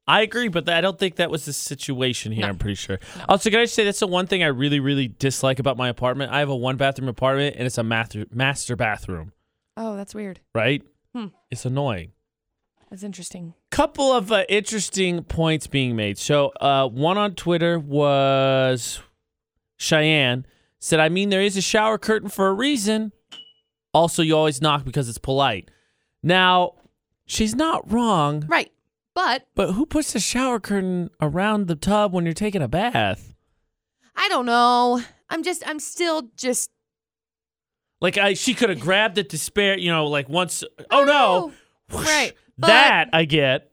[0.08, 2.42] I agree, but I don't think that was the situation here.
[2.42, 2.48] No.
[2.50, 3.00] I'm pretty sure.
[3.28, 5.88] Also, can I just say that's the one thing I really, really dislike about my
[5.88, 6.32] apartment?
[6.32, 9.32] I have a one bathroom apartment, and it's a master master bathroom.
[9.76, 10.40] oh, that's weird.
[10.54, 10.82] Right?
[11.14, 11.26] Hmm.
[11.50, 12.12] It's annoying.
[12.90, 13.54] That's interesting.
[13.70, 16.18] couple of uh, interesting points being made.
[16.18, 19.00] So, uh, one on Twitter was
[19.76, 20.46] Cheyenne
[20.78, 23.12] said, "I mean, there is a shower curtain for a reason.
[23.96, 25.70] Also, you always knock because it's polite."
[26.22, 26.74] Now,
[27.26, 28.70] she's not wrong, Right.
[29.14, 33.32] But but who puts the shower curtain around the tub when you're taking a bath?
[34.14, 35.00] I don't know.
[35.30, 36.70] I'm just I'm still just
[38.00, 40.62] Like, I, she could have grabbed it to spare, you know, like once.
[40.90, 41.52] Oh no!
[41.90, 42.34] Oh, Right.
[42.58, 43.70] that I get,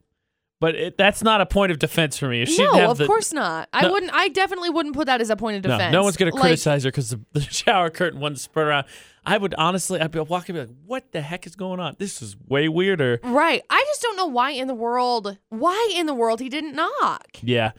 [0.63, 2.41] but it, that's not a point of defense for me.
[2.41, 3.67] If she no, of the, course not.
[3.73, 4.13] I wouldn't.
[4.13, 5.91] I definitely wouldn't put that as a point of defense.
[5.91, 8.85] no one's gonna Like, criticize her because the, the shower curtain wasn't spread around.
[9.25, 11.97] I would honestly, I'd be walking, be like, "What the heck is going on?
[11.99, 13.61] This is way weirder." Right.
[13.69, 15.37] I just don't know why in the world.
[15.49, 17.27] Why in the world he didn't knock?
[17.41, 17.71] Yeah.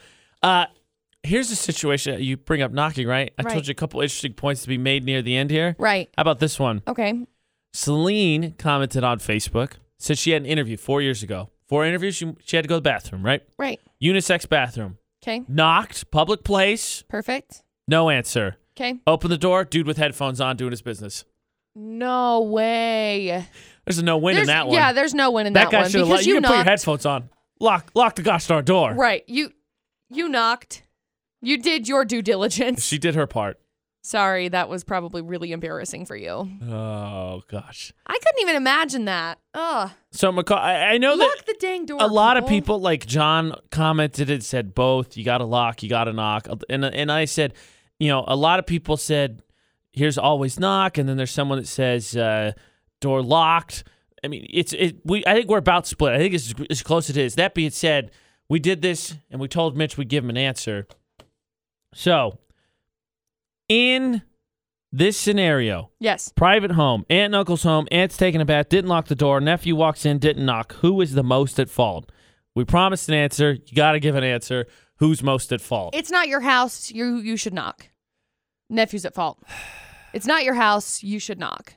[0.43, 0.66] Uh,
[1.23, 2.23] here's the situation.
[2.23, 3.32] You bring up knocking, right?
[3.39, 3.52] I Right.
[3.55, 5.74] told you a couple interesting points to be made near the end here.
[5.78, 6.11] Right.
[6.19, 6.82] How about this one?
[6.86, 7.15] Okay.
[7.73, 9.73] Celine commented on Facebook.
[9.98, 11.48] Said she had an interview four years ago.
[11.74, 12.14] Four interviews.
[12.14, 13.42] She, she had to go to the bathroom, right?
[13.59, 13.80] Right.
[14.01, 14.98] Unisex bathroom.
[15.24, 15.42] Okay.
[15.48, 16.09] Knocked.
[16.12, 17.02] Public place.
[17.09, 17.64] Perfect.
[17.88, 18.59] No answer.
[18.76, 19.01] Okay.
[19.09, 19.64] Open the door.
[19.64, 21.24] Dude with headphones on doing his business.
[21.74, 23.44] No way.
[23.84, 24.76] There's a no win in that one.
[24.76, 25.72] Yeah, there's no win in that one.
[25.72, 26.68] that, guy one should have because let you you, can put your knocked.
[26.68, 27.28] headphones on.
[27.59, 28.94] Lock lock the gosh darn door.
[28.94, 29.24] Right.
[29.26, 29.51] You
[30.09, 30.84] you knocked.
[31.42, 32.84] You did your due diligence.
[32.84, 33.59] She did her part.
[34.06, 36.47] Sorry, that was probably really embarrassing for you.
[36.68, 37.90] Oh gosh.
[38.06, 39.39] I couldn't even imagine that.
[39.55, 39.90] Ugh.
[40.10, 41.97] So McCall, I, I know that Lock the dang door.
[42.02, 45.16] a lot of people, like John, commented and said both.
[45.16, 47.55] You got to lock, you got to knock, and and I said,
[47.98, 49.43] you know, a lot of people said,
[49.94, 52.52] here's always knock, and then there's someone that says uh,
[53.01, 53.85] door locked.
[54.22, 54.97] I mean, it's it.
[55.06, 56.12] We I think we're about split.
[56.12, 57.36] I think it's as close as it is.
[57.36, 58.10] That being said,
[58.51, 60.86] we did this and we told Mitch we'd give him an answer.
[61.94, 62.39] So,
[63.69, 64.23] in
[64.93, 66.32] this scenario, Yes.
[66.36, 69.74] private home, aunt and uncle's home, aunt's taking a bath, didn't lock the door, nephew
[69.74, 70.74] walks in, didn't knock.
[70.77, 72.11] Who is the most at fault?
[72.55, 73.53] We promised an answer.
[73.53, 74.66] You got to give an answer.
[74.99, 75.95] Who's most at fault?
[75.97, 76.93] It's not your house.
[76.93, 77.89] You you should knock.
[78.70, 79.43] Nephew's at fault.
[80.15, 81.03] It's not your house.
[81.03, 81.74] You should knock.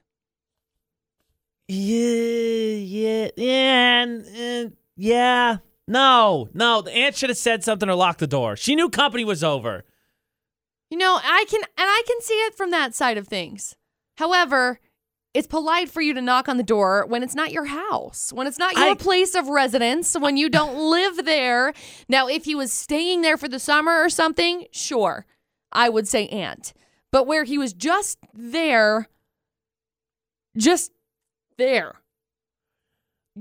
[1.67, 4.25] Yeah, yeah, yeah, and,
[4.67, 5.57] uh, yeah.
[5.87, 6.81] No, no.
[6.83, 8.55] The aunt should have said something or locked the door.
[8.55, 9.85] She knew company was over.
[10.89, 13.75] You know, I can and I can see it from that side of things.
[14.17, 14.79] However,
[15.33, 18.47] it's polite for you to knock on the door when it's not your house, when
[18.47, 21.73] it's not your I- place of residence, when you don't live there.
[22.09, 25.25] Now, if he was staying there for the summer or something, sure,
[25.71, 26.73] I would say aunt.
[27.11, 29.07] But where he was just there,
[30.57, 30.91] just
[31.57, 31.95] there,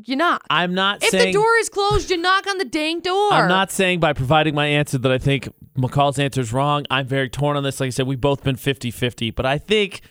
[0.04, 0.44] you knock.
[0.50, 3.32] I'm not saying If saying the door is closed, you knock on the dang door.
[3.32, 6.84] I'm not saying by providing my answer that I think McCall's answer is wrong.
[6.90, 7.80] I'm very torn on this.
[7.80, 10.02] Like I said, we've both been 50 50, but I think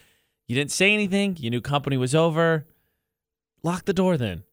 [0.47, 1.37] you didn't say anything.
[1.39, 2.65] You knew company was over.
[3.63, 4.43] Lock the door then.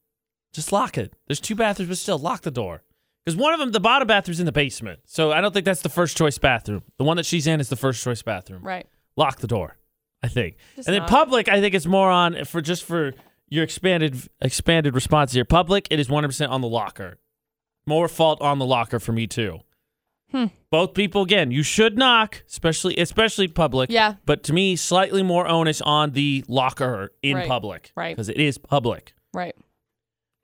[0.53, 1.15] Just lock it.
[1.27, 2.83] There's two bathrooms, but still lock the door.
[3.25, 5.01] Because one of them, the bottom bathroom's in the basement.
[5.07, 6.83] So I don't think that's the first choice bathroom.
[6.99, 8.63] The one that she's in is the first choice bathroom.
[8.63, 8.87] Right.
[9.17, 9.77] Lock the door,
[10.23, 10.57] I think.
[10.77, 11.11] Just and then knock.
[11.11, 13.13] public, I think it's more on for just for
[13.53, 15.45] your expanded expanded response here.
[15.45, 17.19] Public, it is 100% on the locker.
[17.87, 19.61] More fault on the locker for me too.
[20.31, 20.47] Hmm.
[20.71, 23.91] Both people again, you should knock, especially especially public.
[23.91, 24.15] Yeah.
[24.25, 27.49] But to me, slightly more onus on the locker in Right.
[27.49, 27.93] public.
[27.95, 28.17] Right.
[28.17, 29.13] Because it is public.
[29.35, 29.55] Right.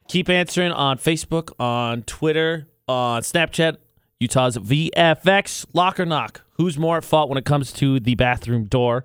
[0.08, 3.78] Keep answering on Facebook, on Twitter, on Snapchat.
[4.20, 6.42] Utah's VFX Locker knock.
[6.54, 9.04] Who's more at fault when it comes to the bathroom door?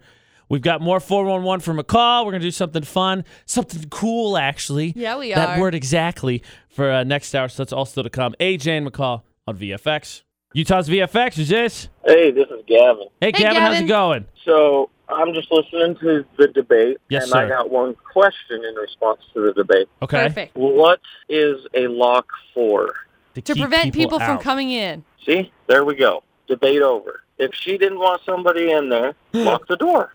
[0.53, 2.25] We've got more 411 for McCall.
[2.25, 4.93] We're going to do something fun, something cool, actually.
[4.95, 5.55] Yeah, we That are.
[5.55, 7.49] That word exactly for uh, next hour.
[7.49, 8.35] So that's all still to come.
[8.39, 10.21] AJ and McCall on VFX.
[10.53, 11.89] Utah's VFX is this.
[12.05, 13.07] Hey, this is Gavin.
[13.19, 14.27] Hey, Hey, Gavin, how's it going?
[14.45, 17.45] So I'm just listening to the debate, Yes, and sir.
[17.45, 19.87] I got one question in response to the debate.
[20.03, 20.27] Okay.
[20.27, 20.55] Perfect.
[20.55, 20.99] What
[21.29, 22.93] is a lock for?
[23.33, 25.03] To keep prevent people, from coming in.
[25.25, 26.21] See, there we go.
[26.47, 27.22] Debate over.
[27.37, 30.13] If she didn't want somebody in there, lock the door.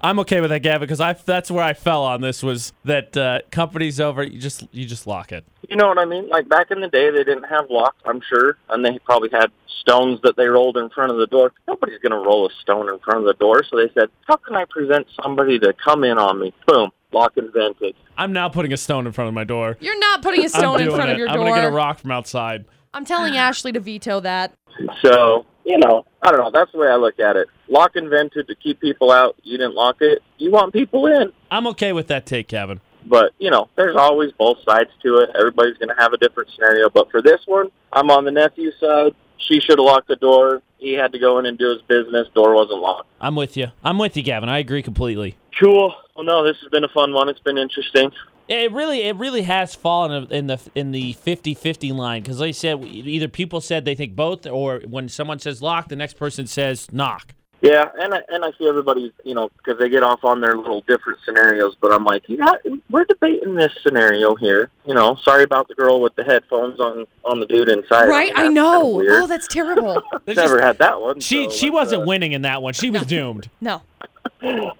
[0.00, 3.16] I'm okay with that, Gavin, because I that's where I fell on this was that
[3.16, 4.22] uh, company's over.
[4.22, 5.44] You just you just lock it.
[5.68, 6.28] You know what I mean?
[6.28, 9.50] Like back in the day, they didn't have locks, I'm sure, and they probably had
[9.80, 11.52] stones that they rolled in front of the door.
[11.66, 14.36] Nobody's going to roll a stone in front of the door, so they said, "How
[14.36, 17.94] can I prevent somebody to come in on me?" Boom, lock invented.
[18.16, 19.76] I'm now putting a stone in front of my door.
[19.80, 21.12] You're not putting a I'm stone in front it.
[21.12, 21.36] of your door.
[21.36, 21.48] I'm door.
[21.50, 22.64] gonna get a rock from outside.
[22.94, 24.54] I'm telling Ashley to veto that.
[25.02, 26.50] So, you know, I don't know.
[26.50, 27.46] That's the way I look at it.
[27.68, 29.36] Lock invented to keep people out.
[29.42, 30.22] You didn't lock it.
[30.38, 31.30] You want people in.
[31.50, 32.80] I'm okay with that take, Kevin.
[33.04, 35.30] But, you know, there's always both sides to it.
[35.38, 36.88] Everybody's going to have a different scenario.
[36.88, 39.14] But for this one, I'm on the nephew's side.
[39.36, 40.62] She should have locked the door.
[40.78, 42.28] He had to go in and do his business.
[42.34, 43.08] Door wasn't locked.
[43.20, 43.68] I'm with you.
[43.84, 44.48] I'm with you, Gavin.
[44.48, 45.36] I agree completely.
[45.60, 45.94] Cool.
[46.16, 47.28] Well, no, this has been a fun one.
[47.28, 48.10] It's been interesting.
[48.48, 52.52] It really, it really has fallen in the in the 50-50 line because, like I
[52.52, 56.46] said, either people said they think both, or when someone says lock, the next person
[56.46, 57.34] says knock.
[57.60, 60.56] Yeah, and I, and I see everybody, you know, because they get off on their
[60.56, 61.76] little different scenarios.
[61.80, 62.52] But I'm like, yeah,
[62.88, 64.70] we're debating this scenario here.
[64.86, 68.08] You know, sorry about the girl with the headphones on on the dude inside.
[68.08, 68.30] right?
[68.36, 69.00] I That's know.
[69.00, 69.12] kinda.
[69.22, 70.00] Oh, that's terrible.
[70.24, 71.18] There's Never had that one.
[71.18, 72.74] she so she let's, wasn't uh, winning in that one.
[72.74, 73.50] She was doomed.
[73.60, 73.82] no.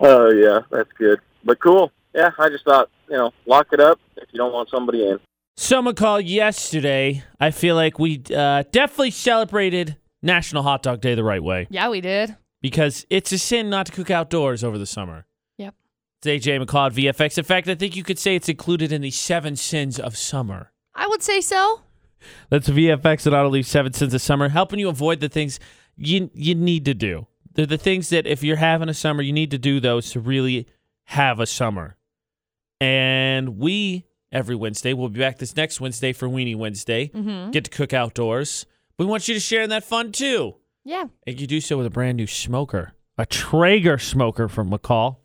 [0.01, 1.21] Oh yeah, that's good.
[1.45, 1.91] But cool.
[2.15, 5.19] Yeah, I just thought, you know, lock it up if you don't want somebody in.
[5.57, 7.25] Someone called yesterday.
[7.41, 11.67] I feel like we uh, definitely celebrated National Hot Dog Day the right way.
[11.71, 12.37] Yeah, we did.
[12.61, 15.27] because it's a sin not to cook outdoors over the summer.
[15.59, 15.75] Yep.
[16.25, 17.39] It's AJ McCall VFX.
[17.39, 20.73] In fact, I think you could say it's included in the seven sins of summer.
[20.95, 21.81] I would say so.
[22.51, 25.61] That's VFX and Auto Leave Seven Sins of Summer, helping you avoid the things
[25.97, 27.27] you you need to do.
[27.55, 30.21] They're the things that if you're having a summer, you need to do those to
[30.21, 30.67] really
[31.05, 31.97] have a summer.
[32.81, 37.09] And we every Wednesday, we'll be back this next Wednesday for Weenie Wednesday.
[37.09, 37.51] Mm-hmm.
[37.51, 38.67] Get to cook outdoors.
[38.99, 40.57] We want you to share in that fun too.
[40.85, 41.05] Yeah.
[41.27, 45.17] And you do so with a brand new smoker, a Traeger smoker from McCall.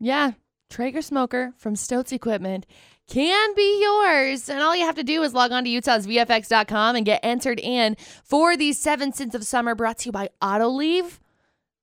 [0.00, 0.32] Yeah.
[0.70, 2.66] Traeger smoker from Stotz Equipment
[3.06, 4.48] can be yours.
[4.48, 7.96] And all you have to do is log on to utahsvfx.com and get entered in
[8.24, 11.20] for these seven sins of summer brought to you by Auto Autoleave.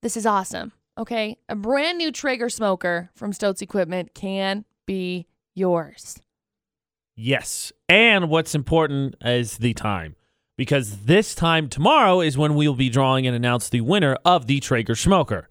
[0.02, 0.74] This is awesome.
[0.98, 1.38] Okay.
[1.48, 6.22] A brand new Traeger smoker from Stotz Equipment can be yours.
[7.16, 7.72] Yes.
[7.88, 10.18] And what's important is the time.
[10.58, 14.60] Because this time tomorrow is when we'll be drawing and announce the winner of the
[14.60, 15.48] Traeger smoker.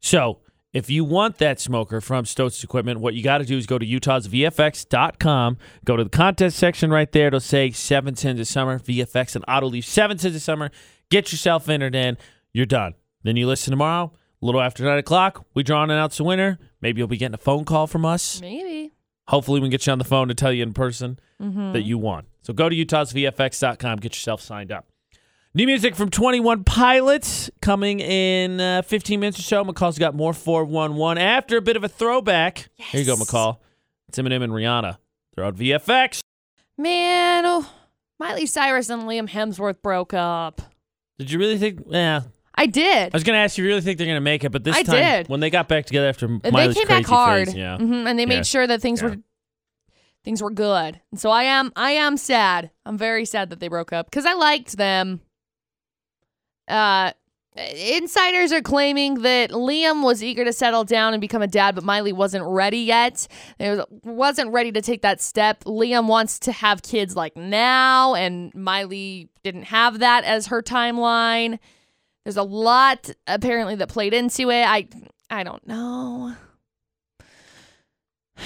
[0.00, 0.40] So
[0.74, 3.78] if you want that smoker from Stotz Equipment, what you got to do is go
[3.78, 5.56] to utahsvfx.com,
[5.86, 7.28] go to the contest section right there.
[7.28, 10.70] It'll say seven sins of summer, VFX and auto leave seven sins of summer.
[11.10, 12.18] Get yourself entered in.
[12.52, 12.94] You're done.
[13.22, 14.12] Then you listen tomorrow,
[14.42, 15.46] a little after nine o'clock.
[15.54, 16.58] We draw and announce the winner.
[16.84, 18.40] Maybe you'll be getting a phone call from us.
[18.42, 18.92] Maybe.
[19.28, 21.72] Hopefully, we can get you on the phone to tell you in person Mm-hmm.
[21.72, 22.26] that you won.
[22.42, 24.86] So go to utahsvfx.com, get yourself signed up.
[25.52, 29.64] New music from 21 Pilots coming in uh, 15 minutes or so.
[29.64, 32.68] McCall's got more 411 after a bit of a throwback.
[32.76, 33.24] Here you go, Yes.
[33.30, 33.58] McCall.
[34.08, 34.98] It's Eminem and Rihanna.
[35.34, 36.20] They're on VFX.
[36.78, 37.68] Man, oh,
[38.20, 40.60] Miley Cyrus and Liam Hemsworth broke up.
[41.18, 41.80] Did you really think?
[41.88, 42.22] Yeah.
[42.56, 43.12] I did.
[43.12, 44.50] I was gonna ask you, you really think they're gonna make it?
[44.50, 45.28] But this I time, did.
[45.28, 48.08] when they got back together after they Miley's came crazy back hard, phase, yeah, Mhm,
[48.08, 48.28] and they Yeah.
[48.28, 49.08] made sure that things Yeah.
[49.08, 49.16] were
[50.24, 51.00] things were good.
[51.10, 52.70] And so I am I am sad.
[52.86, 55.20] I'm very sad that they broke up because I liked them.
[56.68, 57.12] Uh,
[57.56, 61.84] insiders are claiming that Liam was eager to settle down and become a dad, but
[61.84, 63.28] Miley wasn't ready yet.
[63.58, 65.62] It was, wasn't ready to take that step.
[65.64, 71.58] Liam wants to have kids like now, and Miley didn't have that as her timeline.
[72.24, 74.64] There's a lot apparently that played into it.
[74.64, 74.88] I
[75.30, 76.34] I don't know.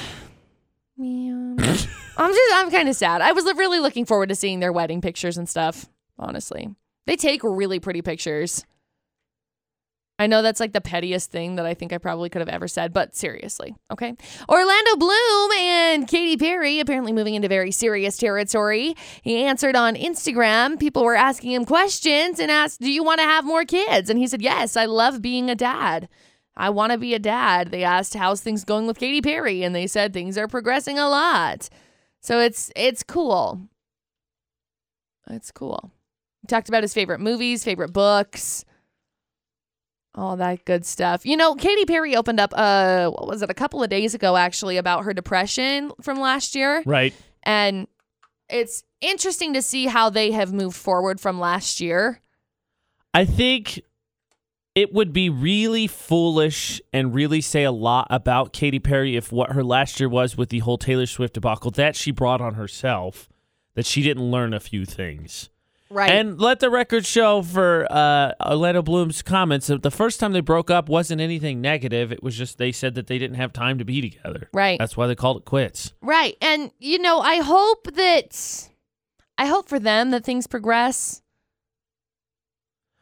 [2.18, 3.20] I'm just I'm kind of sad.
[3.20, 5.86] I was really looking forward to seeing their wedding pictures and stuff,
[6.18, 6.68] honestly.
[7.06, 8.64] They take really pretty pictures.
[10.18, 12.66] I know that's like the pettiest thing that I think I probably could have ever
[12.66, 14.16] said, but seriously, okay?
[14.48, 18.96] Orlando Bloom and Katy Perry apparently moving into very serious territory.
[19.22, 20.80] He answered on Instagram.
[20.80, 24.10] People were asking him questions and asked, Do you want to have more kids?
[24.10, 26.08] And he said, Yes, I love being a dad.
[26.56, 27.70] I want to be a dad.
[27.70, 29.62] They asked, How's things going with Katy Perry?
[29.62, 31.68] And they said, Things are progressing a lot.
[32.20, 33.60] So it's it's cool.
[35.30, 35.92] It's cool.
[36.42, 38.64] He talked about his favorite movies, favorite books,
[40.18, 41.24] all that good stuff.
[41.24, 44.36] You know, Katy Perry opened up uh what was it, a couple of days ago
[44.36, 46.82] actually about her depression from last year.
[46.86, 47.14] right.
[47.42, 47.86] And
[48.48, 52.20] it's interesting to see how they have moved forward from last year.
[53.14, 53.80] I think
[54.74, 59.52] it would be really foolish and really say a lot about Katy Perry if what
[59.52, 63.28] her last year was with the whole Taylor Swift debacle that she brought on herself,
[63.74, 65.50] that she didn't learn a few things.
[65.90, 66.10] Right.
[66.10, 70.40] And let the record show for uh, Orlando Bloom's comments that the first time they
[70.40, 72.12] broke up wasn't anything negative.
[72.12, 74.50] It was just they said that they didn't have time to be together.
[74.52, 74.78] right.
[74.78, 75.94] That's why they called it quits.
[76.02, 76.36] Right.
[76.42, 78.68] And you know, I hope that
[79.38, 81.22] I hope for them that things progress.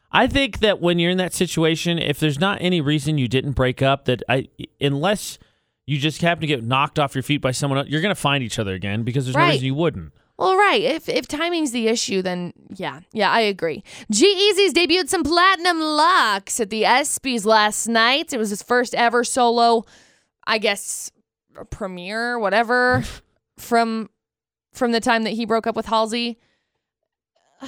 [0.09, 3.51] I think that when you're in that situation, if there's not any reason you didn't
[3.51, 4.47] break up, that I
[4.79, 5.37] unless
[5.85, 8.43] you just happen to get knocked off your feet by someone else, you're gonna find
[8.43, 10.13] each other again because there's no reason you wouldn't.
[10.37, 10.81] Well, right.
[10.81, 13.83] If if timing's the issue, then yeah, yeah, I agree.
[14.11, 18.33] G Eazy's debuted some platinum locks at the ESPYS last night.
[18.33, 19.83] It was his first ever solo,
[20.45, 21.11] I guess,
[21.71, 23.03] premiere, whatever,
[23.57, 24.09] from
[24.73, 26.37] from the time that he broke up with Halsey.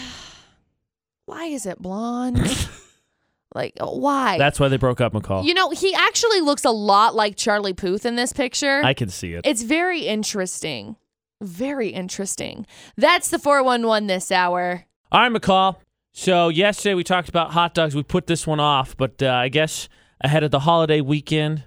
[1.25, 2.39] Why is it blonde?
[3.55, 4.37] like, uh, why?
[4.39, 5.43] That's why they broke up, McCall.
[5.45, 8.81] you know, he actually looks a lot like Charlie Puth in this picture.
[8.83, 9.45] I can see it.
[9.45, 10.95] It's very interesting.
[11.41, 12.65] Very interesting.
[12.97, 14.85] That's the 411 this hour.
[15.11, 15.77] All right, McCall.
[16.11, 17.95] So yesterday we talked about hot dogs.
[17.95, 19.87] We put this one off, but uh, I guess
[20.21, 21.63] ahead of the holiday weekend,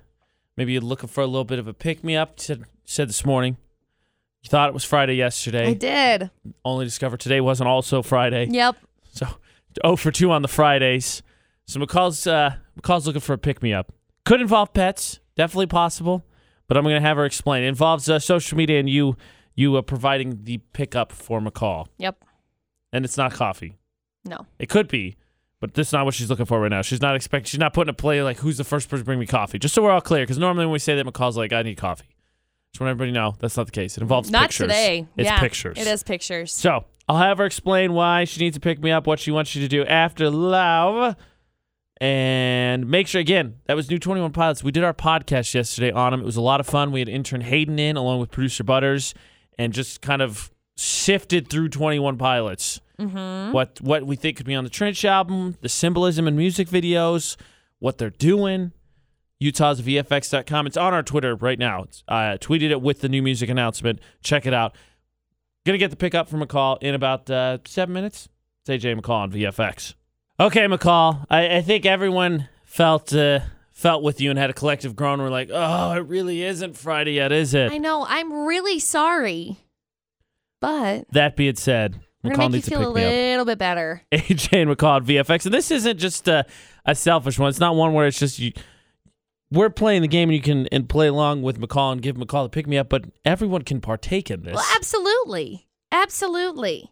[0.57, 2.39] maybe you're looking for a little bit of a pick me up.
[2.39, 3.57] Said, said this morning.
[4.43, 5.69] You thought it was Friday yesterday.
[5.69, 6.31] I did.
[6.65, 8.49] Only discovered today wasn't also Friday.
[8.51, 8.77] Yep.
[9.13, 9.27] So,
[9.85, 11.23] oh for two on the Fridays.
[11.67, 13.93] So McCall's uh, McCall's looking for a pick me up.
[14.25, 16.25] Could involve pets, definitely possible,
[16.67, 17.65] but I'm gonna have her explain.
[17.65, 19.17] It involves uh, social media and you
[19.55, 22.25] you are providing the pickup for McCall, Yep.
[22.93, 23.77] and it's not coffee.
[24.25, 24.47] No.
[24.59, 25.17] It could be,
[25.61, 26.83] but this is not what she's looking for right now.
[26.83, 27.47] She's not expecting.
[27.49, 29.59] She's not putting a play like who's the first person to bring me coffee.
[29.59, 31.77] Just so we're all clear, because normally when we say that, McCall's like, I need
[31.77, 32.07] coffee.
[32.73, 33.97] Just want everybody to know that's not the case.
[33.99, 34.69] It involves Not pictures.
[34.69, 35.07] today.
[35.17, 35.77] It's yeah, pictures.
[35.79, 36.53] It is pictures.
[36.55, 39.55] So I'll have her explain why she needs to pick me up, what she wants
[39.55, 41.15] you to do after love.
[42.01, 44.65] And make sure, again, that was New 21 Pilots.
[44.65, 46.21] We did our podcast yesterday on them.
[46.21, 46.91] It was a lot of fun.
[46.91, 49.15] We had intern Hayden in along with producer Butters
[49.63, 52.81] and just kind of sifted through 21 Pilots.
[52.99, 53.53] Mm-hmm.
[53.53, 57.37] What, what we think could be on the Trench album, the symbolism in music videos,
[57.79, 58.73] what they're doing.
[59.39, 60.67] Utah's VFX.com.
[60.67, 61.83] It's on our Twitter right now.
[61.83, 64.01] It's, I tweeted it with the new music announcement.
[64.23, 64.77] Check it out.
[65.65, 68.29] Gonna get the pickup from McCall in about uh, seven minutes.
[68.65, 69.95] It's AJ McCall on VFX.
[70.39, 71.25] Okay, McCall.
[71.29, 73.41] I, I think everyone felt uh,
[73.73, 75.21] felt with you and had a collective groan.
[75.21, 77.73] We're like, oh, it really isn't Friday yet, is it?
[77.73, 78.07] I know.
[78.09, 79.57] I'm really sorry.
[80.61, 84.03] But that being said, we're McCall to make you to feel a little bit better.
[84.13, 85.47] AJ and McCall at VFX.
[85.47, 86.47] And this isn't just a,
[86.87, 87.49] a selfish one.
[87.49, 88.53] It's not one where it's just you.
[89.51, 92.47] We're playing the game and you can and play along with McCall and give McCall
[92.47, 94.55] a pick me up, but everyone can partake in this.
[94.55, 95.67] Well, absolutely.
[95.91, 96.91] Absolutely.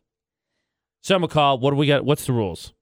[1.02, 2.05] So McCall, what do we got?
[2.05, 2.74] What's the rules?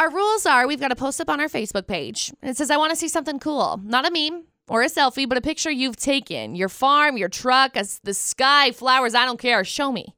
[0.00, 2.32] Our rules are we've got to post up on our Facebook page.
[2.40, 3.78] And it says, I want to see something cool.
[3.84, 6.54] Not a meme or a selfie, but a picture you've taken.
[6.54, 9.62] Your farm, your truck, the sky, flowers, I don't care.
[9.62, 10.14] Show me.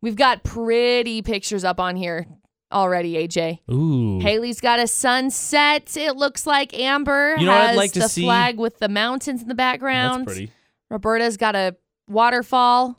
[0.00, 2.26] We've got pretty pictures up on here
[2.72, 3.58] already, AJ.
[3.70, 4.20] Ooh.
[4.20, 5.94] Haley's got a sunset.
[5.94, 8.22] It looks like Amber You know what I'd has like to the see?
[8.24, 10.26] flag with the mountains in the background.
[10.26, 10.52] That's pretty.
[10.88, 11.76] Roberta's got a
[12.08, 12.98] waterfall.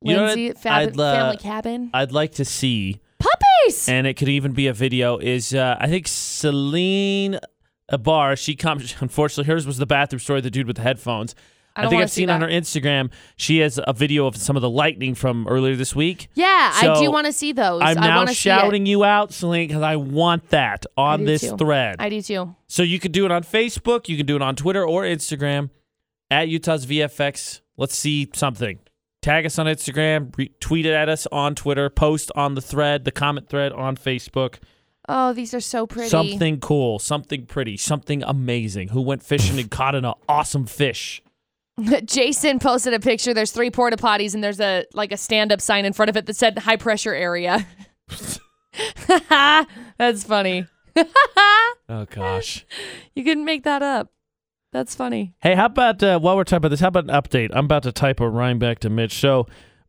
[0.00, 1.90] You know what I'd- fab- I'd, uh, family cabin.
[1.92, 3.88] I'd like to see Puppies.
[3.88, 5.18] and it could even be a video.
[5.18, 7.38] Is uh, I think Celine
[7.90, 8.38] Abar?
[8.38, 8.94] She comes.
[9.00, 10.40] Unfortunately, hers was the bathroom story.
[10.40, 11.34] The dude with the headphones.
[11.76, 13.10] I don't think I've see seen on her Instagram.
[13.34, 16.28] She has a video of some of the lightning from earlier this week.
[16.34, 17.82] yeah, I do want to see those.
[17.82, 21.24] I'm I now want to see shouting you out, Celine, because I want that on
[21.24, 21.56] this too.
[21.56, 21.96] thread.
[21.98, 22.54] I do too.
[22.68, 25.70] So you could do it on Facebook, you can do it on Twitter or Instagram
[26.30, 27.60] at Utah's VFX.
[27.76, 28.78] Let's see something.
[29.24, 33.06] Tag us on Instagram, re- tweet it at us on Twitter, post on the thread,
[33.06, 34.56] the comment thread on Facebook.
[35.08, 36.10] Oh, these are so pretty.
[36.10, 38.88] Something cool, something pretty, something amazing.
[38.88, 41.22] Who went fishing and caught an awesome fish?
[42.04, 43.32] Jason posted a picture.
[43.32, 46.18] There's three porta potties and there's a like a stand up sign in front of
[46.18, 47.66] it that said high pressure area.
[49.96, 50.66] That's funny.
[51.86, 52.64] Oh gosh.
[53.14, 54.10] You couldn't make that up.
[54.74, 55.32] That's funny.
[55.40, 56.80] Hey, how about uh, while we're talking about this?
[56.80, 57.50] How about an update?
[57.54, 59.14] I'm about to type a rhyme back to Mitch.
[59.14, 59.46] So,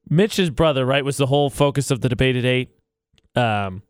[0.08, 2.70] Mitch's brother, right, was the whole focus of the debate at eight.
[3.36, 3.82] Um,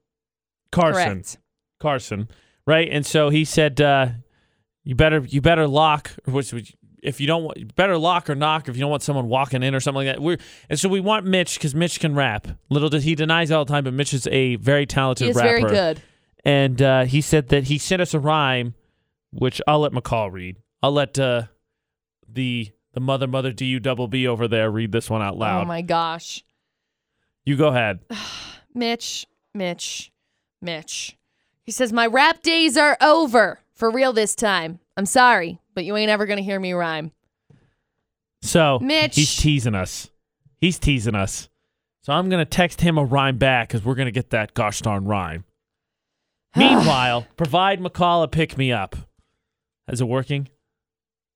[0.72, 1.38] Carson, Correct.
[1.82, 2.30] Carson,
[2.66, 2.88] right?
[2.90, 4.08] And so he said, uh,
[4.86, 6.74] "You better, you better lock, which, which
[7.04, 9.64] if you don't want, you better lock or knock if you don't want someone walking
[9.64, 10.38] in or something like that." We're
[10.70, 12.48] and so we want Mitch because Mitch can rap.
[12.70, 15.36] Little does he denies all the time, but Mitch is a very talented He is
[15.36, 16.02] rapper very good.
[16.46, 18.76] and uh, he said that he sent us a rhyme,
[19.34, 20.56] which I'll let McCall read.
[20.86, 21.46] I'll let uh,
[22.32, 25.64] the the mother mother D U double B over there read this one out loud.
[25.64, 26.44] Oh my gosh.
[27.44, 28.02] you go ahead.
[28.76, 29.26] Mitch,
[29.56, 30.12] Mitch,
[30.62, 31.18] Mitch.
[31.64, 33.62] He says, My rap days are over.
[33.74, 34.80] For real this time.
[34.96, 37.12] I'm sorry, but you ain't ever going to hear me rhyme.
[38.44, 39.16] So Mitch.
[39.16, 40.12] he's teasing us.
[40.62, 41.50] He's teasing us.
[42.04, 45.06] So I'm gonna text him a rhyme back because we're gonna get that gosh darn
[45.06, 45.46] rhyme.
[46.56, 48.96] Meanwhile, provide McCall a pick me up.
[49.88, 50.48] Is it working?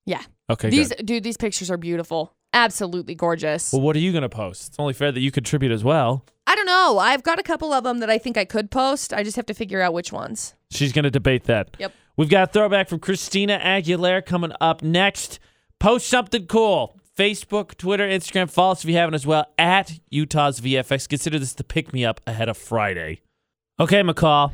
[0.06, 0.24] Yeah.
[0.50, 0.70] Okay.
[0.70, 1.06] These good.
[1.06, 2.34] dude, these pictures are beautiful.
[2.54, 3.72] Absolutely gorgeous.
[3.72, 4.70] Well, what are you gonna post?
[4.70, 6.26] It's only fair that you contribute as well.
[6.48, 6.98] I don't know.
[6.98, 9.14] I've got a couple of them that I think I could post.
[9.14, 10.56] I just have to figure out which ones.
[10.72, 11.76] She's going to debate that.
[11.78, 11.94] Yep.
[12.18, 15.38] We've got a throwback from Christina Aguilera coming up next.
[15.80, 16.98] Post something cool.
[17.16, 18.50] Facebook, Twitter, Instagram.
[18.50, 21.08] Follow us if you haven't as well at Utah's VFX.
[21.08, 23.22] Consider this the pick me up ahead of Friday.
[23.80, 24.52] Okay, McCall.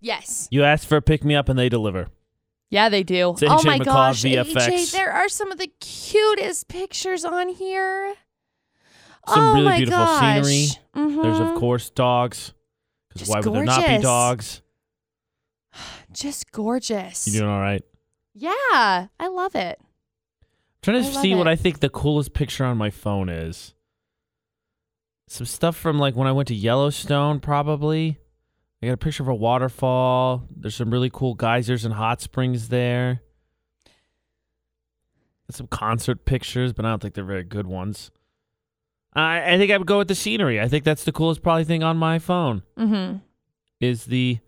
[0.00, 0.48] Yes.
[0.50, 2.08] You asked for a pick me up and they deliver.
[2.70, 3.30] Yeah, they do.
[3.30, 4.68] It's oh AJ my McCall, gosh, VFX.
[4.68, 8.14] AJ, there are some of the cutest pictures on here.
[9.26, 10.20] Some oh really my beautiful gosh.
[10.44, 10.66] scenery.
[11.22, 11.58] There's, of Mhm.
[11.58, 12.52] course, dogs.
[13.08, 14.02] Because Just why would there not be gorgeous.
[14.02, 14.62] dogs?
[16.12, 17.26] just gorgeous.
[17.26, 17.82] You doing all right?
[18.34, 19.80] yeah, I love it.
[20.82, 21.48] trying to I see what.
[21.48, 23.74] I think the coolest picture on my phone is.
[25.28, 28.18] Some stuff from like when I went to Yellowstone, probably.
[28.82, 30.44] I got a picture of a waterfall.
[30.54, 33.20] There's some really cool geysers and hot springs there.
[35.50, 38.10] Some concert pictures, but I don't think they're very good ones.
[39.14, 40.60] I, I think I would go with the scenery.
[40.60, 43.16] I think that's the coolest probably thing on my phone Mm-hmm.
[43.80, 44.38] is the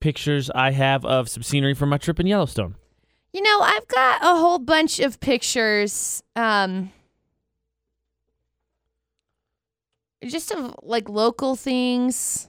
[0.00, 2.76] pictures I have of some scenery from my trip in Yellowstone.
[3.32, 6.92] You know, I've got a whole bunch of pictures, um,
[10.24, 12.48] just of like local things.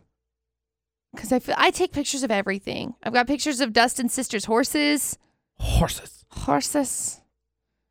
[1.14, 2.96] Because I feel I take pictures of everything.
[3.04, 5.18] I've got pictures of Dustin's sister's horses.
[5.58, 6.26] Horses.
[6.30, 7.22] Horses.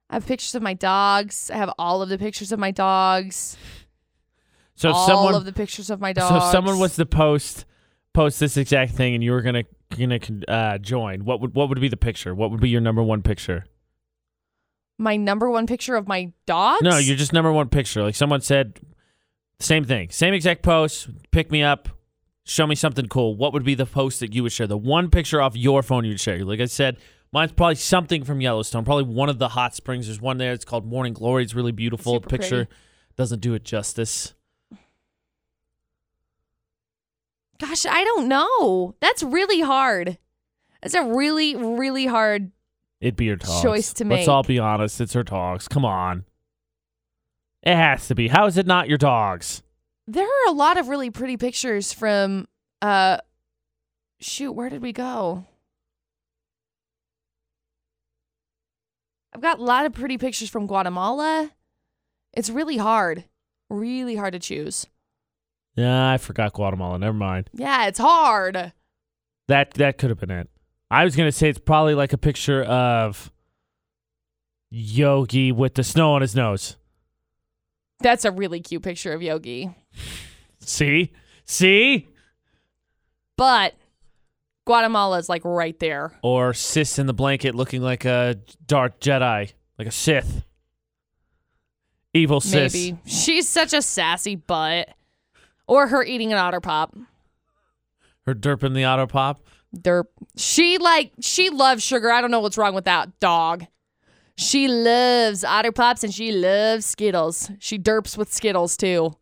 [0.09, 1.51] I have pictures of my dogs.
[1.53, 3.57] I have all of the pictures of my dogs.
[4.75, 6.29] So if all someone of the pictures of my dogs.
[6.31, 7.67] So if someone was to post
[8.13, 9.65] post this exact thing and you were gonna
[9.97, 12.35] gonna uh, join, what would what would be the picture?
[12.35, 13.65] What would be your number one picture?
[15.01, 16.83] my number one picture of my dogs.
[16.83, 18.03] No, you're just number one picture.
[18.03, 18.79] Like someone said,
[19.59, 21.09] same thing, same exact post.
[21.31, 21.89] Pick me up,
[22.51, 23.37] show me something cool.
[23.37, 24.67] What would be the post that you would share?
[24.67, 26.45] The one picture off your phone you'd share.
[26.45, 26.97] Like I said,
[27.33, 28.85] mine's probably something from Yellowstone.
[28.85, 30.07] Probably one of the hot springs.
[30.07, 30.53] There's one there.
[30.53, 31.45] It's called Morning Glory.
[31.45, 32.15] It's really beautiful.
[32.15, 32.81] Super picture pretty.
[33.17, 34.35] doesn't do it justice.
[37.61, 38.97] Gosh, I don't know.
[39.01, 40.19] That's really hard.
[40.83, 42.51] That's a really, really hard.
[43.01, 43.63] It'd be your dogs.
[43.63, 44.19] Choice to make.
[44.19, 45.01] Let's all be honest.
[45.01, 45.69] It's her dogs.
[45.69, 46.25] Come on.
[47.63, 48.29] It has to be.
[48.29, 49.63] How is it not your dogs?
[50.07, 52.49] There are a lot of really pretty pictures from.
[52.83, 53.19] uh
[54.23, 55.47] Shoot, where did we go?
[59.33, 61.51] I've got a lot of pretty pictures from Guatemala.
[62.35, 63.25] It's really hard,
[63.71, 64.87] really hard to choose.
[65.75, 66.99] Yeah, I forgot Guatemala.
[66.99, 67.49] Never mind.
[67.55, 68.73] Yeah, it's hard.
[69.49, 70.51] That that could have been it.
[70.91, 73.33] I was gonna say it's probably like a picture of
[74.71, 76.77] Yogi with the snow on his nose.
[78.01, 79.75] That's a really cute picture of Yogi.
[80.61, 81.13] See,
[81.45, 82.09] see,
[83.37, 83.75] But
[84.67, 86.13] Guatemala's like right there.
[86.23, 88.37] or Sis in the blanket looking like a
[88.67, 90.45] dark Jedi, like a Sith,
[92.15, 92.73] evil sis.
[92.75, 92.99] Maybe.
[93.07, 94.91] She's such a sassy butt.
[95.67, 96.97] Or her eating an otter pop.
[98.27, 99.41] Her derping the otter pop.
[99.77, 100.07] Derp.
[100.37, 102.11] She like she loves sugar.
[102.11, 103.67] I don't know what's wrong with that dog.
[104.37, 107.51] She loves Otter Pops and she loves Skittles.
[107.59, 109.15] She derps with Skittles too.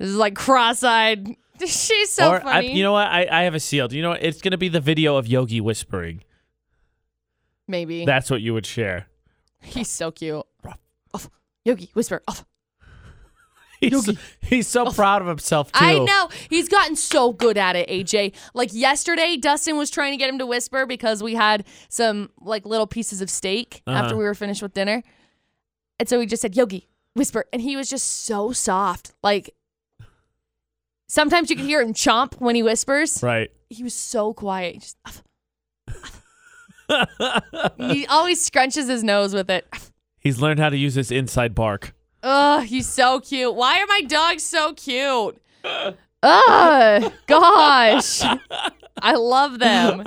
[0.00, 1.28] This is like cross-eyed.
[1.60, 2.72] She's so or I, funny.
[2.76, 3.06] you know what?
[3.06, 3.86] I, I have a seal.
[3.86, 4.22] Do you know what?
[4.22, 6.24] It's gonna be the video of Yogi whispering.
[7.68, 9.06] Maybe That's what you would share.
[9.60, 10.42] he's so cute.
[11.64, 12.22] Yogi, whisper.
[12.26, 12.40] Oh.
[13.80, 14.10] He's,
[14.42, 15.78] he's so proud of himself too.
[15.82, 16.28] I know.
[16.50, 18.34] He's gotten so good at it, AJ.
[18.52, 22.66] Like yesterday, Dustin was trying to get him to whisper because we had some like
[22.66, 23.98] little pieces of steak Uh-huh.
[23.98, 25.02] after we were finished with dinner.
[25.98, 27.46] And so he just said, Yogi, whisper.
[27.54, 29.12] And he was just so soft.
[29.22, 29.54] Like
[31.10, 33.22] sometimes you can hear him chomp when he whispers.
[33.22, 33.50] Right.
[33.68, 34.74] He was so quiet.
[34.74, 35.22] He, just,
[37.78, 39.66] he always scrunches his nose with it.
[40.20, 41.94] He's learned how to use his inside bark.
[42.22, 43.54] Ugh, he's so cute.
[43.54, 45.40] Why are my dogs so cute?
[45.64, 48.20] Ugh, gosh.
[49.02, 50.02] I love them.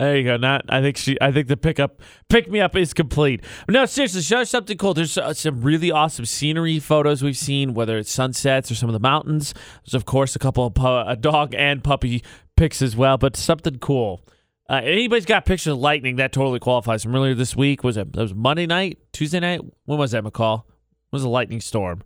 [0.00, 0.38] There you go.
[0.38, 0.64] Not.
[0.70, 1.18] I think she.
[1.20, 2.00] I think the pickup,
[2.30, 3.44] pick me up is complete.
[3.68, 4.94] No, seriously, show us something cool.
[4.94, 8.94] There's uh, some really awesome scenery photos we've seen, whether it's sunsets or some of
[8.94, 9.52] the mountains.
[9.84, 12.24] There's of course a couple of pu- a dog and puppy
[12.56, 14.24] pics as well, but something cool.
[14.70, 17.02] Uh, anybody's got pictures of lightning that totally qualifies.
[17.02, 18.10] From earlier this week was it?
[18.14, 19.60] That was Monday night, Tuesday night.
[19.84, 20.62] When was that, McCall?
[21.10, 22.00] When was a lightning storm?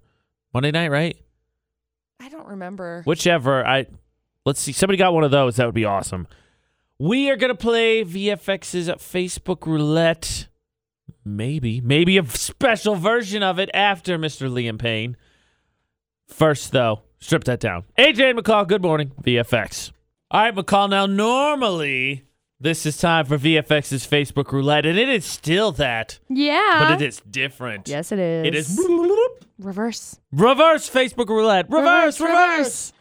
[0.52, 1.16] Monday night, right?
[2.18, 3.02] I don't remember.
[3.04, 3.64] Whichever.
[3.64, 3.86] I
[4.44, 4.72] let's see.
[4.72, 5.56] Somebody got one of those.
[5.56, 6.26] That would be awesome.
[6.98, 10.48] We are gonna play VFX's Facebook roulette.
[11.24, 14.48] Maybe, maybe a special version of it after Mr.
[14.50, 15.16] Liam Payne.
[16.28, 17.84] First, though, strip that down.
[17.98, 18.66] AJ and McCall.
[18.66, 19.90] Good morning, VFX.
[20.30, 20.88] All right, McCall.
[20.90, 22.24] Now, normally
[22.60, 26.86] this is time for VFX's Facebook roulette, and it is still that, Yeah.
[26.88, 27.88] but it is different.
[27.88, 28.46] Yes, it is.
[28.46, 28.88] It is
[29.58, 30.18] reverse.
[30.32, 31.66] reverse Facebook roulette.
[31.68, 32.92] Reverse, reverse.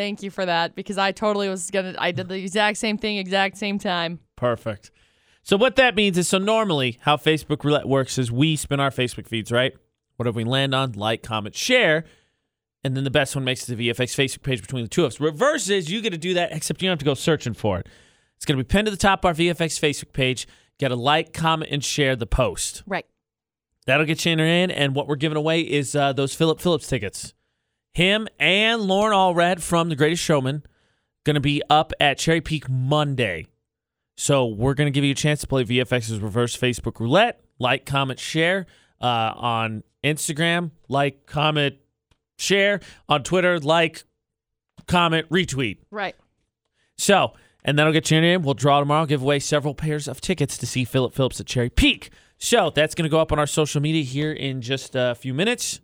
[0.00, 1.94] Thank you for that because I totally was gonna.
[1.98, 4.20] I did the exact same thing, exact same time.
[4.34, 4.90] Perfect.
[5.42, 8.88] So what that means is so normally how Facebook roulette works is we spin our
[8.88, 9.74] Facebook feeds, right?
[10.16, 12.06] Whatever we land on, like, comment, share,
[12.82, 15.04] and then the best one makes it to the VFX Facebook page between the two
[15.04, 15.20] of us.
[15.20, 17.78] Reverse is you get to do that, except you don't have to go searching for
[17.78, 17.86] it.
[18.36, 20.48] It's going to be pinned to the top of our VFX Facebook page.
[20.78, 22.84] Get a like, comment, and share the post.
[22.86, 23.04] Right.
[23.84, 27.34] That'll get you in, and what we're giving away is uh, those Phillip Phillips tickets.
[27.92, 30.62] Him and Lauren Allred from The Greatest Showman
[31.24, 33.46] going to be up at Cherry Peak Monday.
[34.16, 37.40] So we're going to give you a chance to play VFX's reverse Facebook roulette.
[37.58, 38.66] Like, comment, share
[39.00, 40.70] uh, on Instagram.
[40.88, 41.76] Like, comment,
[42.38, 43.58] share on Twitter.
[43.58, 44.04] Like,
[44.86, 45.78] comment, retweet.
[45.90, 46.14] Right.
[46.96, 47.32] So,
[47.64, 48.42] and that'll get you in.
[48.42, 51.70] We'll draw tomorrow, give away several pairs of tickets to see Phillip Phillips at Cherry
[51.70, 52.10] Peak.
[52.38, 55.34] So that's going to go up on our social media here in just a few
[55.34, 55.80] minutes.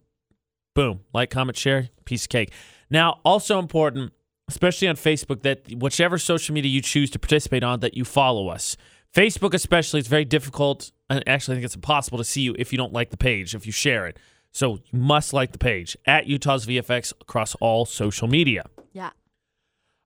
[0.77, 1.01] Boom.
[1.15, 2.53] Like, comment, share, piece of cake.
[2.90, 4.12] Now, also important,
[4.47, 8.48] especially on Facebook, that whichever social media you choose to participate on, that you follow
[8.48, 8.77] us.
[9.15, 10.93] Facebook, especially, it's very difficult.
[11.09, 13.55] and Actually, I think it's impossible to see you if you don't like the page,
[13.55, 14.19] if you share it.
[14.53, 18.66] So you must like the page at Utah's VFX across all social media.
[18.93, 19.11] Yeah.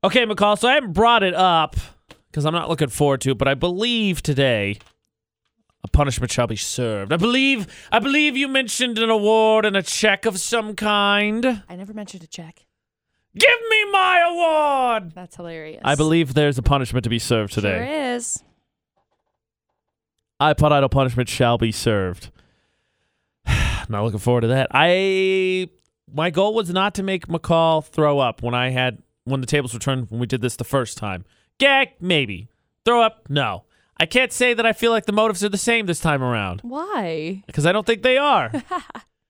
[0.04, 0.56] Okay, McCall.
[0.56, 1.74] So I haven't brought it up
[2.30, 4.78] because I'm not looking forward to it, but I believe today
[5.82, 7.12] a punishment shall be served.
[7.12, 11.62] I believe I believe you mentioned an award and a check of some kind.
[11.68, 12.66] I never mentioned a check.
[13.36, 15.12] Give me my award.
[15.14, 15.80] That's hilarious.
[15.84, 17.86] I believe there's a punishment to be served today.
[17.86, 18.42] Sure is.
[20.40, 22.30] iPod Idol punishment shall be served.
[23.88, 24.68] not looking forward to that.
[24.72, 25.68] I
[26.12, 29.72] my goal was not to make McCall throw up when I had when the tables
[29.72, 31.24] were turned when we did this the first time.
[31.58, 32.48] Gag, maybe.
[32.84, 33.64] Throw up, no.
[34.00, 36.60] I can't say that I feel like the motives are the same this time around
[36.62, 37.42] Why?
[37.46, 38.50] because I don't think they are.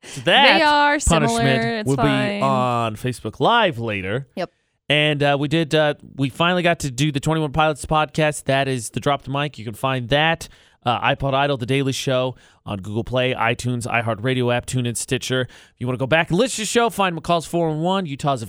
[0.02, 1.26] So that They are similar.
[1.28, 2.38] punishment It's will fine.
[2.38, 4.28] be on Facebook Live later.
[4.34, 4.50] Yep.
[4.88, 5.74] And uh, we did.
[5.74, 8.44] Uh, we finally got to do the Twenty One Pilots podcast.
[8.44, 9.58] That is the Drop the Mic.
[9.58, 10.48] You can find that
[10.86, 12.34] uh, iPod Idol, The Daily Show
[12.64, 15.42] on Google Play, iTunes, iHeartRadio app, TuneIn, Stitcher.
[15.42, 17.82] If you want to go back and listen to the show, find McCall's Four One
[17.82, 18.42] One, Utah's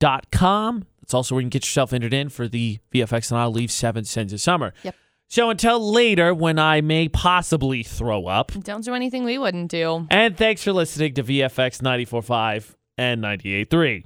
[0.00, 0.86] VFX.com.
[1.10, 3.72] That's also where you can get yourself entered in for the VFX and I'll leave
[3.72, 4.72] seven cents of summer.
[4.84, 4.94] Yep.
[5.26, 8.52] So until later, when I may possibly throw up.
[8.52, 10.06] Don't do anything we wouldn't do.
[10.08, 14.04] And thanks for listening to VFX 94.5 and 98.3.